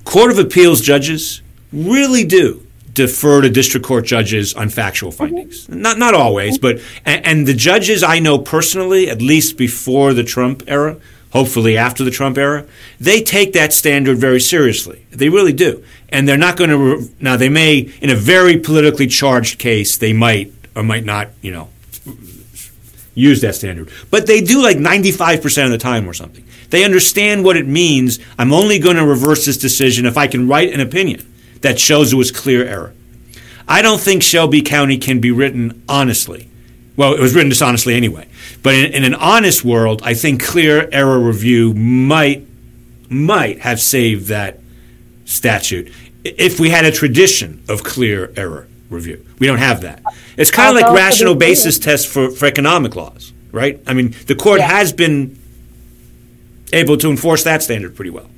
court 0.06 0.32
of 0.32 0.40
appeals 0.40 0.82
judges 0.82 1.42
really 1.72 2.24
do 2.24 2.63
defer 2.94 3.42
to 3.42 3.50
district 3.50 3.86
court 3.86 4.06
judges 4.06 4.54
on 4.54 4.70
factual 4.70 5.10
mm-hmm. 5.10 5.18
findings. 5.18 5.68
Mm-hmm. 5.68 5.82
Not 5.82 5.98
not 5.98 6.14
always, 6.14 6.58
but 6.58 6.80
and, 7.06 7.26
and, 7.26 7.48
the 7.48 7.54
judges 7.54 8.04
I 8.04 8.20
know 8.20 8.40
personally, 8.40 9.10
at 9.10 9.22
least 9.22 9.58
before 9.58 10.14
the 10.14 10.24
Trump 10.24 10.64
era, 10.68 10.98
hopefully 11.32 11.78
after 11.78 12.04
the 12.04 12.12
Trump 12.12 12.38
era, 12.38 12.66
they 13.00 13.22
take 13.22 13.54
that 13.54 13.74
standard 13.74 14.18
very 14.18 14.40
seriously. 14.40 15.06
They 15.12 15.30
really 15.30 15.54
do, 15.54 15.84
and 16.10 16.28
they're 16.28 16.38
not 16.38 16.58
going 16.58 16.70
to. 16.70 16.78
Re- 16.78 17.10
now 17.20 17.38
they 17.38 17.50
may, 17.50 17.92
in 18.02 18.10
a 18.10 18.16
very 18.16 18.58
politically 18.58 19.08
charged 19.08 19.60
case, 19.60 19.98
they 19.98 20.14
might 20.14 20.54
or 20.76 20.84
might 20.84 21.06
not, 21.06 21.30
you 21.42 21.52
know. 21.52 21.70
Use 23.16 23.42
that 23.42 23.54
standard. 23.54 23.92
But 24.10 24.26
they 24.26 24.42
do 24.42 24.64
like 24.64 24.78
95% 24.78 25.66
of 25.66 25.70
the 25.70 25.78
time 25.78 26.10
or 26.10 26.14
something. 26.14 26.44
They 26.72 26.84
understand 26.84 27.44
what 27.44 27.56
it 27.56 27.68
means. 27.68 28.18
I'm 28.40 28.52
only 28.52 28.80
going 28.80 28.96
to 28.96 29.06
reverse 29.06 29.46
this 29.46 29.56
decision 29.56 30.08
if 30.08 30.18
I 30.18 30.26
can 30.26 30.48
write 30.48 30.74
an 30.74 30.80
opinion 30.80 31.32
that 31.64 31.80
shows 31.80 32.14
it 32.14 32.16
was 32.16 32.32
clear 32.32 32.66
error. 32.66 32.94
I 33.68 33.82
don't 33.82 34.00
think 34.00 34.22
Shelby 34.22 34.62
County 34.62 34.98
can 34.98 35.20
be 35.20 35.32
written 35.32 35.84
honestly. 35.90 36.50
Well, 36.96 37.14
it 37.14 37.20
was 37.20 37.34
written 37.34 37.50
dishonestly 37.50 37.96
anyway. 37.96 38.28
But 38.62 38.76
in, 38.76 38.94
in 38.94 39.04
an 39.04 39.16
honest 39.16 39.66
world, 39.66 40.02
I 40.04 40.14
think 40.14 40.44
clear 40.44 40.88
error 40.92 41.20
review 41.20 41.74
might 41.74 42.48
might 43.10 43.60
have 43.60 43.80
saved 43.80 44.28
that 44.28 44.60
statute 45.26 45.92
if 46.24 46.60
we 46.60 46.70
had 46.70 46.86
a 46.86 46.92
tradition 46.92 47.64
of 47.68 47.84
clear 47.84 48.32
error 48.36 48.68
review. 48.90 49.26
We 49.40 49.48
don't 49.48 49.60
have 49.60 49.82
that. 49.82 50.04
It's 50.38 50.52
kind 50.52 50.76
of 50.76 50.82
like 50.82 50.94
rational 50.94 51.36
basis 51.36 51.80
test 51.80 52.08
for, 52.08 52.32
for 52.32 52.46
economic 52.46 52.96
laws, 52.96 53.34
right? 53.52 53.82
I 53.86 53.94
mean, 53.94 54.16
the 54.28 54.36
court 54.36 54.60
yeah. 54.60 54.68
has 54.68 54.94
been 54.94 55.40
able 56.72 56.98
to 56.98 57.10
enforce 57.10 57.44
that 57.44 57.62
standard 57.62 57.96
pretty 57.96 58.12
well. 58.12 58.30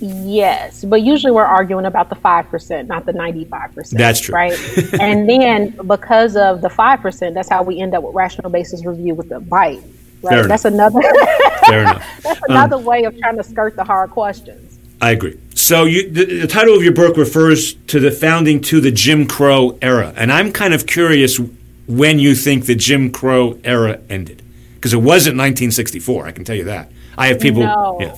Yes, 0.00 0.84
but 0.84 1.02
usually 1.02 1.32
we're 1.32 1.44
arguing 1.44 1.86
about 1.86 2.10
the 2.10 2.16
5%, 2.16 2.86
not 2.86 3.06
the 3.06 3.12
95%. 3.12 3.90
That's 3.90 4.20
true. 4.20 4.34
Right? 4.34 4.58
and 5.00 5.28
then 5.28 5.70
because 5.86 6.36
of 6.36 6.60
the 6.60 6.68
5%, 6.68 7.34
that's 7.34 7.48
how 7.48 7.62
we 7.62 7.80
end 7.80 7.94
up 7.94 8.02
with 8.02 8.14
rational 8.14 8.50
basis 8.50 8.84
review 8.84 9.14
with 9.14 9.28
the 9.28 9.40
bite. 9.40 9.82
Right? 10.22 10.46
That's 10.48 10.64
another 10.64 11.00
Fair 11.66 11.82
enough. 11.82 12.06
That's 12.22 12.38
um, 12.38 12.50
another 12.50 12.76
um, 12.76 12.84
way 12.84 13.04
of 13.04 13.18
trying 13.18 13.36
to 13.36 13.42
skirt 13.42 13.76
the 13.76 13.84
hard 13.84 14.10
questions. 14.10 14.78
I 15.00 15.10
agree. 15.10 15.38
So 15.54 15.84
you, 15.84 16.10
the, 16.10 16.24
the, 16.40 16.46
title 16.46 16.74
of 16.74 16.82
your 16.82 16.92
book 16.92 17.16
refers 17.16 17.74
to 17.74 18.00
the 18.00 18.10
founding 18.10 18.60
to 18.62 18.80
the 18.80 18.90
Jim 18.90 19.26
Crow 19.26 19.78
era, 19.82 20.12
and 20.16 20.32
I'm 20.32 20.52
kind 20.52 20.72
of 20.72 20.86
curious 20.86 21.38
when 21.86 22.18
you 22.18 22.34
think 22.34 22.66
the 22.66 22.74
Jim 22.74 23.12
Crow 23.12 23.58
era 23.64 24.00
ended, 24.08 24.42
because 24.74 24.94
it 24.94 24.98
wasn't 24.98 25.36
1964. 25.36 26.26
I 26.26 26.32
can 26.32 26.44
tell 26.44 26.56
you 26.56 26.64
that. 26.64 26.90
I 27.18 27.28
have 27.28 27.40
people. 27.40 27.62
No. 27.62 27.98
Yeah. 28.00 28.16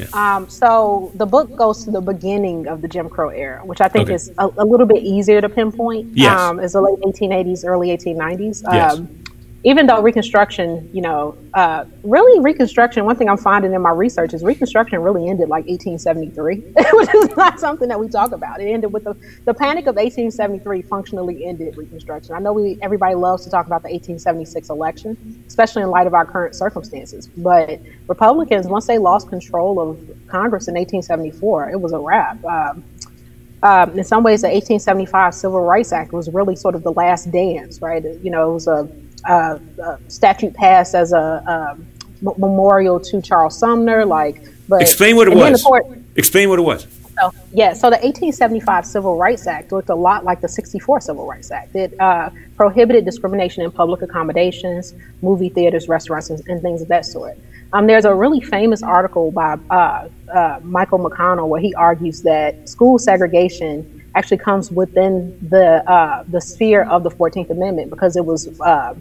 Yeah. 0.00 0.36
Um, 0.36 0.48
so 0.48 1.12
the 1.14 1.26
book 1.26 1.54
goes 1.56 1.84
to 1.84 1.90
the 1.90 2.00
beginning 2.00 2.66
of 2.66 2.82
the 2.82 2.88
Jim 2.88 3.08
Crow 3.08 3.28
era, 3.28 3.64
which 3.64 3.80
I 3.80 3.88
think 3.88 4.06
okay. 4.06 4.14
is 4.14 4.32
a, 4.38 4.48
a, 4.58 4.64
little 4.64 4.86
bit 4.86 5.02
easier 5.02 5.40
to 5.40 5.48
pinpoint. 5.48 6.16
Yes. 6.16 6.38
Um, 6.38 6.60
is 6.60 6.72
the 6.72 6.80
late 6.80 6.98
1880s, 7.00 7.64
early 7.64 7.88
1890s. 7.88 8.62
Yes. 8.62 8.98
Um, 8.98 9.24
even 9.62 9.86
though 9.86 10.00
Reconstruction, 10.00 10.88
you 10.92 11.02
know, 11.02 11.36
uh, 11.52 11.84
really 12.02 12.40
Reconstruction, 12.40 13.04
one 13.04 13.16
thing 13.16 13.28
I'm 13.28 13.36
finding 13.36 13.74
in 13.74 13.82
my 13.82 13.90
research 13.90 14.32
is 14.32 14.42
Reconstruction 14.42 15.00
really 15.00 15.28
ended 15.28 15.50
like 15.50 15.66
1873, 15.66 16.56
which 16.92 17.14
is 17.14 17.36
not 17.36 17.60
something 17.60 17.88
that 17.88 18.00
we 18.00 18.08
talk 18.08 18.32
about. 18.32 18.60
It 18.60 18.70
ended 18.70 18.90
with 18.92 19.04
the, 19.04 19.14
the 19.44 19.52
Panic 19.52 19.86
of 19.86 19.96
1873 19.96 20.82
functionally 20.82 21.44
ended 21.44 21.76
Reconstruction. 21.76 22.34
I 22.34 22.38
know 22.38 22.54
we 22.54 22.78
everybody 22.80 23.14
loves 23.14 23.44
to 23.44 23.50
talk 23.50 23.66
about 23.66 23.82
the 23.82 23.90
1876 23.90 24.70
election, 24.70 25.44
especially 25.46 25.82
in 25.82 25.90
light 25.90 26.06
of 26.06 26.14
our 26.14 26.24
current 26.24 26.54
circumstances. 26.54 27.26
But 27.26 27.80
Republicans, 28.08 28.66
once 28.66 28.86
they 28.86 28.96
lost 28.96 29.28
control 29.28 29.78
of 29.78 29.98
Congress 30.26 30.68
in 30.68 30.74
1874, 30.74 31.70
it 31.70 31.80
was 31.80 31.92
a 31.92 31.98
wrap. 31.98 32.42
Um, 32.46 32.82
um, 33.62 33.98
in 33.98 34.04
some 34.04 34.22
ways, 34.22 34.40
the 34.40 34.48
1875 34.48 35.34
Civil 35.34 35.60
Rights 35.60 35.92
Act 35.92 36.14
was 36.14 36.30
really 36.30 36.56
sort 36.56 36.74
of 36.74 36.82
the 36.82 36.92
last 36.92 37.30
dance, 37.30 37.82
right? 37.82 38.02
You 38.02 38.30
know, 38.30 38.52
it 38.52 38.54
was 38.54 38.66
a 38.66 38.88
uh, 39.28 39.58
uh, 39.82 39.96
statute 40.08 40.54
passed 40.54 40.94
as 40.94 41.12
a 41.12 41.42
um, 41.46 41.86
memorial 42.22 43.00
to 43.00 43.22
Charles 43.22 43.58
Sumner. 43.58 44.04
Like, 44.04 44.42
but 44.68 44.82
explain 44.82 45.16
what 45.16 45.28
it 45.28 45.34
was. 45.34 45.62
Court, 45.62 45.86
explain 46.16 46.48
what 46.48 46.58
it 46.58 46.62
was. 46.62 46.86
So, 47.20 47.32
yeah, 47.52 47.74
so 47.74 47.90
the 47.90 47.96
1875 47.96 48.86
Civil 48.86 49.16
Rights 49.16 49.46
Act 49.46 49.72
looked 49.72 49.90
a 49.90 49.94
lot 49.94 50.24
like 50.24 50.40
the 50.40 50.48
64 50.48 51.02
Civil 51.02 51.26
Rights 51.26 51.50
Act. 51.50 51.74
It 51.76 51.98
uh, 52.00 52.30
prohibited 52.56 53.04
discrimination 53.04 53.62
in 53.62 53.70
public 53.70 54.00
accommodations, 54.00 54.94
movie 55.20 55.50
theaters, 55.50 55.86
restaurants, 55.88 56.30
and, 56.30 56.42
and 56.48 56.62
things 56.62 56.80
of 56.80 56.88
that 56.88 57.04
sort. 57.04 57.36
Um, 57.72 57.86
there's 57.86 58.04
a 58.04 58.14
really 58.14 58.40
famous 58.40 58.82
article 58.82 59.30
by 59.30 59.58
uh, 59.70 60.08
uh, 60.32 60.60
Michael 60.62 60.98
McConnell 60.98 61.48
where 61.48 61.60
he 61.60 61.74
argues 61.74 62.22
that 62.22 62.68
school 62.68 62.98
segregation 62.98 63.99
actually 64.14 64.38
comes 64.38 64.70
within 64.70 65.38
the 65.48 65.88
uh, 65.90 66.24
the 66.28 66.40
sphere 66.40 66.82
of 66.82 67.02
the 67.02 67.10
Fourteenth 67.10 67.50
Amendment 67.50 67.90
because 67.90 68.16
it 68.16 68.24
was 68.24 68.60
uh, 68.60 68.94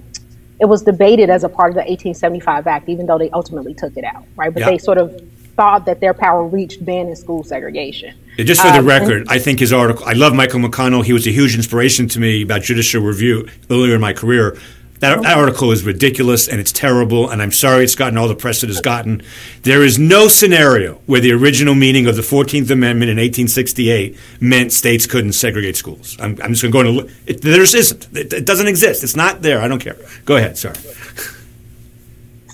it 0.60 0.65
was 0.65 0.84
debated 0.84 1.30
as 1.30 1.43
a 1.43 1.50
part 1.50 1.69
of 1.69 1.76
the 1.76 1.82
1875 1.82 2.67
Act, 2.67 2.89
even 2.89 3.06
though 3.06 3.17
they 3.17 3.30
ultimately 3.30 3.74
took 3.74 3.95
it 3.95 4.04
out, 4.04 4.26
right? 4.36 4.54
But 4.54 4.65
they 4.65 4.78
sort 4.78 4.98
of 4.98 5.22
thought 5.56 5.86
that 5.86 6.00
their 6.00 6.13
power 6.13 6.45
reached 6.45 6.84
banning 6.86 7.15
school 7.15 7.43
segregation. 7.43 8.15
Just 8.38 8.62
for 8.62 8.72
the 8.72 8.80
um, 8.80 8.86
record, 8.86 9.28
I 9.28 9.39
think 9.39 9.60
his 9.60 9.74
article, 9.74 10.06
I 10.06 10.13
love 10.13 10.34
Michael 10.34 10.60
McConnell. 10.60 11.04
He 11.04 11.12
was 11.12 11.28
a 11.28 11.32
huge 11.32 11.56
inspiration 11.56 12.08
to 12.10 12.19
me 12.19 12.43
about 12.43 12.62
judicial 12.62 13.02
review 13.02 13.48
earlier 13.69 13.95
in 13.95 14.02
my 14.02 14.13
career. 14.13 14.58
That, 14.99 15.25
article 15.25 15.71
is 15.71 15.85
ridiculous 15.85 16.47
and 16.47 16.59
it's 16.59 16.71
terrible, 16.71 17.29
and 17.29 17.41
I'm 17.41 17.51
sorry 17.51 17.83
it's 17.85 17.95
gotten 17.95 18.17
all 18.17 18.27
the 18.27 18.35
press 18.35 18.63
it 18.63 18.67
has 18.67 18.81
gotten. 18.81 19.21
There 19.63 19.83
is 19.83 19.97
no 19.97 20.27
scenario 20.27 20.95
where 21.05 21.21
the 21.21 21.31
original 21.31 21.73
meaning 21.73 22.05
of 22.07 22.15
the 22.15 22.21
14th 22.21 22.69
Amendment 22.69 23.09
in 23.09 23.17
1868 23.17 24.17
meant 24.41 24.73
states 24.73 25.07
couldn't 25.07 25.33
segregate 25.33 25.77
schools. 25.77 26.17
I'm, 26.19 26.38
I'm 26.43 26.53
just 26.53 26.62
going 26.62 26.73
to 26.73 26.93
go 26.93 26.99
into 26.99 27.13
it. 27.25 27.41
There 27.41 27.62
isn't. 27.62 28.07
It, 28.13 28.33
it 28.33 28.45
doesn't 28.45 28.67
exist. 28.67 29.03
It's 29.03 29.15
not 29.15 29.41
there. 29.41 29.62
I 29.62 29.67
don't 29.67 29.79
care. 29.79 29.95
Go 30.25 30.35
ahead. 30.35 30.57
Sorry. 30.57 30.75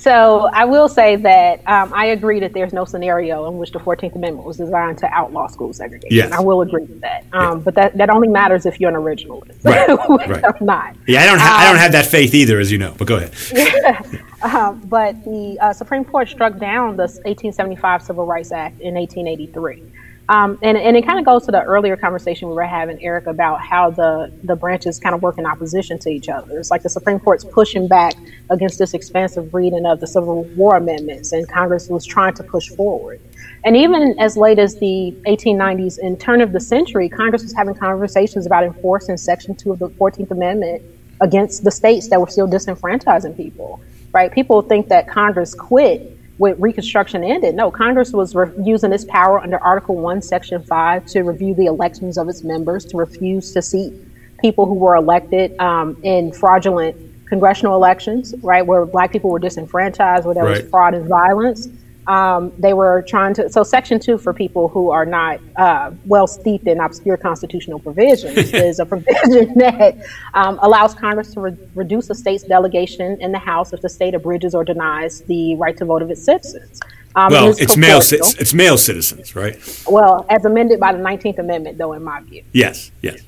So 0.05 0.51
I 0.53 0.65
will 0.65 0.87
say 0.87 1.15
that 1.15 1.67
um, 1.67 1.91
I 1.91 2.05
agree 2.05 2.39
that 2.39 2.53
there's 2.53 2.73
no 2.73 2.85
scenario 2.85 3.47
in 3.47 3.57
which 3.57 3.71
the 3.71 3.79
14th 3.79 4.15
Amendment 4.15 4.45
was 4.45 4.55
designed 4.55 4.99
to 4.99 5.07
outlaw 5.07 5.47
school 5.47 5.73
segregation. 5.73 6.15
Yes. 6.15 6.31
I 6.31 6.41
will 6.41 6.61
agree 6.61 6.83
with 6.83 7.01
that. 7.01 7.25
Um, 7.33 7.61
But 7.61 7.73
that, 7.73 7.97
that 7.97 8.11
only 8.11 8.27
matters 8.27 8.67
if 8.67 8.79
you're 8.79 8.91
an 8.91 8.95
originalist, 8.97 9.57
right. 9.63 9.89
right. 10.29 10.43
I'm 10.45 10.63
not. 10.63 10.95
Yeah, 11.07 11.23
I 11.23 11.25
don't, 11.25 11.39
ha- 11.39 11.55
um, 11.55 11.61
I 11.61 11.71
don't 11.71 11.79
have 11.79 11.91
that 11.93 12.05
faith 12.05 12.35
either, 12.35 12.59
as 12.59 12.71
you 12.71 12.77
know, 12.77 12.93
but 12.99 13.07
go 13.07 13.15
ahead. 13.17 13.33
Yeah. 13.51 14.01
Um, 14.43 14.79
but 14.81 15.23
the 15.23 15.57
uh, 15.59 15.73
Supreme 15.73 16.05
Court 16.05 16.29
struck 16.29 16.59
down 16.59 16.97
the 16.97 17.07
1875 17.07 18.03
Civil 18.03 18.27
Rights 18.27 18.51
Act 18.51 18.79
in 18.79 18.93
1883. 18.93 19.81
Um, 20.27 20.57
and, 20.63 20.77
and 20.77 20.97
it 20.97 21.05
kind 21.05 21.19
of 21.19 21.25
goes 21.25 21.45
to 21.45 21.51
the 21.51 21.61
earlier 21.61 21.95
conversation 21.95 22.49
we 22.49 22.55
were 22.55 22.63
having, 22.63 23.01
Eric, 23.03 23.27
about 23.27 23.61
how 23.61 23.91
the, 23.91 24.33
the 24.43 24.55
branches 24.55 24.99
kind 24.99 25.13
of 25.13 25.21
work 25.21 25.37
in 25.37 25.45
opposition 25.45 25.99
to 25.99 26.09
each 26.09 26.29
other. 26.29 26.57
It's 26.57 26.71
like 26.71 26.81
the 26.81 26.89
Supreme 26.89 27.19
Court's 27.19 27.45
pushing 27.45 27.87
back 27.87 28.15
against 28.49 28.79
this 28.79 28.95
expansive 28.95 29.53
reading 29.53 29.85
of 29.85 29.99
the 29.99 30.07
Civil 30.07 30.45
War 30.55 30.77
amendments, 30.77 31.31
and 31.31 31.47
Congress 31.47 31.89
was 31.89 32.05
trying 32.05 32.33
to 32.35 32.43
push 32.43 32.69
forward. 32.69 33.21
And 33.63 33.77
even 33.77 34.15
as 34.19 34.35
late 34.35 34.59
as 34.59 34.75
the 34.79 35.15
1890s 35.27 35.99
and 36.01 36.19
turn 36.19 36.41
of 36.41 36.51
the 36.53 36.59
century, 36.59 37.09
Congress 37.09 37.43
was 37.43 37.53
having 37.53 37.75
conversations 37.75 38.45
about 38.47 38.63
enforcing 38.63 39.17
Section 39.17 39.55
2 39.55 39.73
of 39.73 39.79
the 39.79 39.89
14th 39.89 40.31
Amendment 40.31 40.83
against 41.21 41.63
the 41.63 41.71
states 41.71 42.09
that 42.09 42.19
were 42.19 42.27
still 42.27 42.47
disenfranchising 42.47 43.37
people, 43.37 43.81
right? 44.13 44.31
People 44.31 44.61
think 44.63 44.89
that 44.89 45.07
Congress 45.07 45.53
quit 45.55 46.14
with 46.37 46.57
Reconstruction 46.59 47.23
ended. 47.23 47.55
No, 47.55 47.71
Congress 47.71 48.11
was 48.11 48.35
re- 48.35 48.51
using 48.63 48.91
its 48.91 49.05
power 49.05 49.39
under 49.39 49.57
Article 49.59 49.95
1, 49.95 50.21
Section 50.21 50.63
5 50.63 51.05
to 51.07 51.21
review 51.21 51.55
the 51.55 51.65
elections 51.65 52.17
of 52.17 52.27
its 52.27 52.43
members, 52.43 52.85
to 52.85 52.97
refuse 52.97 53.53
to 53.53 53.61
seat 53.61 53.93
people 54.41 54.65
who 54.65 54.75
were 54.75 54.95
elected 54.95 55.57
um, 55.59 55.97
in 56.03 56.31
fraudulent 56.33 56.95
congressional 57.27 57.75
elections, 57.75 58.35
right, 58.43 58.65
where 58.65 58.85
black 58.85 59.11
people 59.11 59.29
were 59.29 59.39
disenfranchised, 59.39 60.25
where 60.25 60.35
there 60.35 60.43
right. 60.43 60.61
was 60.61 60.69
fraud 60.69 60.93
and 60.93 61.07
violence. 61.07 61.67
Um, 62.07 62.51
they 62.59 62.73
were 62.73 63.01
trying 63.01 63.33
to 63.35 63.49
so 63.49 63.63
section 63.63 63.99
two 63.99 64.17
for 64.19 64.31
people 64.31 64.67
who 64.67 64.91
are 64.91 65.05
not 65.05 65.39
uh, 65.55 65.91
well 66.05 66.27
steeped 66.27 66.67
in 66.67 66.79
obscure 66.79 67.17
constitutional 67.17 67.79
provisions 67.79 68.37
is 68.53 68.77
a 68.79 68.85
provision 68.85 69.53
that 69.55 69.97
um, 70.35 70.59
allows 70.61 70.93
congress 70.93 71.33
to 71.33 71.39
re- 71.41 71.57
reduce 71.73 72.09
a 72.11 72.15
state's 72.15 72.43
delegation 72.43 73.19
in 73.21 73.31
the 73.31 73.39
house 73.39 73.73
if 73.73 73.81
the 73.81 73.89
state 73.89 74.13
abridges 74.13 74.53
or 74.53 74.63
denies 74.63 75.21
the 75.21 75.55
right 75.55 75.75
to 75.77 75.85
vote 75.85 76.03
of 76.03 76.11
its 76.11 76.23
citizens. 76.23 76.79
Um, 77.15 77.31
well 77.31 77.55
it's 77.57 77.75
male 77.75 77.99
it's 77.99 78.53
male 78.53 78.77
citizens 78.77 79.35
right? 79.35 79.57
Well 79.87 80.27
as 80.29 80.45
amended 80.45 80.79
by 80.79 80.91
the 80.91 80.99
19th 80.99 81.39
amendment 81.39 81.79
though 81.79 81.93
in 81.93 82.03
my 82.03 82.21
view. 82.21 82.43
Yes 82.51 82.91
yes. 83.01 83.19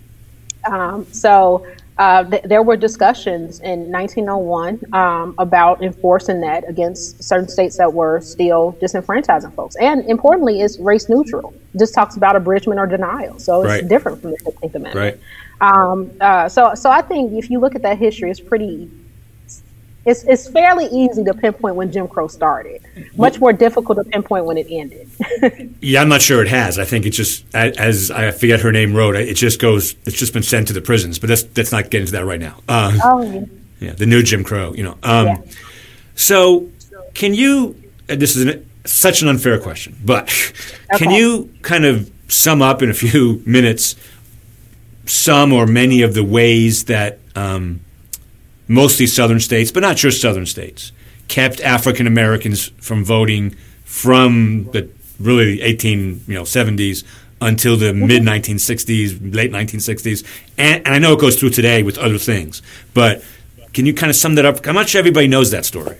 Um, 0.70 1.08
so 1.12 1.66
uh, 1.97 2.23
th- 2.23 2.43
there 2.43 2.62
were 2.62 2.77
discussions 2.77 3.60
in 3.62 3.91
1901 3.91 4.93
um, 4.93 5.33
about 5.39 5.83
enforcing 5.83 6.41
that 6.41 6.67
against 6.69 7.23
certain 7.23 7.47
states 7.47 7.77
that 7.77 7.91
were 7.91 8.21
still 8.21 8.77
disenfranchising 8.79 9.53
folks. 9.55 9.75
And 9.77 10.07
importantly, 10.10 10.62
it's 10.62 10.77
race 10.79 11.10
neutral. 11.10 11.53
Just 11.77 11.93
talks 11.93 12.15
about 12.15 12.36
abridgment 12.36 12.79
or 12.79 12.86
denial. 12.86 13.39
So 13.39 13.62
it's 13.62 13.69
right. 13.69 13.88
different 13.88 14.21
from 14.21 14.31
the 14.31 14.38
15th 14.38 14.75
Amendment. 14.75 14.95
Right. 14.95 15.19
Um, 15.60 16.12
uh, 16.21 16.47
so, 16.47 16.75
so 16.75 16.91
I 16.91 17.01
think 17.01 17.33
if 17.33 17.49
you 17.49 17.60
look 17.60 17.73
at 17.75 17.81
that 17.81 17.97
history, 17.97 18.29
it's 18.29 18.39
pretty 18.39 18.91
it's, 20.08 20.24
it's 20.24 20.50
fairly 20.50 20.86
easy 20.86 21.24
to 21.26 21.34
pinpoint 21.34 21.76
when 21.76 21.91
Jim 21.91 22.08
Crow 22.08 22.28
started. 22.30 22.82
Much 23.17 23.39
more 23.39 23.52
difficult 23.52 23.98
to 23.98 24.06
pinpoint 24.06 24.46
when 24.46 24.58
it 24.58 24.67
ended. 24.70 25.10
yeah, 25.82 26.02
I'm 26.02 26.08
not 26.08 26.22
sure 26.22 26.41
it 26.41 26.48
has. 26.48 26.80
I 26.80 26.86
think 26.86 27.06
it's 27.06 27.17
just 27.17 27.43
as 27.54 28.10
I 28.10 28.32
forget 28.32 28.62
her 28.62 28.72
name 28.72 28.96
wrote. 28.96 29.17
It 29.17 29.34
just 29.34 29.60
goes. 29.60 29.96
It's 30.06 30.17
just 30.17 30.32
been 30.32 30.43
sent 30.43 30.67
to 30.67 30.74
the 30.74 30.82
prisons. 30.82 31.20
But 31.20 31.30
let's 31.30 31.43
let's 31.58 31.74
not 31.74 31.89
get 31.89 32.02
into 32.02 32.13
that 32.13 32.26
right 32.26 32.39
now. 32.39 32.58
Uh, 32.70 32.98
oh 33.04 33.22
yeah. 33.22 33.46
Yeah, 33.80 33.93
the 33.93 34.06
new 34.06 34.24
Jim 34.24 34.46
Crow. 34.46 34.74
You 34.74 34.84
know. 34.84 34.98
Um, 35.04 35.28
yeah. 35.28 35.41
So, 36.15 36.70
can 37.13 37.34
you? 37.34 37.76
This 38.08 38.38
is 38.38 38.46
an, 38.46 38.70
such 38.86 39.22
an 39.22 39.28
unfair 39.28 39.60
question, 39.60 39.98
but 40.06 40.24
okay. 40.93 41.04
can 41.04 41.12
you 41.12 41.54
kind 41.63 41.84
of 41.84 42.10
sum 42.30 42.62
up 42.62 42.82
in 42.82 42.89
a 42.89 42.93
few 42.93 43.41
minutes 43.46 43.98
some 45.06 45.54
or 45.54 45.65
many 45.65 46.02
of 46.02 46.13
the 46.13 46.24
ways 46.24 46.86
that 46.86 47.20
um, 47.36 47.82
mostly 48.67 49.08
southern 49.08 49.39
states, 49.39 49.71
but 49.71 49.82
not 49.82 49.97
just 49.97 50.21
southern 50.21 50.45
states, 50.45 50.91
kept 51.27 51.60
African 51.62 52.08
Americans 52.08 52.67
from 52.80 53.03
voting 53.03 53.56
from 53.86 54.69
the 54.71 54.89
really 55.19 55.62
18 55.62 56.23
you 56.27 56.34
know 56.34 56.43
70s 56.43 57.03
until 57.41 57.77
the 57.77 57.93
mid 57.93 58.23
1960s, 58.23 59.34
late 59.34 59.51
1960s, 59.51 60.25
and, 60.58 60.86
and, 60.86 60.95
I 60.95 60.97
know 60.97 61.13
it 61.13 61.19
goes 61.19 61.39
through 61.39 61.51
today 61.51 61.84
with 61.84 61.97
other 61.97 62.17
things. 62.17 62.62
But 62.95 63.23
can 63.73 63.86
you 63.86 63.93
kind 63.93 64.10
of 64.10 64.15
sum 64.15 64.36
that 64.36 64.45
up? 64.45 64.65
I'm 64.65 64.73
not 64.73 64.89
sure 64.89 64.99
everybody 64.99 65.27
knows 65.27 65.51
that 65.51 65.65
story. 65.65 65.97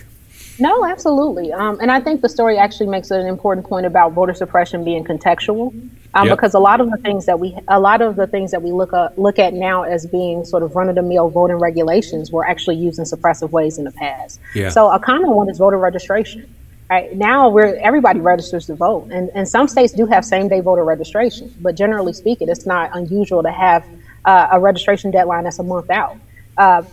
No, 0.60 0.86
absolutely. 0.86 1.54
Um, 1.54 1.80
and 1.80 1.92
I 1.92 2.00
think 2.00 2.22
the 2.22 2.30
story 2.30 2.58
actually 2.58 2.88
makes 2.88 3.12
an 3.12 3.26
important 3.28 3.68
point 3.68 3.86
about 3.86 4.14
voter 4.14 4.34
suppression 4.34 4.84
being 4.84 5.04
contextual, 5.04 5.72
um, 6.14 6.28
yep. 6.28 6.38
because 6.38 6.54
a 6.54 6.60
lot 6.60 6.82
of 6.82 6.90
the 6.90 6.98
things 6.98 7.26
that 7.26 7.40
we, 7.40 7.58
a 7.68 7.80
lot 7.80 8.02
of 8.02 8.16
the 8.16 8.28
things 8.28 8.52
that 8.52 8.62
we 8.62 8.72
look 8.72 8.94
at, 8.94 9.18
look 9.20 9.40
at 9.40 9.54
now 9.54 9.84
as 9.84 10.06
being 10.08 10.46
sort 10.46 10.64
of 10.64 10.76
run 10.76 10.90
of 10.90 10.96
the 10.96 11.02
mill 11.02 11.30
voting 11.30 11.58
regulations 11.58 12.32
were 12.32 12.48
actually 12.48 12.78
used 12.78 12.98
in 12.98 13.06
suppressive 13.06 13.52
ways 13.52 13.78
in 13.78 13.84
the 13.84 13.92
past. 13.92 14.40
Yeah. 14.56 14.70
So 14.70 14.90
a 14.90 15.00
common 15.00 15.32
one 15.32 15.50
is 15.50 15.58
voter 15.58 15.78
registration. 15.78 16.54
Right 16.90 17.14
now, 17.14 17.50
we're 17.50 17.76
everybody 17.76 18.22
registers 18.22 18.66
to 18.68 18.76
vote, 18.76 19.10
and 19.12 19.30
and 19.36 19.46
some 19.46 19.68
states 19.68 19.92
do 19.92 20.06
have 20.06 20.24
same 20.24 20.48
day 20.48 20.62
voter 20.62 20.86
registration, 20.86 21.54
but 21.60 21.76
generally 21.76 22.14
speaking, 22.14 22.48
it's 22.48 22.66
not 22.66 22.92
unusual 22.94 23.44
to 23.44 23.52
have 23.52 23.86
uh, 24.24 24.48
a 24.54 24.60
registration 24.60 25.12
deadline 25.12 25.44
that's 25.44 25.60
a 25.60 25.64
month 25.64 25.90
out. 25.90 26.16
Uh, 26.58 26.84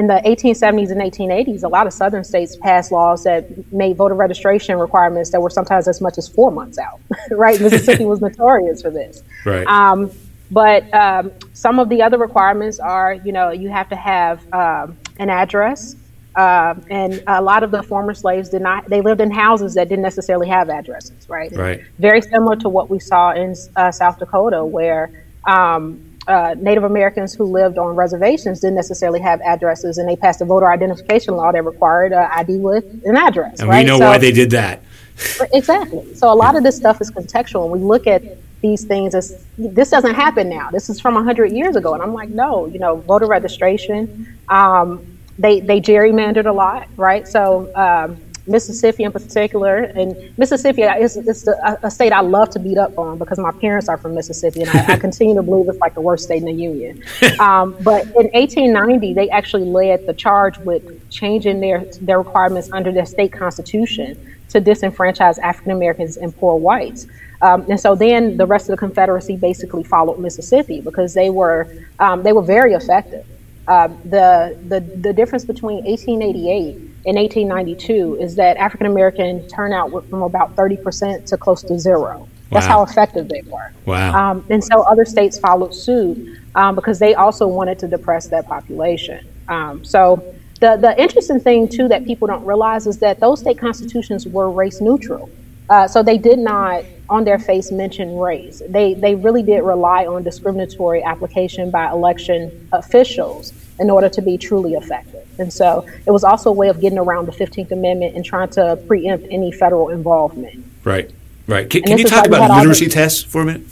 in 0.00 0.06
the 0.06 0.14
1870s 0.24 0.90
and 0.90 0.98
1880s, 1.02 1.62
a 1.62 1.68
lot 1.68 1.86
of 1.86 1.92
southern 1.92 2.24
states 2.24 2.56
passed 2.56 2.90
laws 2.90 3.22
that 3.24 3.70
made 3.70 3.98
voter 3.98 4.14
registration 4.14 4.78
requirements 4.78 5.28
that 5.30 5.42
were 5.42 5.50
sometimes 5.50 5.86
as 5.86 6.00
much 6.00 6.16
as 6.16 6.26
four 6.26 6.50
months 6.50 6.78
out. 6.78 6.98
right, 7.32 7.60
Mississippi 7.60 8.06
was 8.06 8.20
notorious 8.28 8.80
for 8.80 8.90
this. 8.90 9.22
Right. 9.44 9.66
Um, 9.66 10.10
but 10.50 10.92
um, 10.94 11.30
some 11.52 11.78
of 11.78 11.90
the 11.90 12.00
other 12.00 12.16
requirements 12.16 12.80
are, 12.80 13.12
you 13.12 13.30
know, 13.30 13.50
you 13.50 13.68
have 13.68 13.90
to 13.90 13.96
have 13.96 14.40
um, 14.54 14.96
an 15.18 15.28
address, 15.28 15.96
uh, 16.34 16.76
and 16.88 17.22
a 17.26 17.42
lot 17.42 17.62
of 17.62 17.70
the 17.70 17.82
former 17.82 18.14
slaves 18.14 18.48
did 18.48 18.62
not. 18.62 18.88
They 18.88 19.02
lived 19.02 19.20
in 19.20 19.30
houses 19.30 19.74
that 19.74 19.90
didn't 19.90 20.02
necessarily 20.02 20.48
have 20.48 20.70
addresses. 20.70 21.28
Right. 21.28 21.52
Right. 21.52 21.84
Very 21.98 22.22
similar 22.22 22.56
to 22.56 22.70
what 22.70 22.88
we 22.88 23.00
saw 23.00 23.32
in 23.32 23.54
uh, 23.76 23.92
South 23.92 24.18
Dakota, 24.18 24.64
where 24.64 25.26
um, 25.46 26.09
uh, 26.30 26.54
Native 26.58 26.84
Americans 26.84 27.34
who 27.34 27.44
lived 27.44 27.76
on 27.76 27.96
reservations 27.96 28.60
didn't 28.60 28.76
necessarily 28.76 29.20
have 29.20 29.40
addresses, 29.40 29.98
and 29.98 30.08
they 30.08 30.16
passed 30.16 30.40
a 30.40 30.44
voter 30.44 30.70
identification 30.70 31.34
law 31.34 31.50
that 31.52 31.62
required 31.64 32.12
an 32.12 32.28
ID 32.32 32.56
with 32.56 32.84
an 33.04 33.16
address. 33.16 33.60
And 33.60 33.68
right? 33.68 33.84
we 33.84 33.84
know 33.84 33.98
so, 33.98 34.06
why 34.06 34.18
they 34.18 34.32
did 34.32 34.50
that. 34.50 34.82
exactly. 35.52 36.14
So 36.14 36.32
a 36.32 36.34
lot 36.34 36.56
of 36.56 36.62
this 36.62 36.76
stuff 36.76 37.00
is 37.00 37.10
contextual, 37.10 37.64
and 37.64 37.72
we 37.72 37.80
look 37.80 38.06
at 38.06 38.22
these 38.62 38.84
things 38.84 39.14
as 39.14 39.44
this 39.58 39.90
doesn't 39.90 40.14
happen 40.14 40.48
now. 40.48 40.70
This 40.70 40.88
is 40.88 41.00
from 41.00 41.14
hundred 41.22 41.52
years 41.52 41.76
ago, 41.76 41.94
and 41.94 42.02
I'm 42.02 42.14
like, 42.14 42.28
no, 42.28 42.66
you 42.66 42.78
know, 42.78 42.96
voter 42.96 43.26
registration. 43.26 44.38
Um, 44.48 45.18
they 45.38 45.60
they 45.60 45.80
gerrymandered 45.80 46.46
a 46.46 46.52
lot, 46.52 46.88
right? 46.96 47.26
So. 47.26 47.70
Um, 47.74 48.20
Mississippi 48.50 49.04
in 49.04 49.12
particular, 49.12 49.78
and 49.78 50.36
Mississippi 50.36 50.82
is, 50.82 51.16
is 51.16 51.46
a, 51.46 51.78
a, 51.84 51.90
state 51.90 52.12
I 52.12 52.20
love 52.20 52.50
to 52.50 52.58
beat 52.58 52.78
up 52.78 52.98
on 52.98 53.18
because 53.18 53.38
my 53.38 53.52
parents 53.52 53.88
are 53.88 53.96
from 53.96 54.14
Mississippi, 54.14 54.62
and 54.62 54.70
I, 54.70 54.94
I 54.94 54.98
continue 55.06 55.34
to 55.36 55.42
believe 55.42 55.68
it's 55.68 55.78
like 55.78 55.94
the 55.94 56.00
worst 56.00 56.24
state 56.24 56.38
in 56.38 56.46
the 56.46 56.52
union. 56.52 57.02
Um, 57.38 57.76
but 57.82 58.06
in 58.06 58.28
1890, 58.32 59.14
they 59.14 59.30
actually 59.30 59.64
led 59.64 60.06
the 60.06 60.14
charge 60.14 60.58
with 60.58 61.08
changing 61.10 61.60
their 61.60 61.84
their 62.00 62.18
requirements 62.18 62.70
under 62.72 62.92
their 62.92 63.06
state 63.06 63.32
constitution 63.32 64.18
to 64.50 64.60
disenfranchise 64.60 65.38
African 65.38 65.72
Americans 65.72 66.16
and 66.16 66.36
poor 66.36 66.56
whites. 66.56 67.06
Um, 67.42 67.64
and 67.70 67.80
so 67.80 67.94
then 67.94 68.36
the 68.36 68.46
rest 68.46 68.68
of 68.68 68.72
the 68.72 68.76
Confederacy 68.76 69.36
basically 69.36 69.84
followed 69.84 70.18
Mississippi 70.18 70.80
because 70.80 71.14
they 71.14 71.30
were 71.30 71.68
um, 71.98 72.22
they 72.22 72.32
were 72.32 72.42
very 72.42 72.74
effective. 72.74 73.24
Uh, 73.68 73.88
the, 74.04 74.58
the 74.68 74.80
the 74.80 75.12
difference 75.12 75.44
between 75.44 75.84
1888 75.84 76.89
in 77.04 77.16
1892 77.16 78.18
is 78.20 78.34
that 78.36 78.56
African 78.58 78.86
American 78.86 79.46
turnout 79.48 79.90
went 79.90 80.08
from 80.10 80.22
about 80.22 80.54
30% 80.54 81.26
to 81.26 81.36
close 81.36 81.62
to 81.62 81.78
zero. 81.78 82.28
That's 82.50 82.66
wow. 82.66 82.72
how 82.72 82.82
effective 82.82 83.28
they 83.28 83.42
were. 83.46 83.72
Wow. 83.86 84.30
Um, 84.32 84.46
and 84.50 84.62
so 84.62 84.82
other 84.82 85.04
states 85.04 85.38
followed 85.38 85.74
suit 85.74 86.38
um, 86.54 86.74
because 86.74 86.98
they 86.98 87.14
also 87.14 87.46
wanted 87.46 87.78
to 87.78 87.88
depress 87.88 88.28
that 88.28 88.46
population. 88.46 89.26
Um, 89.48 89.84
so 89.84 90.34
the, 90.60 90.76
the 90.76 91.00
interesting 91.00 91.40
thing, 91.40 91.68
too, 91.68 91.88
that 91.88 92.04
people 92.04 92.26
don't 92.26 92.44
realize 92.44 92.86
is 92.86 92.98
that 92.98 93.20
those 93.20 93.40
state 93.40 93.58
constitutions 93.58 94.26
were 94.26 94.50
race 94.50 94.80
neutral. 94.80 95.30
Uh, 95.70 95.86
so 95.86 96.02
they 96.02 96.18
did 96.18 96.38
not, 96.38 96.84
on 97.08 97.24
their 97.24 97.38
face, 97.38 97.70
mention 97.70 98.18
race. 98.18 98.60
They 98.68 98.94
they 98.94 99.14
really 99.14 99.44
did 99.44 99.62
rely 99.62 100.04
on 100.04 100.24
discriminatory 100.24 101.02
application 101.04 101.70
by 101.70 101.88
election 101.90 102.68
officials 102.72 103.52
in 103.80 103.90
order 103.90 104.08
to 104.08 104.22
be 104.22 104.36
truly 104.38 104.74
effective. 104.74 105.26
And 105.38 105.52
so 105.52 105.86
it 106.06 106.10
was 106.10 106.22
also 106.22 106.50
a 106.50 106.52
way 106.52 106.68
of 106.68 106.80
getting 106.80 106.98
around 106.98 107.26
the 107.26 107.32
15th 107.32 107.72
Amendment 107.72 108.14
and 108.14 108.24
trying 108.24 108.50
to 108.50 108.78
preempt 108.86 109.26
any 109.30 109.50
federal 109.50 109.88
involvement. 109.88 110.64
Right, 110.84 111.10
right. 111.46 111.68
Can, 111.68 111.82
can 111.82 111.98
you 111.98 112.04
talk 112.04 112.26
about 112.26 112.50
literacy 112.50 112.88
tests 112.88 113.22
for 113.22 113.42
a 113.42 113.44
minute? 113.46 113.62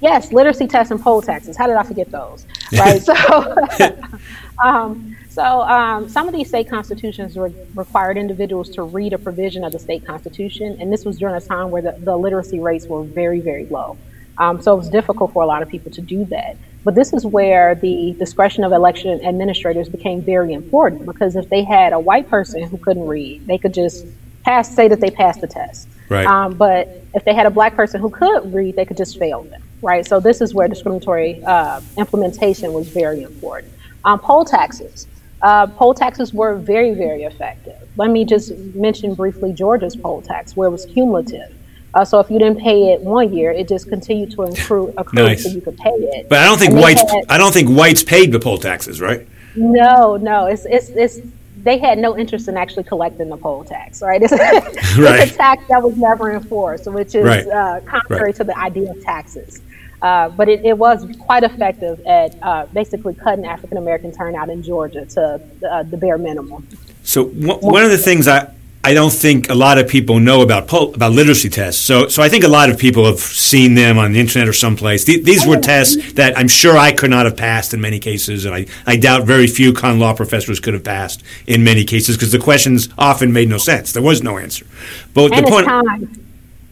Yes, 0.00 0.32
literacy 0.32 0.68
tests 0.68 0.92
and 0.92 1.00
poll 1.00 1.22
taxes. 1.22 1.56
How 1.56 1.66
did 1.66 1.76
I 1.76 1.82
forget 1.82 2.10
those? 2.10 2.46
Right. 2.70 3.00
so, 3.00 3.14
um, 4.62 5.16
so 5.30 5.62
um, 5.62 6.06
some 6.06 6.28
of 6.28 6.34
these 6.34 6.48
state 6.48 6.68
constitutions 6.68 7.34
re- 7.34 7.54
required 7.74 8.18
individuals 8.18 8.68
to 8.70 8.82
read 8.82 9.14
a 9.14 9.18
provision 9.18 9.64
of 9.64 9.72
the 9.72 9.78
state 9.78 10.04
constitution, 10.04 10.76
and 10.78 10.92
this 10.92 11.06
was 11.06 11.18
during 11.18 11.34
a 11.34 11.40
time 11.40 11.70
where 11.70 11.80
the, 11.80 11.92
the 11.92 12.14
literacy 12.14 12.60
rates 12.60 12.86
were 12.86 13.02
very, 13.02 13.40
very 13.40 13.64
low. 13.66 13.96
Um, 14.36 14.60
so 14.60 14.74
it 14.74 14.76
was 14.76 14.90
difficult 14.90 15.32
for 15.32 15.42
a 15.42 15.46
lot 15.46 15.62
of 15.62 15.68
people 15.70 15.90
to 15.92 16.02
do 16.02 16.26
that. 16.26 16.58
But 16.84 16.94
this 16.94 17.12
is 17.12 17.26
where 17.26 17.74
the 17.74 18.14
discretion 18.18 18.64
of 18.64 18.72
election 18.72 19.24
administrators 19.24 19.88
became 19.88 20.22
very 20.22 20.52
important 20.52 21.06
because 21.06 21.36
if 21.36 21.48
they 21.50 21.64
had 21.64 21.92
a 21.92 21.98
white 21.98 22.28
person 22.28 22.62
who 22.62 22.78
couldn't 22.78 23.06
read, 23.06 23.46
they 23.46 23.58
could 23.58 23.74
just 23.74 24.06
pass, 24.44 24.74
say 24.74 24.88
that 24.88 25.00
they 25.00 25.10
passed 25.10 25.40
the 25.40 25.46
test. 25.46 25.88
Right. 26.08 26.26
Um, 26.26 26.54
but 26.54 27.04
if 27.14 27.24
they 27.24 27.34
had 27.34 27.46
a 27.46 27.50
black 27.50 27.74
person 27.74 28.00
who 28.00 28.10
could 28.10 28.52
read, 28.54 28.76
they 28.76 28.84
could 28.84 28.96
just 28.96 29.18
fail 29.18 29.42
them. 29.42 29.62
Right. 29.82 30.06
So 30.06 30.20
this 30.20 30.40
is 30.40 30.54
where 30.54 30.68
discriminatory 30.68 31.42
uh, 31.44 31.80
implementation 31.96 32.72
was 32.72 32.88
very 32.88 33.22
important. 33.22 33.72
Um, 34.04 34.18
poll 34.18 34.44
taxes. 34.44 35.06
Uh, 35.42 35.66
poll 35.66 35.94
taxes 35.94 36.32
were 36.32 36.56
very, 36.56 36.94
very 36.94 37.24
effective. 37.24 37.76
Let 37.96 38.10
me 38.10 38.24
just 38.24 38.56
mention 38.74 39.14
briefly 39.14 39.52
Georgia's 39.52 39.94
poll 39.94 40.22
tax, 40.22 40.56
where 40.56 40.68
it 40.68 40.72
was 40.72 40.86
cumulative. 40.86 41.54
Uh, 41.94 42.04
so 42.04 42.20
if 42.20 42.30
you 42.30 42.38
didn't 42.38 42.60
pay 42.60 42.92
it 42.92 43.00
one 43.00 43.32
year, 43.32 43.50
it 43.50 43.68
just 43.68 43.88
continued 43.88 44.30
to 44.32 44.42
accrue, 44.42 44.92
accrue 44.96 45.22
nice. 45.22 45.44
so 45.44 45.50
you 45.50 45.60
could 45.60 45.76
pay 45.76 45.90
it. 45.90 46.28
But 46.28 46.38
I 46.40 46.44
don't 46.44 46.58
think 46.58 46.74
whites. 46.74 47.00
Had, 47.10 47.24
I 47.28 47.38
don't 47.38 47.52
think 47.52 47.68
whites 47.70 48.04
paid 48.04 48.30
the 48.30 48.38
poll 48.38 48.58
taxes, 48.58 49.00
right? 49.00 49.26
No, 49.56 50.16
no. 50.16 50.46
It's 50.46 50.64
it's 50.66 50.90
it's. 50.90 51.20
They 51.62 51.76
had 51.76 51.98
no 51.98 52.16
interest 52.16 52.46
in 52.46 52.56
actually 52.56 52.84
collecting 52.84 53.28
the 53.28 53.36
poll 53.36 53.64
tax, 53.64 54.00
right? 54.00 54.22
It's, 54.22 54.32
right. 54.98 55.20
it's 55.20 55.32
a 55.32 55.36
tax 55.36 55.66
that 55.68 55.82
was 55.82 55.96
never 55.96 56.32
enforced, 56.32 56.86
which 56.86 57.14
is 57.14 57.24
right. 57.24 57.46
uh, 57.46 57.80
contrary 57.80 58.26
right. 58.26 58.36
to 58.36 58.44
the 58.44 58.56
idea 58.56 58.90
of 58.90 59.02
taxes. 59.02 59.60
Uh, 60.00 60.28
but 60.28 60.48
it, 60.48 60.64
it, 60.64 60.78
was 60.78 61.04
quite 61.18 61.42
effective 61.42 62.00
at 62.06 62.40
uh, 62.42 62.66
basically 62.66 63.14
cutting 63.14 63.44
African 63.44 63.78
American 63.78 64.12
turnout 64.12 64.48
in 64.48 64.62
Georgia 64.62 65.04
to 65.06 65.40
uh, 65.68 65.82
the 65.82 65.96
bare 65.96 66.18
minimum. 66.18 66.68
So 67.02 67.24
w- 67.24 67.58
one 67.58 67.82
of 67.82 67.90
the 67.90 67.98
things 67.98 68.28
I, 68.28 68.48
I 68.84 68.94
don't 68.94 69.12
think 69.12 69.50
a 69.50 69.54
lot 69.54 69.76
of 69.78 69.88
people 69.88 70.20
know 70.20 70.40
about 70.40 70.72
about 70.94 71.12
literacy 71.12 71.48
tests. 71.50 71.82
So, 71.82 72.08
so 72.08 72.22
I 72.22 72.28
think 72.28 72.44
a 72.44 72.48
lot 72.48 72.70
of 72.70 72.78
people 72.78 73.04
have 73.06 73.18
seen 73.18 73.74
them 73.74 73.98
on 73.98 74.12
the 74.12 74.20
internet 74.20 74.48
or 74.48 74.52
someplace. 74.52 75.04
Th- 75.04 75.22
these 75.22 75.44
were 75.46 75.58
tests 75.58 76.12
that 76.14 76.38
I'm 76.38 76.48
sure 76.48 76.78
I 76.78 76.92
could 76.92 77.10
not 77.10 77.26
have 77.26 77.36
passed 77.36 77.74
in 77.74 77.80
many 77.80 77.98
cases, 77.98 78.44
and 78.44 78.54
I, 78.54 78.66
I 78.86 78.96
doubt 78.96 79.24
very 79.24 79.46
few 79.46 79.72
con 79.72 79.98
law 79.98 80.14
professors 80.14 80.60
could 80.60 80.74
have 80.74 80.84
passed 80.84 81.22
in 81.46 81.64
many 81.64 81.84
cases 81.84 82.16
because 82.16 82.32
the 82.32 82.38
questions 82.38 82.88
often 82.96 83.32
made 83.32 83.48
no 83.48 83.58
sense. 83.58 83.92
There 83.92 84.02
was 84.02 84.22
no 84.22 84.38
answer. 84.38 84.66
But 85.12 85.32
and 85.34 85.46
the 85.46 85.50
point. 85.50 85.66
Time. 85.66 86.26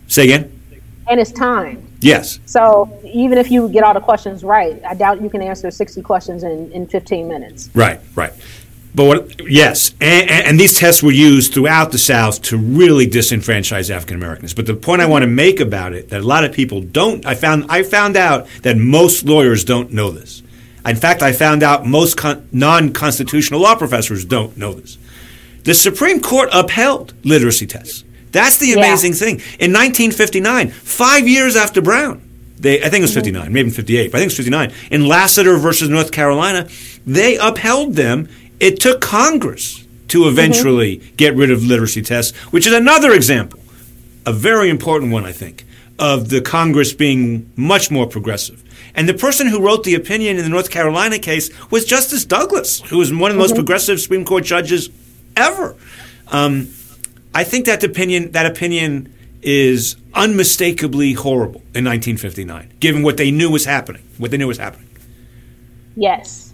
Say 0.07 0.25
again. 0.25 0.53
And 1.09 1.21
it's 1.21 1.33
time. 1.33 1.87
Yes. 2.01 2.40
So 2.47 3.01
even 3.05 3.38
if 3.38 3.51
you 3.51 3.69
get 3.69 3.83
all 3.83 3.95
the 3.95 4.01
questions 4.01 4.45
right, 4.45 4.81
I 4.85 4.95
doubt 4.95 5.21
you 5.21 5.31
can 5.31 5.42
answer 5.42 5.71
60 5.71 6.03
questions 6.03 6.42
in, 6.42 6.71
in 6.73 6.87
15 6.87 7.29
minutes. 7.29 7.71
Right, 7.75 8.01
right. 8.14 8.33
But 8.97 9.05
what, 9.05 9.47
yes, 9.47 9.95
and, 10.01 10.31
and, 10.31 10.59
these 10.59 10.79
tests 10.79 11.03
were 11.03 11.13
used 11.13 11.53
throughout 11.53 11.93
the 11.93 11.99
South 11.99 12.41
to 12.45 12.57
really 12.57 13.07
disenfranchise 13.07 13.91
African 13.91 14.17
Americans. 14.17 14.55
But 14.55 14.65
the 14.65 14.73
point 14.73 15.03
I 15.03 15.07
want 15.07 15.23
to 15.23 15.27
make 15.27 15.61
about 15.61 15.93
it 15.93 16.09
that 16.09 16.23
a 16.23 16.27
lot 16.27 16.45
of 16.45 16.53
people 16.55 16.81
don't, 16.81 17.27
I 17.27 17.35
found, 17.35 17.67
I 17.69 17.83
found 17.83 18.17
out 18.17 18.49
that 18.63 18.79
most 18.79 19.27
lawyers 19.27 19.65
don't 19.65 19.93
know 19.93 20.11
this. 20.11 20.43
In 20.87 20.97
fact, 20.97 21.21
I 21.21 21.33
found 21.33 21.63
out 21.63 21.85
most 21.85 22.17
con- 22.17 22.49
non-constitutional 22.53 23.61
law 23.61 23.75
professors 23.75 24.25
don't 24.25 24.57
know 24.57 24.73
this. 24.73 24.97
The 25.65 25.75
Supreme 25.75 26.23
Court 26.23 26.49
upheld 26.51 27.13
literacy 27.23 27.67
tests. 27.67 28.03
That's 28.33 28.57
the 28.57 28.73
amazing 28.73 29.13
yeah. 29.13 29.19
thing. 29.19 29.35
In 29.59 29.75
1959, 29.75 30.71
five 30.71 31.29
years 31.29 31.55
after 31.55 31.83
Brown, 31.83 32.23
they, 32.59 32.79
I 32.83 32.89
think 32.89 33.01
it 33.01 33.03
was 33.03 33.11
mm-hmm. 33.11 33.21
59, 33.25 33.53
maybe 33.53 33.69
58, 33.69 34.11
but 34.11 34.17
I 34.17 34.21
think 34.21 34.33
it 34.33 34.39
was 34.39 34.47
59, 34.47 34.73
in 34.91 35.07
Lassiter 35.07 35.59
versus 35.59 35.91
North 35.91 36.13
Carolina, 36.13 36.67
they 37.05 37.37
upheld 37.37 37.95
them 37.95 38.29
it 38.61 38.81
took 38.81 39.01
Congress 39.01 39.87
to 40.09 40.29
eventually 40.29 40.99
mm-hmm. 40.99 41.16
get 41.16 41.35
rid 41.35 41.51
of 41.51 41.64
literacy 41.64 42.03
tests, 42.03 42.37
which 42.53 42.66
is 42.66 42.73
another 42.73 43.12
example, 43.12 43.61
a 44.25 44.33
very 44.33 44.71
important 44.71 45.12
one, 45.12 45.25
I 45.25 45.33
think, 45.33 45.64
of 45.99 46.29
the 46.29 46.40
Congress 46.40 46.92
being 46.92 47.51
much 47.57 47.90
more 47.90 48.07
progressive. 48.07 48.62
And 48.95 49.09
the 49.09 49.14
person 49.14 49.47
who 49.47 49.62
wrote 49.62 49.85
the 49.85 49.95
opinion 49.95 50.37
in 50.38 50.42
the 50.42 50.49
North 50.49 50.71
Carolina 50.71 51.19
case 51.19 51.51
was 51.71 51.85
Justice 51.85 52.25
Douglas, 52.25 52.81
who 52.81 52.99
was 52.99 53.12
one 53.12 53.31
of 53.31 53.37
the 53.37 53.40
most 53.40 53.51
mm-hmm. 53.51 53.59
progressive 53.59 54.01
Supreme 54.01 54.25
Court 54.25 54.45
judges 54.45 54.90
ever. 55.37 55.77
Um, 56.29 56.69
I 57.35 57.45
think 57.45 57.66
that 57.66 57.85
opinion 57.85 58.33
that 58.33 58.47
opinion 58.47 59.12
is 59.42 59.97
unmistakably 60.14 61.12
horrible 61.12 61.61
in 61.75 61.85
1959, 61.85 62.73
given 62.81 63.03
what 63.03 63.19
they 63.19 63.31
knew 63.31 63.51
was 63.51 63.66
happening. 63.66 64.03
What 64.16 64.31
they 64.31 64.38
knew 64.38 64.49
was 64.49 64.59
happening. 64.59 64.88
Yes 65.95 66.46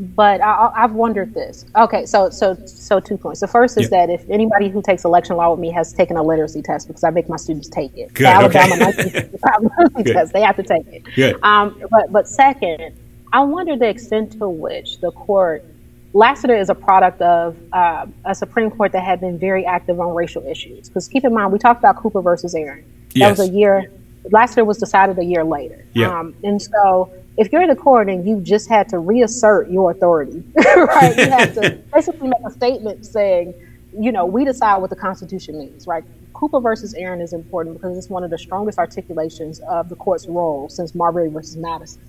but 0.00 0.40
I, 0.40 0.72
have 0.76 0.92
wondered 0.92 1.34
this. 1.34 1.66
Okay, 1.76 2.06
so 2.06 2.30
so 2.30 2.54
so 2.64 3.00
two 3.00 3.18
points. 3.18 3.40
The 3.40 3.46
first 3.46 3.78
is 3.78 3.90
that 3.90 4.08
if 4.08 4.28
anybody 4.30 4.70
who 4.70 4.80
takes 4.80 5.04
election 5.04 5.36
law 5.36 5.50
with 5.50 5.60
me 5.60 5.70
has 5.72 5.92
taken 5.92 6.16
a 6.16 6.22
literacy 6.22 6.62
test, 6.62 6.88
because 6.88 7.04
I 7.04 7.10
make 7.10 7.28
my 7.28 7.36
students 7.36 7.68
take 7.68 7.94
it. 7.94 8.14
Good, 8.14 8.24
Alabama 8.24 8.74
okay. 8.76 8.86
literacy 8.86 10.12
test, 10.12 10.32
they 10.32 10.40
have 10.40 10.56
to 10.56 10.62
take 10.62 10.86
it. 10.86 11.04
Good. 11.14 11.42
Um, 11.42 11.82
but 11.90 12.10
but 12.10 12.26
second, 12.26 12.96
I 13.34 13.42
wonder 13.42 13.76
the 13.76 13.88
extent 13.88 14.32
to 14.38 14.48
which 14.48 15.00
the 15.00 15.12
court. 15.12 15.64
Lassiter 16.12 16.56
is 16.56 16.70
a 16.70 16.74
product 16.74 17.22
of 17.22 17.56
uh, 17.72 18.04
a 18.24 18.34
Supreme 18.34 18.68
Court 18.68 18.90
that 18.90 19.04
had 19.04 19.20
been 19.20 19.38
very 19.38 19.64
active 19.64 20.00
on 20.00 20.12
racial 20.12 20.44
issues. 20.44 20.88
Because 20.88 21.06
keep 21.06 21.22
in 21.22 21.32
mind, 21.32 21.52
we 21.52 21.58
talked 21.60 21.78
about 21.78 21.94
Cooper 21.98 22.20
versus 22.20 22.52
Aaron. 22.52 22.84
That 23.10 23.16
yes. 23.16 23.38
was 23.38 23.48
a 23.48 23.52
year. 23.52 23.92
Lassiter 24.32 24.64
was 24.64 24.78
decided 24.78 25.20
a 25.20 25.24
year 25.24 25.44
later. 25.44 25.84
Yeah. 25.94 26.18
Um, 26.18 26.34
and 26.42 26.60
so 26.60 27.12
if 27.36 27.52
you're 27.52 27.62
in 27.62 27.68
the 27.70 27.76
court 27.76 28.08
and 28.10 28.26
you 28.26 28.40
just 28.42 28.68
had 28.68 28.88
to 28.90 28.98
reassert 29.00 29.70
your 29.70 29.90
authority, 29.92 30.44
right? 30.76 31.16
You 31.18 31.30
had 31.30 31.54
to 31.54 31.80
basically 31.94 32.28
make 32.28 32.42
a 32.46 32.50
statement 32.52 33.06
saying, 33.06 33.54
you 33.92 34.12
know, 34.12 34.26
we 34.26 34.44
decide 34.44 34.78
what 34.78 34.90
the 34.90 34.96
Constitution 34.96 35.58
means, 35.58 35.86
right? 35.86 36.04
Cooper 36.34 36.60
versus 36.60 36.94
Aaron 36.94 37.20
is 37.22 37.32
important 37.32 37.76
because 37.76 37.96
it's 37.98 38.10
one 38.10 38.24
of 38.24 38.30
the 38.30 38.38
strongest 38.38 38.78
articulations 38.78 39.60
of 39.70 39.88
the 39.88 39.96
court's 39.96 40.26
role 40.28 40.68
since 40.70 40.94
Marbury 40.94 41.30
versus 41.30 41.56
Madison, 41.56 42.02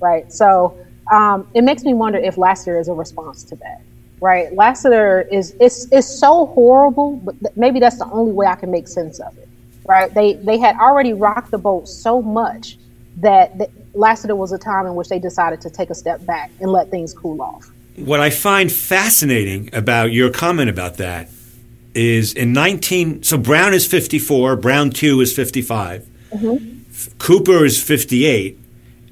right? 0.00 0.30
So 0.32 0.76
um, 1.12 1.48
it 1.54 1.64
makes 1.64 1.84
me 1.84 1.94
wonder 1.94 2.18
if 2.18 2.38
Lassiter 2.38 2.78
is 2.80 2.88
a 2.88 2.94
response 2.94 3.44
to 3.44 3.56
that, 3.56 3.78
right? 4.20 4.48
Lassiter 4.54 5.26
is 5.32 5.54
it's 5.60 5.88
it's 5.92 6.20
so 6.20 6.46
horrible, 6.46 7.20
but 7.24 7.36
th- 7.40 7.52
maybe 7.56 7.80
that's 7.80 7.98
the 7.98 8.08
only 8.12 8.32
way 8.32 8.46
I 8.46 8.56
can 8.56 8.70
make 8.70 8.88
sense 8.88 9.20
of 9.20 9.36
it, 9.38 9.48
right? 9.88 10.12
They 10.14 10.34
they 10.44 10.58
had 10.58 10.76
already 10.76 11.12
rocked 11.14 11.50
the 11.52 11.58
boat 11.58 11.88
so 11.88 12.22
much 12.22 12.78
that, 13.16 13.56
that 13.58 13.70
Lassiter 13.94 14.36
was 14.36 14.52
a 14.52 14.58
time 14.58 14.86
in 14.86 14.94
which 14.94 15.08
they 15.08 15.18
decided 15.18 15.60
to 15.62 15.70
take 15.70 15.90
a 15.90 15.94
step 15.94 16.24
back 16.26 16.50
and 16.60 16.70
let 16.70 16.90
things 16.90 17.14
cool 17.14 17.40
off. 17.40 17.70
What 17.96 18.20
I 18.20 18.30
find 18.30 18.70
fascinating 18.70 19.70
about 19.72 20.12
your 20.12 20.30
comment 20.30 20.68
about 20.68 20.98
that 20.98 21.30
is 21.94 22.34
in 22.34 22.52
19 22.52 23.22
so 23.22 23.38
Brown 23.38 23.72
is 23.72 23.86
54, 23.86 24.56
Brown 24.56 24.90
2 24.90 25.22
is 25.22 25.34
55. 25.34 26.06
Mm-hmm. 26.30 27.18
Cooper 27.18 27.64
is 27.64 27.82
58 27.82 28.58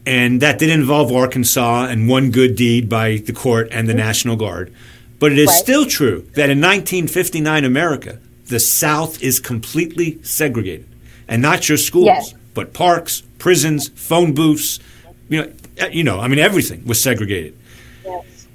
and 0.06 0.42
that 0.42 0.58
did 0.58 0.70
involve 0.70 1.10
Arkansas 1.10 1.86
and 1.86 2.08
one 2.08 2.30
good 2.30 2.56
deed 2.56 2.88
by 2.88 3.16
the 3.16 3.32
court 3.32 3.68
and 3.70 3.88
the 3.88 3.92
mm-hmm. 3.92 4.00
National 4.00 4.36
Guard. 4.36 4.72
But 5.18 5.32
it 5.32 5.38
is 5.38 5.48
right. 5.48 5.56
still 5.56 5.86
true 5.86 6.22
that 6.34 6.50
in 6.50 6.60
1959 6.60 7.64
America, 7.64 8.18
the 8.46 8.60
South 8.60 9.22
is 9.22 9.40
completely 9.40 10.22
segregated. 10.22 10.86
And 11.26 11.40
not 11.40 11.62
just 11.62 11.86
schools, 11.86 12.06
yes. 12.06 12.34
but 12.52 12.74
parks, 12.74 13.22
prisons, 13.44 13.88
phone 13.88 14.32
booths, 14.32 14.80
you 15.28 15.42
know, 15.42 15.52
eh, 15.76 15.88
you 15.92 16.02
know, 16.02 16.18
I 16.18 16.28
mean, 16.28 16.38
everything 16.38 16.82
was 16.86 16.98
segregated. 16.98 17.54
Yes. 18.02 18.48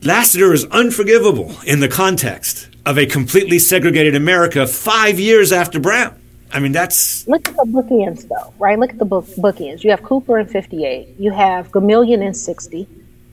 Lassiter 0.00 0.52
is 0.52 0.64
unforgivable 0.66 1.56
in 1.66 1.80
the 1.80 1.88
context 1.88 2.68
of 2.86 2.98
a 2.98 3.06
completely 3.06 3.58
segregated 3.58 4.14
America 4.14 4.64
five 4.64 5.18
years 5.18 5.50
after 5.50 5.80
Brown. 5.80 6.16
I 6.52 6.60
mean, 6.60 6.70
that's. 6.70 7.26
Look 7.26 7.48
at 7.48 7.56
the 7.56 7.64
bookends, 7.64 8.28
though, 8.28 8.54
right? 8.60 8.78
Look 8.78 8.90
at 8.90 8.98
the 8.98 9.04
book, 9.04 9.26
bookends. 9.38 9.82
You 9.82 9.90
have 9.90 10.04
Cooper 10.04 10.38
in 10.38 10.46
58, 10.46 11.16
you 11.18 11.32
have 11.32 11.72
Gomillion 11.72 12.24
in 12.24 12.32
60, 12.32 12.86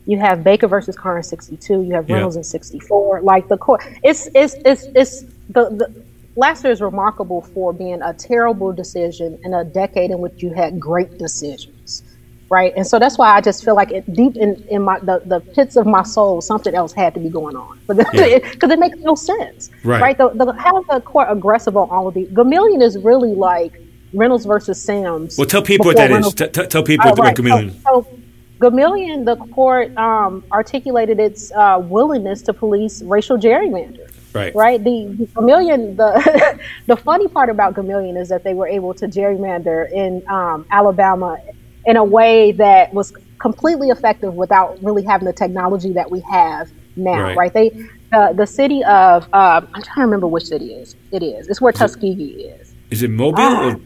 you 0.06 0.18
have 0.18 0.42
Baker 0.42 0.66
versus 0.66 0.96
Carr 0.96 1.18
in 1.18 1.22
62, 1.22 1.82
you 1.82 1.94
have 1.94 2.10
Reynolds 2.10 2.34
yeah. 2.34 2.40
in 2.40 2.44
64. 2.44 3.20
Like 3.20 3.46
the 3.46 3.58
court, 3.58 3.80
it's, 4.02 4.28
it's, 4.34 4.54
it's, 4.64 4.86
it's 4.96 5.20
the, 5.50 5.70
the 5.70 6.04
Lassiter 6.36 6.70
is 6.70 6.80
remarkable 6.80 7.42
for 7.42 7.72
being 7.72 8.02
a 8.02 8.12
terrible 8.12 8.72
decision 8.72 9.38
in 9.44 9.54
a 9.54 9.64
decade 9.64 10.10
in 10.10 10.18
which 10.18 10.42
you 10.42 10.52
had 10.52 10.80
great 10.80 11.16
decisions. 11.18 12.02
right? 12.50 12.72
And 12.76 12.86
so 12.86 12.98
that's 12.98 13.16
why 13.16 13.34
I 13.34 13.40
just 13.40 13.64
feel 13.64 13.76
like 13.76 13.92
it, 13.92 14.12
deep 14.12 14.36
in, 14.36 14.56
in 14.68 14.82
my 14.82 14.98
the, 14.98 15.22
the 15.24 15.40
pits 15.40 15.76
of 15.76 15.86
my 15.86 16.02
soul, 16.02 16.40
something 16.40 16.74
else 16.74 16.92
had 16.92 17.14
to 17.14 17.20
be 17.20 17.28
going 17.28 17.56
on, 17.56 17.78
because 17.86 18.06
yeah. 18.12 18.22
it, 18.24 18.62
it, 18.62 18.78
makes 18.78 18.98
no 18.98 19.14
sense, 19.14 19.70
right? 19.84 20.00
right? 20.00 20.18
The, 20.18 20.30
the, 20.30 20.52
how 20.52 20.82
the 20.82 21.00
court 21.00 21.28
aggressive 21.30 21.76
on 21.76 21.88
all 21.90 22.08
of 22.08 22.14
these? 22.14 22.28
Gomillion 22.28 22.82
is 22.82 22.98
really 22.98 23.34
like 23.34 23.80
Reynolds 24.12 24.44
versus 24.44 24.82
Sims. 24.82 25.38
Well, 25.38 25.46
tell 25.46 25.62
people 25.62 25.86
what 25.86 25.96
that 25.96 26.10
Reynolds, 26.10 26.40
is. 26.40 26.50
T- 26.50 26.66
tell 26.66 26.82
people 26.82 27.06
oh, 27.08 27.10
what, 27.10 27.18
right. 27.20 27.36
Gomillion. 27.36 27.72
So, 27.82 28.06
so 28.10 28.18
Gomillion, 28.58 29.24
the 29.24 29.36
court 29.52 29.96
um, 29.96 30.44
articulated 30.50 31.20
its 31.20 31.52
uh, 31.52 31.78
willingness 31.82 32.42
to 32.42 32.52
police 32.52 33.02
racial 33.02 33.36
gerrymander. 33.36 34.10
Right. 34.34 34.54
Right. 34.54 34.82
The, 34.82 35.14
the 35.16 35.26
Gomillion. 35.26 35.96
The 35.96 36.60
the 36.86 36.96
funny 36.96 37.28
part 37.28 37.50
about 37.50 37.74
Gomillion 37.74 38.20
is 38.20 38.28
that 38.30 38.42
they 38.42 38.52
were 38.52 38.66
able 38.66 38.92
to 38.94 39.06
gerrymander 39.06 39.90
in 39.92 40.28
um, 40.28 40.66
Alabama 40.70 41.38
in 41.86 41.96
a 41.96 42.04
way 42.04 42.50
that 42.52 42.92
was 42.92 43.12
completely 43.38 43.90
effective 43.90 44.34
without 44.34 44.82
really 44.82 45.04
having 45.04 45.26
the 45.26 45.32
technology 45.32 45.92
that 45.92 46.10
we 46.10 46.20
have 46.20 46.70
now. 46.96 47.22
Right. 47.22 47.36
right? 47.36 47.52
They 47.52 47.88
uh, 48.12 48.32
the 48.32 48.46
city 48.46 48.82
of 48.84 49.22
um, 49.32 49.68
I'm 49.72 49.82
trying 49.82 49.96
to 49.96 50.00
remember 50.02 50.26
which 50.26 50.46
city 50.46 50.74
it 50.74 50.78
is. 50.78 50.96
It 51.12 51.22
is. 51.22 51.48
It's 51.48 51.60
where 51.60 51.72
is 51.72 51.78
Tuskegee 51.78 52.44
it, 52.44 52.60
is. 52.60 52.74
Is 52.90 53.02
it 53.04 53.10
Mobile? 53.10 53.42
Uh, 53.42 53.76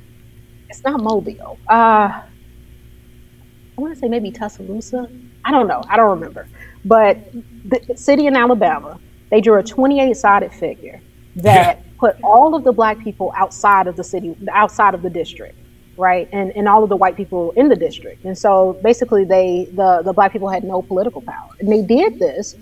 it's 0.70 0.82
not 0.82 1.02
Mobile. 1.02 1.58
Uh, 1.68 2.22
I 3.78 3.80
want 3.80 3.92
to 3.92 4.00
say 4.00 4.08
maybe 4.08 4.30
Tuscaloosa. 4.30 5.10
I 5.44 5.50
don't 5.50 5.68
know. 5.68 5.82
I 5.88 5.96
don't 5.96 6.10
remember. 6.10 6.48
But 6.84 7.18
the 7.64 7.96
city 7.96 8.26
in 8.26 8.36
Alabama, 8.36 8.98
they 9.30 9.40
drew 9.40 9.58
a 9.58 9.62
28 9.62 10.16
sided 10.16 10.52
figure 10.52 11.00
that 11.36 11.82
put 11.98 12.16
all 12.22 12.54
of 12.54 12.64
the 12.64 12.72
black 12.72 12.98
people 13.00 13.32
outside 13.36 13.86
of 13.86 13.96
the 13.96 14.04
city, 14.04 14.36
outside 14.52 14.94
of 14.94 15.02
the 15.02 15.10
district, 15.10 15.58
right? 15.96 16.28
And, 16.32 16.52
and 16.56 16.68
all 16.68 16.82
of 16.82 16.88
the 16.88 16.96
white 16.96 17.16
people 17.16 17.52
in 17.52 17.68
the 17.68 17.76
district. 17.76 18.24
And 18.24 18.36
so 18.36 18.78
basically, 18.82 19.24
they 19.24 19.68
the, 19.72 20.02
the 20.02 20.12
black 20.12 20.32
people 20.32 20.48
had 20.48 20.64
no 20.64 20.82
political 20.82 21.20
power. 21.20 21.50
And 21.60 21.70
they 21.70 21.82
did 21.82 22.18
this 22.18 22.56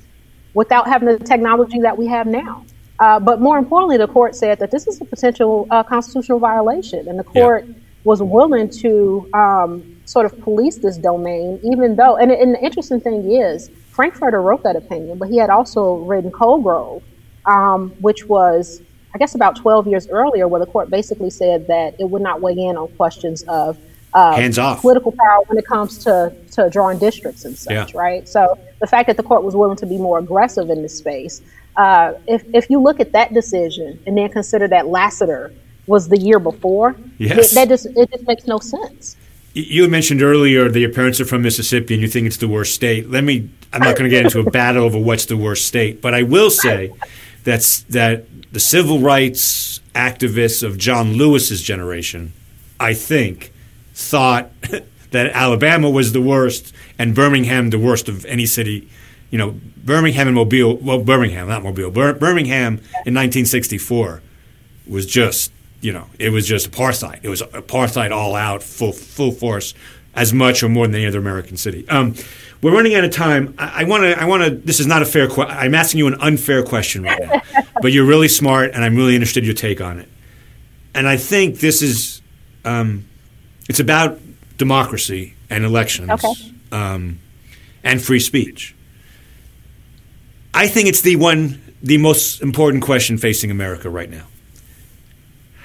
without 0.54 0.88
having 0.88 1.08
the 1.08 1.18
technology 1.18 1.80
that 1.80 1.96
we 1.96 2.06
have 2.06 2.26
now. 2.26 2.64
Uh, 2.98 3.20
but 3.20 3.40
more 3.40 3.58
importantly, 3.58 3.98
the 3.98 4.08
court 4.08 4.34
said 4.34 4.58
that 4.58 4.70
this 4.70 4.86
is 4.86 5.00
a 5.00 5.04
potential 5.04 5.66
uh, 5.70 5.82
constitutional 5.82 6.38
violation, 6.38 7.06
and 7.08 7.18
the 7.18 7.24
court 7.24 7.66
yeah. 7.66 7.74
was 8.04 8.22
willing 8.22 8.70
to 8.70 9.28
um, 9.34 10.00
sort 10.06 10.24
of 10.24 10.40
police 10.40 10.76
this 10.76 10.96
domain, 10.96 11.60
even 11.62 11.94
though, 11.96 12.16
and, 12.16 12.32
and 12.32 12.54
the 12.54 12.64
interesting 12.64 13.00
thing 13.00 13.30
is, 13.30 13.70
Frankfurter 13.96 14.42
wrote 14.42 14.62
that 14.62 14.76
opinion, 14.76 15.16
but 15.16 15.30
he 15.30 15.38
had 15.38 15.48
also 15.48 15.96
written 15.96 16.30
Colegrove, 16.30 17.02
um, 17.46 17.90
which 18.00 18.26
was, 18.26 18.82
I 19.14 19.18
guess, 19.18 19.34
about 19.34 19.56
12 19.56 19.86
years 19.86 20.06
earlier, 20.08 20.46
where 20.46 20.60
the 20.60 20.70
court 20.70 20.90
basically 20.90 21.30
said 21.30 21.66
that 21.68 21.98
it 21.98 22.04
would 22.04 22.20
not 22.20 22.42
weigh 22.42 22.58
in 22.58 22.76
on 22.76 22.88
questions 22.88 23.42
of 23.44 23.78
uh, 24.12 24.36
hands 24.36 24.58
off 24.58 24.82
political 24.82 25.12
power 25.12 25.42
when 25.46 25.56
it 25.56 25.66
comes 25.66 25.96
to, 26.04 26.30
to 26.52 26.68
drawing 26.68 26.98
districts 26.98 27.46
and 27.46 27.56
such, 27.56 27.94
yeah. 27.94 27.98
right? 27.98 28.28
So 28.28 28.58
the 28.80 28.86
fact 28.86 29.06
that 29.06 29.16
the 29.16 29.22
court 29.22 29.42
was 29.42 29.56
willing 29.56 29.78
to 29.78 29.86
be 29.86 29.96
more 29.96 30.18
aggressive 30.18 30.68
in 30.68 30.82
this 30.82 30.96
space, 30.96 31.40
uh, 31.76 32.12
if, 32.26 32.44
if 32.54 32.68
you 32.68 32.80
look 32.80 33.00
at 33.00 33.12
that 33.12 33.32
decision 33.32 33.98
and 34.06 34.16
then 34.16 34.28
consider 34.28 34.68
that 34.68 34.88
Lassiter 34.88 35.54
was 35.86 36.08
the 36.08 36.18
year 36.18 36.38
before, 36.38 36.96
yes. 37.16 37.52
it, 37.52 37.54
that 37.54 37.68
just, 37.68 37.86
it 37.86 38.10
just 38.10 38.26
makes 38.26 38.46
no 38.46 38.58
sense 38.58 39.16
you 39.56 39.88
mentioned 39.88 40.22
earlier 40.22 40.68
that 40.68 40.78
your 40.78 40.92
parents 40.92 41.18
are 41.18 41.24
from 41.24 41.40
Mississippi 41.40 41.94
and 41.94 42.02
you 42.02 42.08
think 42.08 42.26
it's 42.26 42.36
the 42.36 42.48
worst 42.48 42.74
state. 42.74 43.10
Let 43.10 43.24
me. 43.24 43.48
I'm 43.76 43.82
not 43.82 43.96
going 43.96 44.10
to 44.10 44.16
get 44.16 44.24
into 44.24 44.40
a 44.40 44.50
battle 44.50 44.84
over 44.84 44.98
what's 44.98 45.26
the 45.26 45.36
worst 45.36 45.66
state, 45.66 46.00
but 46.00 46.14
I 46.14 46.22
will 46.22 46.50
say 46.50 46.92
that's 47.44 47.82
that 47.82 48.24
the 48.52 48.60
civil 48.60 49.00
rights 49.00 49.80
activists 49.94 50.62
of 50.62 50.78
John 50.78 51.12
Lewis's 51.12 51.60
generation, 51.60 52.32
I 52.80 52.94
think, 52.94 53.52
thought 53.92 54.50
that 55.10 55.30
Alabama 55.32 55.90
was 55.90 56.12
the 56.12 56.22
worst 56.22 56.72
and 56.98 57.14
Birmingham 57.14 57.68
the 57.68 57.78
worst 57.78 58.08
of 58.08 58.24
any 58.24 58.46
city. 58.46 58.88
You 59.30 59.36
know, 59.36 59.60
Birmingham 59.76 60.28
and 60.28 60.34
Mobile. 60.34 60.76
Well, 60.76 61.02
Birmingham, 61.02 61.48
not 61.48 61.62
Mobile. 61.62 61.90
Birmingham 61.90 62.78
in 63.04 63.14
1964 63.14 64.22
was 64.88 65.04
just 65.04 65.52
you 65.82 65.92
know, 65.92 66.06
it 66.18 66.30
was 66.30 66.48
just 66.48 66.70
apartheid. 66.70 67.20
It 67.22 67.28
was 67.28 67.42
apartheid 67.42 68.10
all 68.10 68.34
out, 68.34 68.62
full 68.62 68.92
full 68.92 69.32
force, 69.32 69.74
as 70.14 70.32
much 70.32 70.62
or 70.62 70.68
more 70.70 70.86
than 70.86 70.96
any 70.96 71.06
other 71.06 71.18
American 71.18 71.58
city. 71.58 71.86
Um, 71.88 72.14
we're 72.62 72.72
running 72.72 72.94
out 72.94 73.04
of 73.04 73.10
time. 73.10 73.54
I 73.58 73.84
want 73.84 74.02
to. 74.02 74.20
I 74.20 74.24
want 74.24 74.44
to. 74.44 74.50
This 74.50 74.80
is 74.80 74.86
not 74.86 75.02
a 75.02 75.04
fair. 75.04 75.28
question. 75.28 75.56
I'm 75.56 75.74
asking 75.74 75.98
you 75.98 76.06
an 76.06 76.16
unfair 76.20 76.62
question 76.62 77.02
right 77.02 77.20
now, 77.20 77.62
but 77.82 77.92
you're 77.92 78.06
really 78.06 78.28
smart, 78.28 78.72
and 78.72 78.84
I'm 78.84 78.96
really 78.96 79.14
interested 79.14 79.40
in 79.40 79.46
your 79.46 79.54
take 79.54 79.80
on 79.80 79.98
it. 79.98 80.08
And 80.94 81.08
I 81.08 81.16
think 81.16 81.60
this 81.60 81.82
is. 81.82 82.22
Um, 82.64 83.06
it's 83.68 83.80
about 83.80 84.18
democracy 84.58 85.34
and 85.50 85.64
elections, 85.64 86.10
okay. 86.10 86.52
um, 86.72 87.18
and 87.84 88.02
free 88.02 88.20
speech. 88.20 88.74
I 90.54 90.68
think 90.68 90.88
it's 90.88 91.02
the 91.02 91.16
one, 91.16 91.60
the 91.82 91.98
most 91.98 92.40
important 92.40 92.82
question 92.82 93.18
facing 93.18 93.50
America 93.50 93.90
right 93.90 94.08
now 94.08 94.26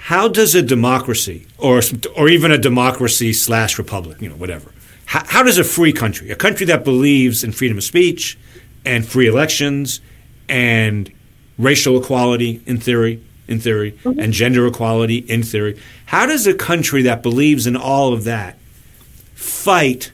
how 0.06 0.26
does 0.26 0.54
a 0.54 0.62
democracy, 0.62 1.46
or 1.58 1.80
or 2.16 2.28
even 2.28 2.50
a 2.50 2.58
democracy 2.58 3.32
slash 3.32 3.78
republic, 3.78 4.20
you 4.20 4.28
know, 4.28 4.34
whatever, 4.34 4.72
how, 5.06 5.24
how, 5.26 5.42
does 5.42 5.58
a 5.58 5.64
free 5.64 5.92
country, 5.92 6.30
a 6.30 6.36
country 6.36 6.66
that 6.66 6.84
believes 6.84 7.44
in 7.44 7.52
freedom 7.52 7.78
of 7.78 7.84
speech 7.84 8.38
and 8.84 9.06
free 9.06 9.26
elections 9.26 10.00
and 10.48 11.12
racial 11.58 12.00
equality 12.00 12.62
in 12.66 12.78
theory, 12.78 13.22
in 13.48 13.60
theory, 13.60 13.92
mm-hmm. 13.92 14.18
and 14.18 14.32
gender 14.32 14.66
equality 14.66 15.18
in 15.18 15.42
theory, 15.42 15.78
how 16.06 16.26
does 16.26 16.46
a 16.46 16.54
country 16.54 17.02
that 17.02 17.22
believes 17.22 17.66
in 17.66 17.76
all 17.76 18.12
of 18.12 18.24
that 18.24 18.58
fight 19.34 20.12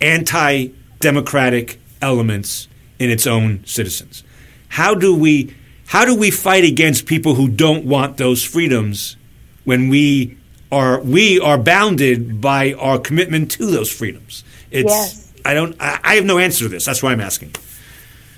anti-democratic 0.00 1.80
elements 2.00 2.68
in 2.98 3.10
its 3.10 3.26
own 3.26 3.64
citizens? 3.64 4.24
How 4.68 4.94
do 4.94 5.14
we 5.14 5.54
how 5.88 6.04
do 6.04 6.14
we 6.14 6.30
fight 6.30 6.64
against 6.64 7.06
people 7.06 7.34
who 7.34 7.48
don't 7.48 7.86
want 7.86 8.18
those 8.18 8.44
freedoms 8.44 9.16
when 9.64 9.88
we 9.88 10.37
are 10.70 11.00
we 11.00 11.40
are 11.40 11.58
bounded 11.58 12.40
by 12.40 12.74
our 12.74 12.98
commitment 12.98 13.50
to 13.52 13.66
those 13.66 13.90
freedoms. 13.90 14.44
It's 14.70 14.90
yes. 14.90 15.32
I 15.44 15.54
don't 15.54 15.76
I, 15.80 15.98
I 16.02 16.14
have 16.16 16.24
no 16.24 16.38
answer 16.38 16.64
to 16.64 16.68
this. 16.68 16.84
That's 16.84 17.02
why 17.02 17.12
I'm 17.12 17.20
asking. 17.20 17.54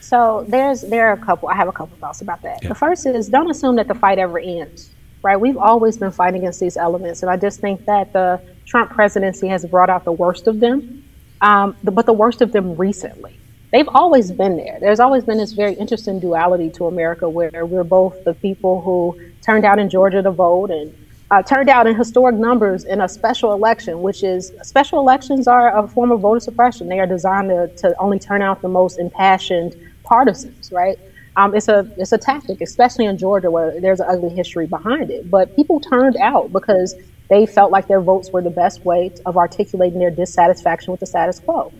So 0.00 0.44
there's 0.48 0.82
there 0.82 1.08
are 1.08 1.12
a 1.12 1.18
couple 1.18 1.48
I 1.48 1.54
have 1.54 1.68
a 1.68 1.72
couple 1.72 1.96
thoughts 1.98 2.20
about 2.20 2.42
that. 2.42 2.62
Yeah. 2.62 2.68
The 2.68 2.74
first 2.74 3.06
is 3.06 3.28
don't 3.28 3.50
assume 3.50 3.76
that 3.76 3.88
the 3.88 3.94
fight 3.94 4.18
ever 4.18 4.38
ends. 4.38 4.90
Right? 5.22 5.38
We've 5.38 5.58
always 5.58 5.98
been 5.98 6.12
fighting 6.12 6.40
against 6.40 6.60
these 6.60 6.78
elements, 6.78 7.22
and 7.22 7.30
I 7.30 7.36
just 7.36 7.60
think 7.60 7.84
that 7.84 8.10
the 8.14 8.40
Trump 8.64 8.90
presidency 8.90 9.48
has 9.48 9.66
brought 9.66 9.90
out 9.90 10.04
the 10.04 10.12
worst 10.12 10.46
of 10.46 10.60
them, 10.60 11.04
um, 11.42 11.76
the, 11.82 11.90
but 11.90 12.06
the 12.06 12.14
worst 12.14 12.40
of 12.40 12.52
them 12.52 12.74
recently. 12.76 13.38
They've 13.70 13.88
always 13.88 14.32
been 14.32 14.56
there. 14.56 14.78
There's 14.80 14.98
always 14.98 15.24
been 15.24 15.36
this 15.36 15.52
very 15.52 15.74
interesting 15.74 16.20
duality 16.20 16.70
to 16.70 16.86
America 16.86 17.28
where 17.28 17.66
we're 17.66 17.84
both 17.84 18.24
the 18.24 18.32
people 18.32 18.80
who 18.80 19.20
turned 19.42 19.66
out 19.66 19.78
in 19.78 19.90
Georgia 19.90 20.22
to 20.22 20.30
vote 20.30 20.70
and 20.70 20.94
uh, 21.30 21.42
turned 21.42 21.68
out 21.68 21.86
in 21.86 21.96
historic 21.96 22.36
numbers 22.36 22.84
in 22.84 23.00
a 23.00 23.08
special 23.08 23.52
election, 23.52 24.02
which 24.02 24.22
is 24.22 24.52
special 24.62 24.98
elections 24.98 25.46
are 25.46 25.76
a 25.76 25.86
form 25.88 26.10
of 26.10 26.20
voter 26.20 26.40
suppression. 26.40 26.88
They 26.88 26.98
are 27.00 27.06
designed 27.06 27.50
to, 27.50 27.70
to 27.82 27.94
only 28.00 28.18
turn 28.18 28.42
out 28.42 28.62
the 28.62 28.68
most 28.68 28.98
impassioned 28.98 29.76
partisans, 30.04 30.70
right? 30.72 30.98
Um, 31.36 31.54
it's 31.54 31.68
a 31.68 31.88
it's 31.96 32.12
a 32.12 32.18
tactic, 32.18 32.60
especially 32.60 33.06
in 33.06 33.16
Georgia 33.16 33.50
where 33.50 33.80
there's 33.80 34.00
an 34.00 34.06
ugly 34.10 34.30
history 34.34 34.66
behind 34.66 35.10
it. 35.10 35.30
But 35.30 35.54
people 35.54 35.80
turned 35.80 36.16
out 36.16 36.52
because 36.52 36.96
they 37.28 37.46
felt 37.46 37.70
like 37.70 37.86
their 37.86 38.00
votes 38.00 38.30
were 38.32 38.42
the 38.42 38.50
best 38.50 38.84
way 38.84 39.12
of 39.24 39.36
articulating 39.36 40.00
their 40.00 40.10
dissatisfaction 40.10 40.90
with 40.90 40.98
the 41.00 41.06
status 41.06 41.38
quo. 41.38 41.72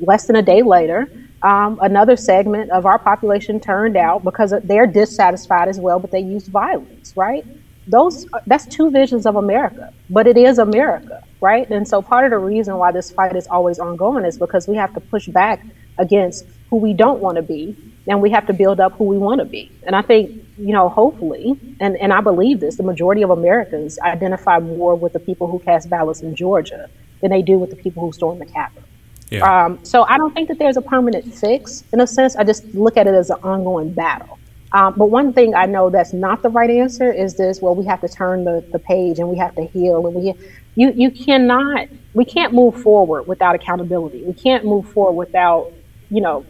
Less 0.00 0.26
than 0.26 0.34
a 0.36 0.42
day 0.42 0.62
later, 0.62 1.08
um, 1.42 1.78
another 1.80 2.16
segment 2.16 2.72
of 2.72 2.86
our 2.86 2.98
population 2.98 3.60
turned 3.60 3.96
out 3.96 4.24
because 4.24 4.52
they're 4.64 4.86
dissatisfied 4.88 5.68
as 5.68 5.78
well, 5.78 6.00
but 6.00 6.10
they 6.10 6.20
used 6.20 6.48
violence, 6.48 7.12
right? 7.16 7.44
Those 7.86 8.26
that's 8.46 8.66
two 8.66 8.90
visions 8.90 9.26
of 9.26 9.36
America, 9.36 9.92
but 10.10 10.26
it 10.26 10.36
is 10.36 10.58
America, 10.58 11.22
right? 11.40 11.68
And 11.70 11.86
so 11.86 12.02
part 12.02 12.24
of 12.24 12.30
the 12.30 12.38
reason 12.38 12.76
why 12.76 12.92
this 12.92 13.10
fight 13.10 13.36
is 13.36 13.46
always 13.46 13.78
ongoing 13.78 14.24
is 14.24 14.38
because 14.38 14.66
we 14.66 14.76
have 14.76 14.92
to 14.94 15.00
push 15.00 15.28
back 15.28 15.64
against 15.98 16.46
who 16.68 16.76
we 16.76 16.92
don't 16.92 17.20
want 17.20 17.36
to 17.36 17.42
be, 17.42 17.76
and 18.08 18.20
we 18.20 18.30
have 18.30 18.46
to 18.46 18.52
build 18.52 18.80
up 18.80 18.92
who 18.94 19.04
we 19.04 19.18
want 19.18 19.38
to 19.38 19.44
be. 19.44 19.70
And 19.84 19.94
I 19.94 20.02
think, 20.02 20.30
you 20.58 20.72
know, 20.72 20.88
hopefully, 20.88 21.58
and, 21.80 21.96
and 21.96 22.12
I 22.12 22.20
believe 22.20 22.60
this, 22.60 22.76
the 22.76 22.82
majority 22.82 23.22
of 23.22 23.30
Americans 23.30 23.98
identify 24.00 24.58
more 24.58 24.94
with 24.94 25.12
the 25.12 25.20
people 25.20 25.46
who 25.46 25.58
cast 25.60 25.88
ballots 25.88 26.22
in 26.22 26.34
Georgia 26.34 26.90
than 27.20 27.30
they 27.30 27.42
do 27.42 27.58
with 27.58 27.70
the 27.70 27.76
people 27.76 28.04
who 28.04 28.12
stormed 28.12 28.40
the 28.40 28.46
Capitol. 28.46 28.82
Yeah. 29.30 29.64
Um, 29.64 29.84
so 29.84 30.02
I 30.04 30.18
don't 30.18 30.32
think 30.34 30.48
that 30.48 30.58
there's 30.58 30.76
a 30.76 30.82
permanent 30.82 31.32
fix 31.34 31.84
in 31.92 32.00
a 32.00 32.06
sense. 32.06 32.36
I 32.36 32.44
just 32.44 32.64
look 32.74 32.96
at 32.96 33.06
it 33.06 33.14
as 33.14 33.30
an 33.30 33.38
ongoing 33.42 33.92
battle. 33.92 34.38
Um, 34.76 34.92
but 34.94 35.06
one 35.06 35.32
thing 35.32 35.54
I 35.54 35.64
know 35.64 35.88
that's 35.88 36.12
not 36.12 36.42
the 36.42 36.50
right 36.50 36.68
answer 36.68 37.10
is 37.10 37.34
this: 37.34 37.62
well, 37.62 37.74
we 37.74 37.86
have 37.86 38.02
to 38.02 38.08
turn 38.08 38.44
the, 38.44 38.62
the 38.72 38.78
page 38.78 39.18
and 39.18 39.26
we 39.26 39.38
have 39.38 39.54
to 39.54 39.64
heal, 39.64 40.06
and 40.06 40.14
we 40.14 40.34
you 40.74 40.92
you 40.94 41.10
cannot 41.10 41.88
we 42.12 42.26
can't 42.26 42.52
move 42.52 42.82
forward 42.82 43.26
without 43.26 43.54
accountability. 43.54 44.22
We 44.22 44.34
can't 44.34 44.66
move 44.66 44.86
forward 44.90 45.12
without 45.12 45.72
you 46.10 46.20
know 46.20 46.44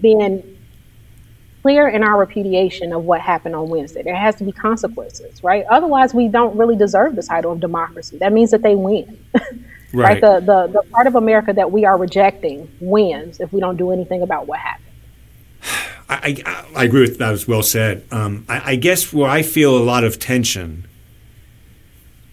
being 0.00 0.58
clear 1.62 1.86
in 1.86 2.02
our 2.02 2.18
repudiation 2.18 2.92
of 2.92 3.04
what 3.04 3.20
happened 3.20 3.54
on 3.54 3.68
Wednesday. 3.68 4.02
There 4.02 4.16
has 4.16 4.34
to 4.36 4.44
be 4.44 4.50
consequences, 4.50 5.44
right? 5.44 5.64
Otherwise, 5.70 6.12
we 6.12 6.26
don't 6.26 6.56
really 6.56 6.74
deserve 6.74 7.14
the 7.14 7.22
title 7.22 7.52
of 7.52 7.60
democracy. 7.60 8.18
That 8.18 8.32
means 8.32 8.50
that 8.50 8.62
they 8.62 8.74
win. 8.74 9.24
Right. 9.92 10.04
right? 10.04 10.20
The, 10.20 10.38
the 10.38 10.72
the 10.72 10.88
part 10.92 11.08
of 11.08 11.16
America 11.16 11.52
that 11.52 11.72
we 11.72 11.84
are 11.84 11.98
rejecting 11.98 12.70
wins 12.78 13.40
if 13.40 13.52
we 13.52 13.58
don't 13.58 13.76
do 13.76 13.90
anything 13.90 14.22
about 14.22 14.46
what 14.46 14.60
happened. 14.60 14.89
I, 16.10 16.42
I, 16.44 16.64
I 16.76 16.84
agree 16.84 17.02
with 17.02 17.18
that. 17.18 17.30
Was 17.30 17.46
well 17.46 17.62
said. 17.62 18.04
Um, 18.10 18.44
I, 18.48 18.72
I 18.72 18.76
guess 18.76 19.12
where 19.12 19.30
I 19.30 19.42
feel 19.42 19.76
a 19.76 19.82
lot 19.82 20.04
of 20.04 20.18
tension 20.18 20.86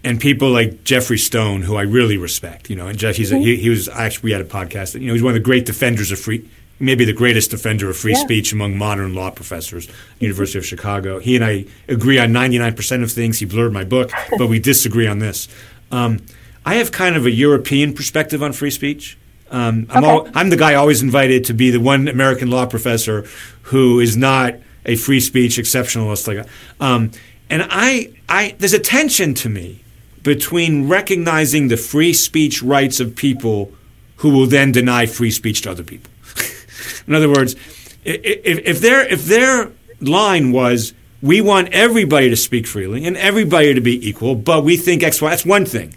and 0.04 0.20
people 0.20 0.50
like 0.50 0.84
Geoffrey 0.84 1.18
Stone, 1.18 1.64
who 1.64 1.76
I 1.76 1.82
really 1.82 2.18
respect, 2.18 2.70
you 2.70 2.76
know, 2.76 2.88
and 2.88 2.98
Jeff, 2.98 3.18
he's 3.18 3.32
a, 3.32 3.38
he, 3.38 3.58
he, 3.58 3.70
was 3.70 3.90
actually 3.90 4.28
we 4.28 4.32
had 4.32 4.42
a 4.42 4.46
podcast. 4.46 5.00
You 5.00 5.08
know, 5.08 5.14
he's 5.14 5.22
one 5.22 5.32
of 5.32 5.36
the 5.36 5.40
great 5.44 5.66
defenders 5.66 6.12
of 6.12 6.20
free, 6.20 6.50
maybe 6.80 7.06
the 7.06 7.14
greatest 7.14 7.52
defender 7.52 7.90
of 7.90 7.98
free 7.98 8.14
yeah. 8.14 8.20
speech 8.20 8.54
among 8.54 8.78
modern 8.78 9.14
law 9.14 9.32
professors, 9.32 9.88
University 10.20 10.58
of 10.58 10.66
Chicago. 10.66 11.20
He 11.20 11.36
and 11.36 11.44
I 11.44 11.66
agree 11.88 12.20
on 12.20 12.32
ninety 12.32 12.58
nine 12.58 12.74
percent 12.74 13.04
of 13.04 13.12
things. 13.12 13.40
He 13.40 13.46
blurred 13.46 13.74
my 13.74 13.84
book, 13.84 14.12
but 14.38 14.48
we 14.48 14.60
disagree 14.60 15.08
on 15.08 15.20
this. 15.20 15.48
Um, 15.92 16.20
I 16.66 16.76
have 16.76 16.92
kind 16.92 17.16
of 17.16 17.26
a 17.26 17.32
European 17.32 17.94
perspective 17.94 18.42
on 18.42 18.54
free 18.54 18.72
speech. 18.72 19.18
Um, 19.50 19.88
I'm, 19.90 20.04
okay. 20.04 20.12
all, 20.12 20.30
I'm 20.34 20.50
the 20.50 20.58
guy 20.58 20.74
always 20.76 21.02
invited 21.02 21.46
to 21.46 21.54
be 21.54 21.72
the 21.72 21.80
one 21.80 22.08
American 22.08 22.50
law 22.50 22.66
professor 22.66 23.26
who 23.64 24.00
is 24.00 24.18
not 24.18 24.56
a 24.86 24.96
free 24.96 25.20
speech 25.20 25.58
exceptionalist. 25.58 26.28
Like, 26.28 26.48
um, 26.80 27.12
and 27.50 27.66
I, 27.70 28.14
I, 28.28 28.56
there's 28.58 28.74
a 28.74 28.80
tension 28.80 29.34
to 29.36 29.50
me 29.50 29.84
between 30.24 30.90
recognizing 30.90 31.68
the 31.70 31.78
free 31.78 32.14
speech 32.14 32.62
rights 32.62 33.00
of 33.00 33.16
people 33.16 33.72
who 34.18 34.32
will 34.32 34.48
then 34.48 34.72
deny 34.72 35.06
free 35.06 35.32
speech 35.32 35.62
to 35.62 35.72
other 35.72 35.84
people. 35.84 36.12
In 37.08 37.14
other 37.14 37.30
words, 37.30 37.56
if, 38.04 38.60
if, 38.66 38.82
their, 38.82 39.08
if 39.08 39.26
their 39.26 39.72
line 40.02 40.52
was, 40.52 40.94
we 41.22 41.42
want 41.42 41.70
everybody 41.70 42.30
to 42.30 42.36
speak 42.36 42.68
freely 42.68 43.06
and 43.06 43.16
everybody 43.18 43.74
to 43.74 43.82
be 43.82 44.08
equal, 44.08 44.36
but 44.36 44.64
we 44.64 44.78
think 44.78 45.04
X, 45.04 45.22
Y, 45.22 45.30
that's 45.30 45.46
one 45.46 45.66
thing. 45.66 45.94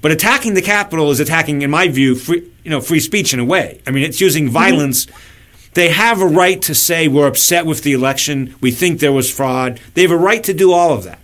But 0.00 0.12
attacking 0.12 0.54
the 0.54 0.62
Capitol 0.62 1.10
is 1.10 1.20
attacking, 1.20 1.62
in 1.62 1.70
my 1.70 1.88
view, 1.88 2.14
free, 2.14 2.50
you 2.68 2.74
know, 2.74 2.82
free 2.82 3.00
speech 3.00 3.32
in 3.32 3.40
a 3.40 3.44
way. 3.46 3.80
I 3.86 3.90
mean, 3.90 4.04
it's 4.04 4.20
using 4.20 4.50
violence. 4.50 5.06
They 5.72 5.88
have 5.88 6.20
a 6.20 6.26
right 6.26 6.60
to 6.62 6.74
say 6.74 7.08
we're 7.08 7.26
upset 7.26 7.64
with 7.64 7.82
the 7.82 7.94
election. 7.94 8.54
We 8.60 8.72
think 8.72 9.00
there 9.00 9.10
was 9.10 9.32
fraud. 9.34 9.80
They 9.94 10.02
have 10.02 10.10
a 10.10 10.18
right 10.18 10.44
to 10.44 10.52
do 10.52 10.70
all 10.70 10.92
of 10.92 11.04
that. 11.04 11.18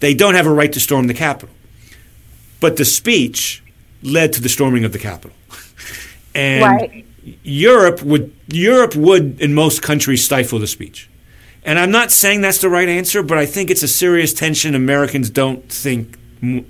They 0.00 0.14
don't 0.14 0.34
have 0.34 0.46
a 0.46 0.52
right 0.52 0.72
to 0.72 0.80
storm 0.80 1.08
the 1.08 1.14
Capitol. 1.14 1.54
But 2.58 2.78
the 2.78 2.86
speech 2.86 3.62
led 4.02 4.32
to 4.32 4.40
the 4.40 4.48
storming 4.48 4.82
of 4.82 4.94
the 4.94 4.98
Capitol. 4.98 5.36
and 6.34 6.64
right. 6.64 7.04
Europe 7.42 8.02
would 8.02 8.34
Europe 8.48 8.96
would 8.96 9.42
in 9.42 9.52
most 9.52 9.82
countries 9.82 10.24
stifle 10.24 10.58
the 10.58 10.66
speech. 10.66 11.10
And 11.64 11.78
I'm 11.78 11.90
not 11.90 12.10
saying 12.10 12.40
that's 12.40 12.62
the 12.62 12.70
right 12.70 12.88
answer, 12.88 13.22
but 13.22 13.36
I 13.36 13.44
think 13.44 13.70
it's 13.70 13.82
a 13.82 13.88
serious 13.88 14.32
tension 14.32 14.74
Americans 14.74 15.28
don't 15.28 15.70
think. 15.70 16.16
We 16.40 16.64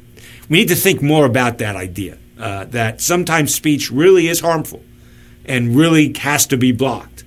need 0.48 0.68
to 0.68 0.74
think 0.74 1.02
more 1.02 1.24
about 1.24 1.58
that 1.58 1.76
idea 1.76 2.18
uh, 2.38 2.64
that 2.66 3.00
sometimes 3.00 3.54
speech 3.54 3.90
really 3.90 4.28
is 4.28 4.40
harmful 4.40 4.82
and 5.44 5.76
really 5.76 6.12
has 6.18 6.46
to 6.46 6.56
be 6.56 6.72
blocked. 6.72 7.24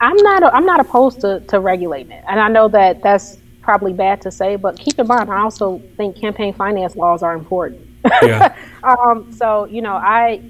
I'm 0.00 0.16
not. 0.16 0.54
I'm 0.54 0.64
not 0.64 0.78
opposed 0.78 1.20
to, 1.22 1.40
to 1.48 1.58
regulating 1.58 2.12
it, 2.12 2.24
and 2.28 2.38
I 2.38 2.48
know 2.48 2.68
that 2.68 3.02
that's 3.02 3.38
probably 3.68 3.92
bad 3.92 4.18
to 4.22 4.30
say, 4.30 4.56
but 4.56 4.78
keep 4.78 4.98
in 4.98 5.06
mind, 5.06 5.30
I 5.30 5.42
also 5.42 5.78
think 5.98 6.16
campaign 6.16 6.54
finance 6.54 6.96
laws 6.96 7.22
are 7.22 7.34
important. 7.34 7.86
Yeah. 8.22 8.56
um, 8.82 9.30
so, 9.30 9.66
you 9.66 9.82
know, 9.82 9.92
I, 9.92 10.40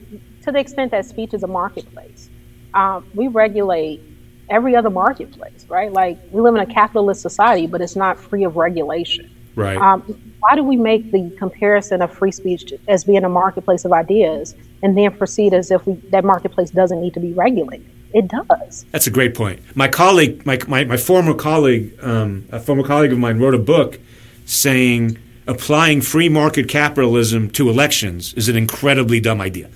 to 0.45 0.53
the 0.53 0.61
extent 0.61 0.93
that 0.93 1.05
speech 1.05 1.35
is 1.35 1.43
a 1.43 1.49
marketplace, 1.49 2.31
um, 2.75 3.05
we 3.15 3.27
regulate 3.27 4.01
every 4.49 4.77
other 4.77 4.89
marketplace, 4.89 5.67
right? 5.69 5.93
Like 5.93 6.17
we 6.31 6.41
live 6.41 6.55
in 6.55 6.61
a 6.61 6.73
capitalist 6.73 7.21
society, 7.21 7.67
but 7.67 7.81
it's 7.81 7.97
not 7.97 8.21
free 8.21 8.45
of 8.45 8.55
regulation. 8.55 9.29
Right. 9.57 9.77
Um, 9.77 10.28
why 10.41 10.55
do 10.55 10.63
we 10.63 10.77
make 10.77 11.11
the 11.11 11.31
comparison 11.39 12.03
of 12.03 12.13
free 12.13 12.31
speech 12.31 12.73
as 12.87 13.05
being 13.05 13.25
a 13.25 13.29
marketplace 13.29 13.85
of 13.85 13.93
ideas 13.93 14.55
and 14.83 14.97
then 14.97 15.17
proceed 15.17 15.53
as 15.53 15.71
if 15.71 15.87
we, 15.87 15.95
that 16.11 16.25
marketplace 16.25 16.71
doesn't 16.71 17.01
need 17.01 17.15
to 17.15 17.21
be 17.21 17.33
regulated? 17.33 17.91
It 18.15 18.29
does. 18.29 18.87
That's 18.91 19.07
a 19.07 19.11
great 19.11 19.35
point. 19.35 19.61
My 19.77 19.89
colleague, 19.89 20.47
my, 20.47 20.59
my, 20.67 20.85
my 20.85 20.97
former 20.97 21.35
colleague, 21.35 21.99
um, 22.03 22.47
a 22.51 22.59
former 22.59 22.83
colleague 22.83 23.13
of 23.13 23.19
mine 23.19 23.39
wrote 23.39 23.55
a 23.55 23.59
book 23.59 24.01
saying 24.47 25.19
applying 25.47 26.01
free 26.01 26.29
market 26.29 26.69
capitalism 26.69 27.51
to 27.51 27.69
elections 27.69 28.33
is 28.35 28.49
an 28.49 28.57
incredibly 28.57 29.21
dumb 29.21 29.41
idea. 29.41 29.69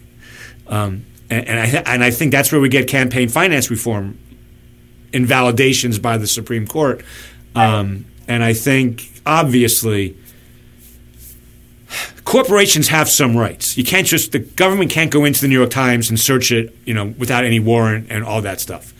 um, 0.66 1.06
and, 1.30 1.48
and, 1.48 1.60
I, 1.60 1.92
and 1.92 2.04
I 2.04 2.10
think 2.10 2.32
that's 2.32 2.52
where 2.52 2.60
we 2.60 2.68
get 2.68 2.88
campaign 2.88 3.28
finance 3.28 3.70
reform 3.70 4.18
invalidations 5.12 5.98
by 5.98 6.18
the 6.18 6.26
Supreme 6.26 6.66
Court. 6.66 7.02
Um, 7.54 8.06
and 8.28 8.42
I 8.42 8.54
think, 8.54 9.11
obviously, 9.26 10.16
corporations 12.24 12.88
have 12.88 13.08
some 13.08 13.36
rights. 13.36 13.76
You 13.76 13.84
can't 13.84 14.06
just 14.06 14.32
the 14.32 14.38
government 14.38 14.90
can't 14.90 15.10
go 15.10 15.24
into 15.24 15.40
the 15.40 15.48
New 15.48 15.58
York 15.58 15.70
Times 15.70 16.08
and 16.10 16.18
search 16.18 16.52
it, 16.52 16.76
you 16.84 16.94
know, 16.94 17.14
without 17.18 17.44
any 17.44 17.60
warrant 17.60 18.06
and 18.10 18.24
all 18.24 18.42
that 18.42 18.60
stuff. 18.60 18.92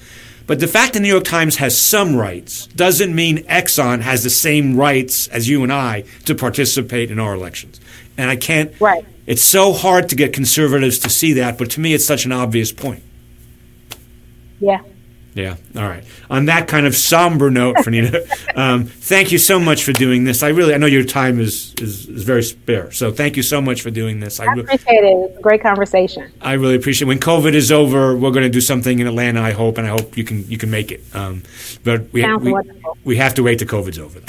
But 0.47 0.61
the 0.61 0.69
fact 0.69 0.93
the 0.93 1.01
New 1.01 1.09
York 1.09 1.25
Times 1.25 1.57
has 1.57 1.79
some 1.79 2.17
rights 2.17 2.67
doesn't 2.69 3.15
mean 3.15 3.39
Exxon 3.45 4.01
has 4.01 4.23
the 4.23 4.31
same 4.31 4.77
rights 4.77 5.29
as 5.29 5.49
you 5.49 5.63
and 5.63 5.73
I 5.73 6.05
to 6.25 6.35
participate 6.35 7.11
in 7.11 7.19
our 7.19 7.35
elections. 7.35 7.81
And 8.19 8.29
I 8.29 8.37
can't. 8.37 8.79
Right. 8.81 9.07
It's 9.27 9.43
so 9.43 9.73
hard 9.73 10.09
to 10.09 10.17
get 10.17 10.33
conservatives 10.33 10.99
to 11.01 11.09
see 11.09 11.33
that, 11.35 11.57
but 11.57 11.71
to 11.71 11.81
me, 11.81 11.95
it's 11.95 12.05
such 12.05 12.25
an 12.25 12.33
obvious 12.33 12.73
point. 12.73 13.03
Yeah. 14.61 14.83
Yeah. 15.35 15.57
All 15.77 15.83
right. 15.83 16.05
On 16.29 16.47
that 16.47 16.69
kind 16.69 16.87
of 16.87 16.95
somber 16.95 17.51
note, 17.51 17.77
Franita, 17.79 18.27
um, 18.57 18.85
thank 18.85 19.33
you 19.33 19.39
so 19.39 19.59
much 19.59 19.83
for 19.83 19.93
doing 19.93 20.25
this. 20.25 20.43
I 20.43 20.49
really, 20.49 20.75
I 20.75 20.77
know 20.77 20.87
your 20.87 21.05
time 21.05 21.41
is, 21.41 21.75
is, 21.81 22.07
is 22.07 22.23
very 22.23 22.43
spare, 22.43 22.91
so 22.93 23.11
thank 23.11 23.37
you 23.37 23.43
so 23.43 23.61
much 23.61 23.81
for 23.83 23.91
doing 23.91 24.21
this. 24.21 24.41
I, 24.41 24.45
I 24.45 24.53
appreciate 24.55 25.05
it. 25.05 25.41
Great 25.41 25.63
conversation. 25.63 26.31
I 26.41 26.55
really 26.55 26.75
appreciate. 26.75 27.07
it. 27.07 27.09
When 27.09 27.19
COVID 27.19 27.55
is 27.55 27.73
over, 27.73 28.17
we're 28.17 28.31
going 28.31 28.45
to 28.45 28.51
do 28.51 28.61
something 28.61 28.99
in 28.99 29.07
Atlanta. 29.07 29.41
I 29.41 29.53
hope, 29.53 29.79
and 29.79 29.87
I 29.87 29.91
hope 29.91 30.17
you 30.17 30.25
can 30.25 30.49
you 30.49 30.59
can 30.59 30.71
make 30.71 30.93
it. 30.93 31.03
Um, 31.15 31.43
but 31.85 32.13
we 32.13 32.25
we, 32.37 32.55
we, 33.05 33.17
have 33.17 33.35
to 33.35 33.43
wait 33.43 33.59
till 33.59 33.69
COVID's 33.69 33.99
over. 33.99 34.21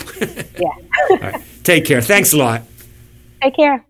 yeah. 0.60 0.70
All 1.10 1.18
right. 1.18 1.44
Take 1.64 1.86
care. 1.86 2.02
Thanks 2.02 2.34
a 2.34 2.38
lot. 2.38 2.64
Take 3.42 3.56
care. 3.56 3.82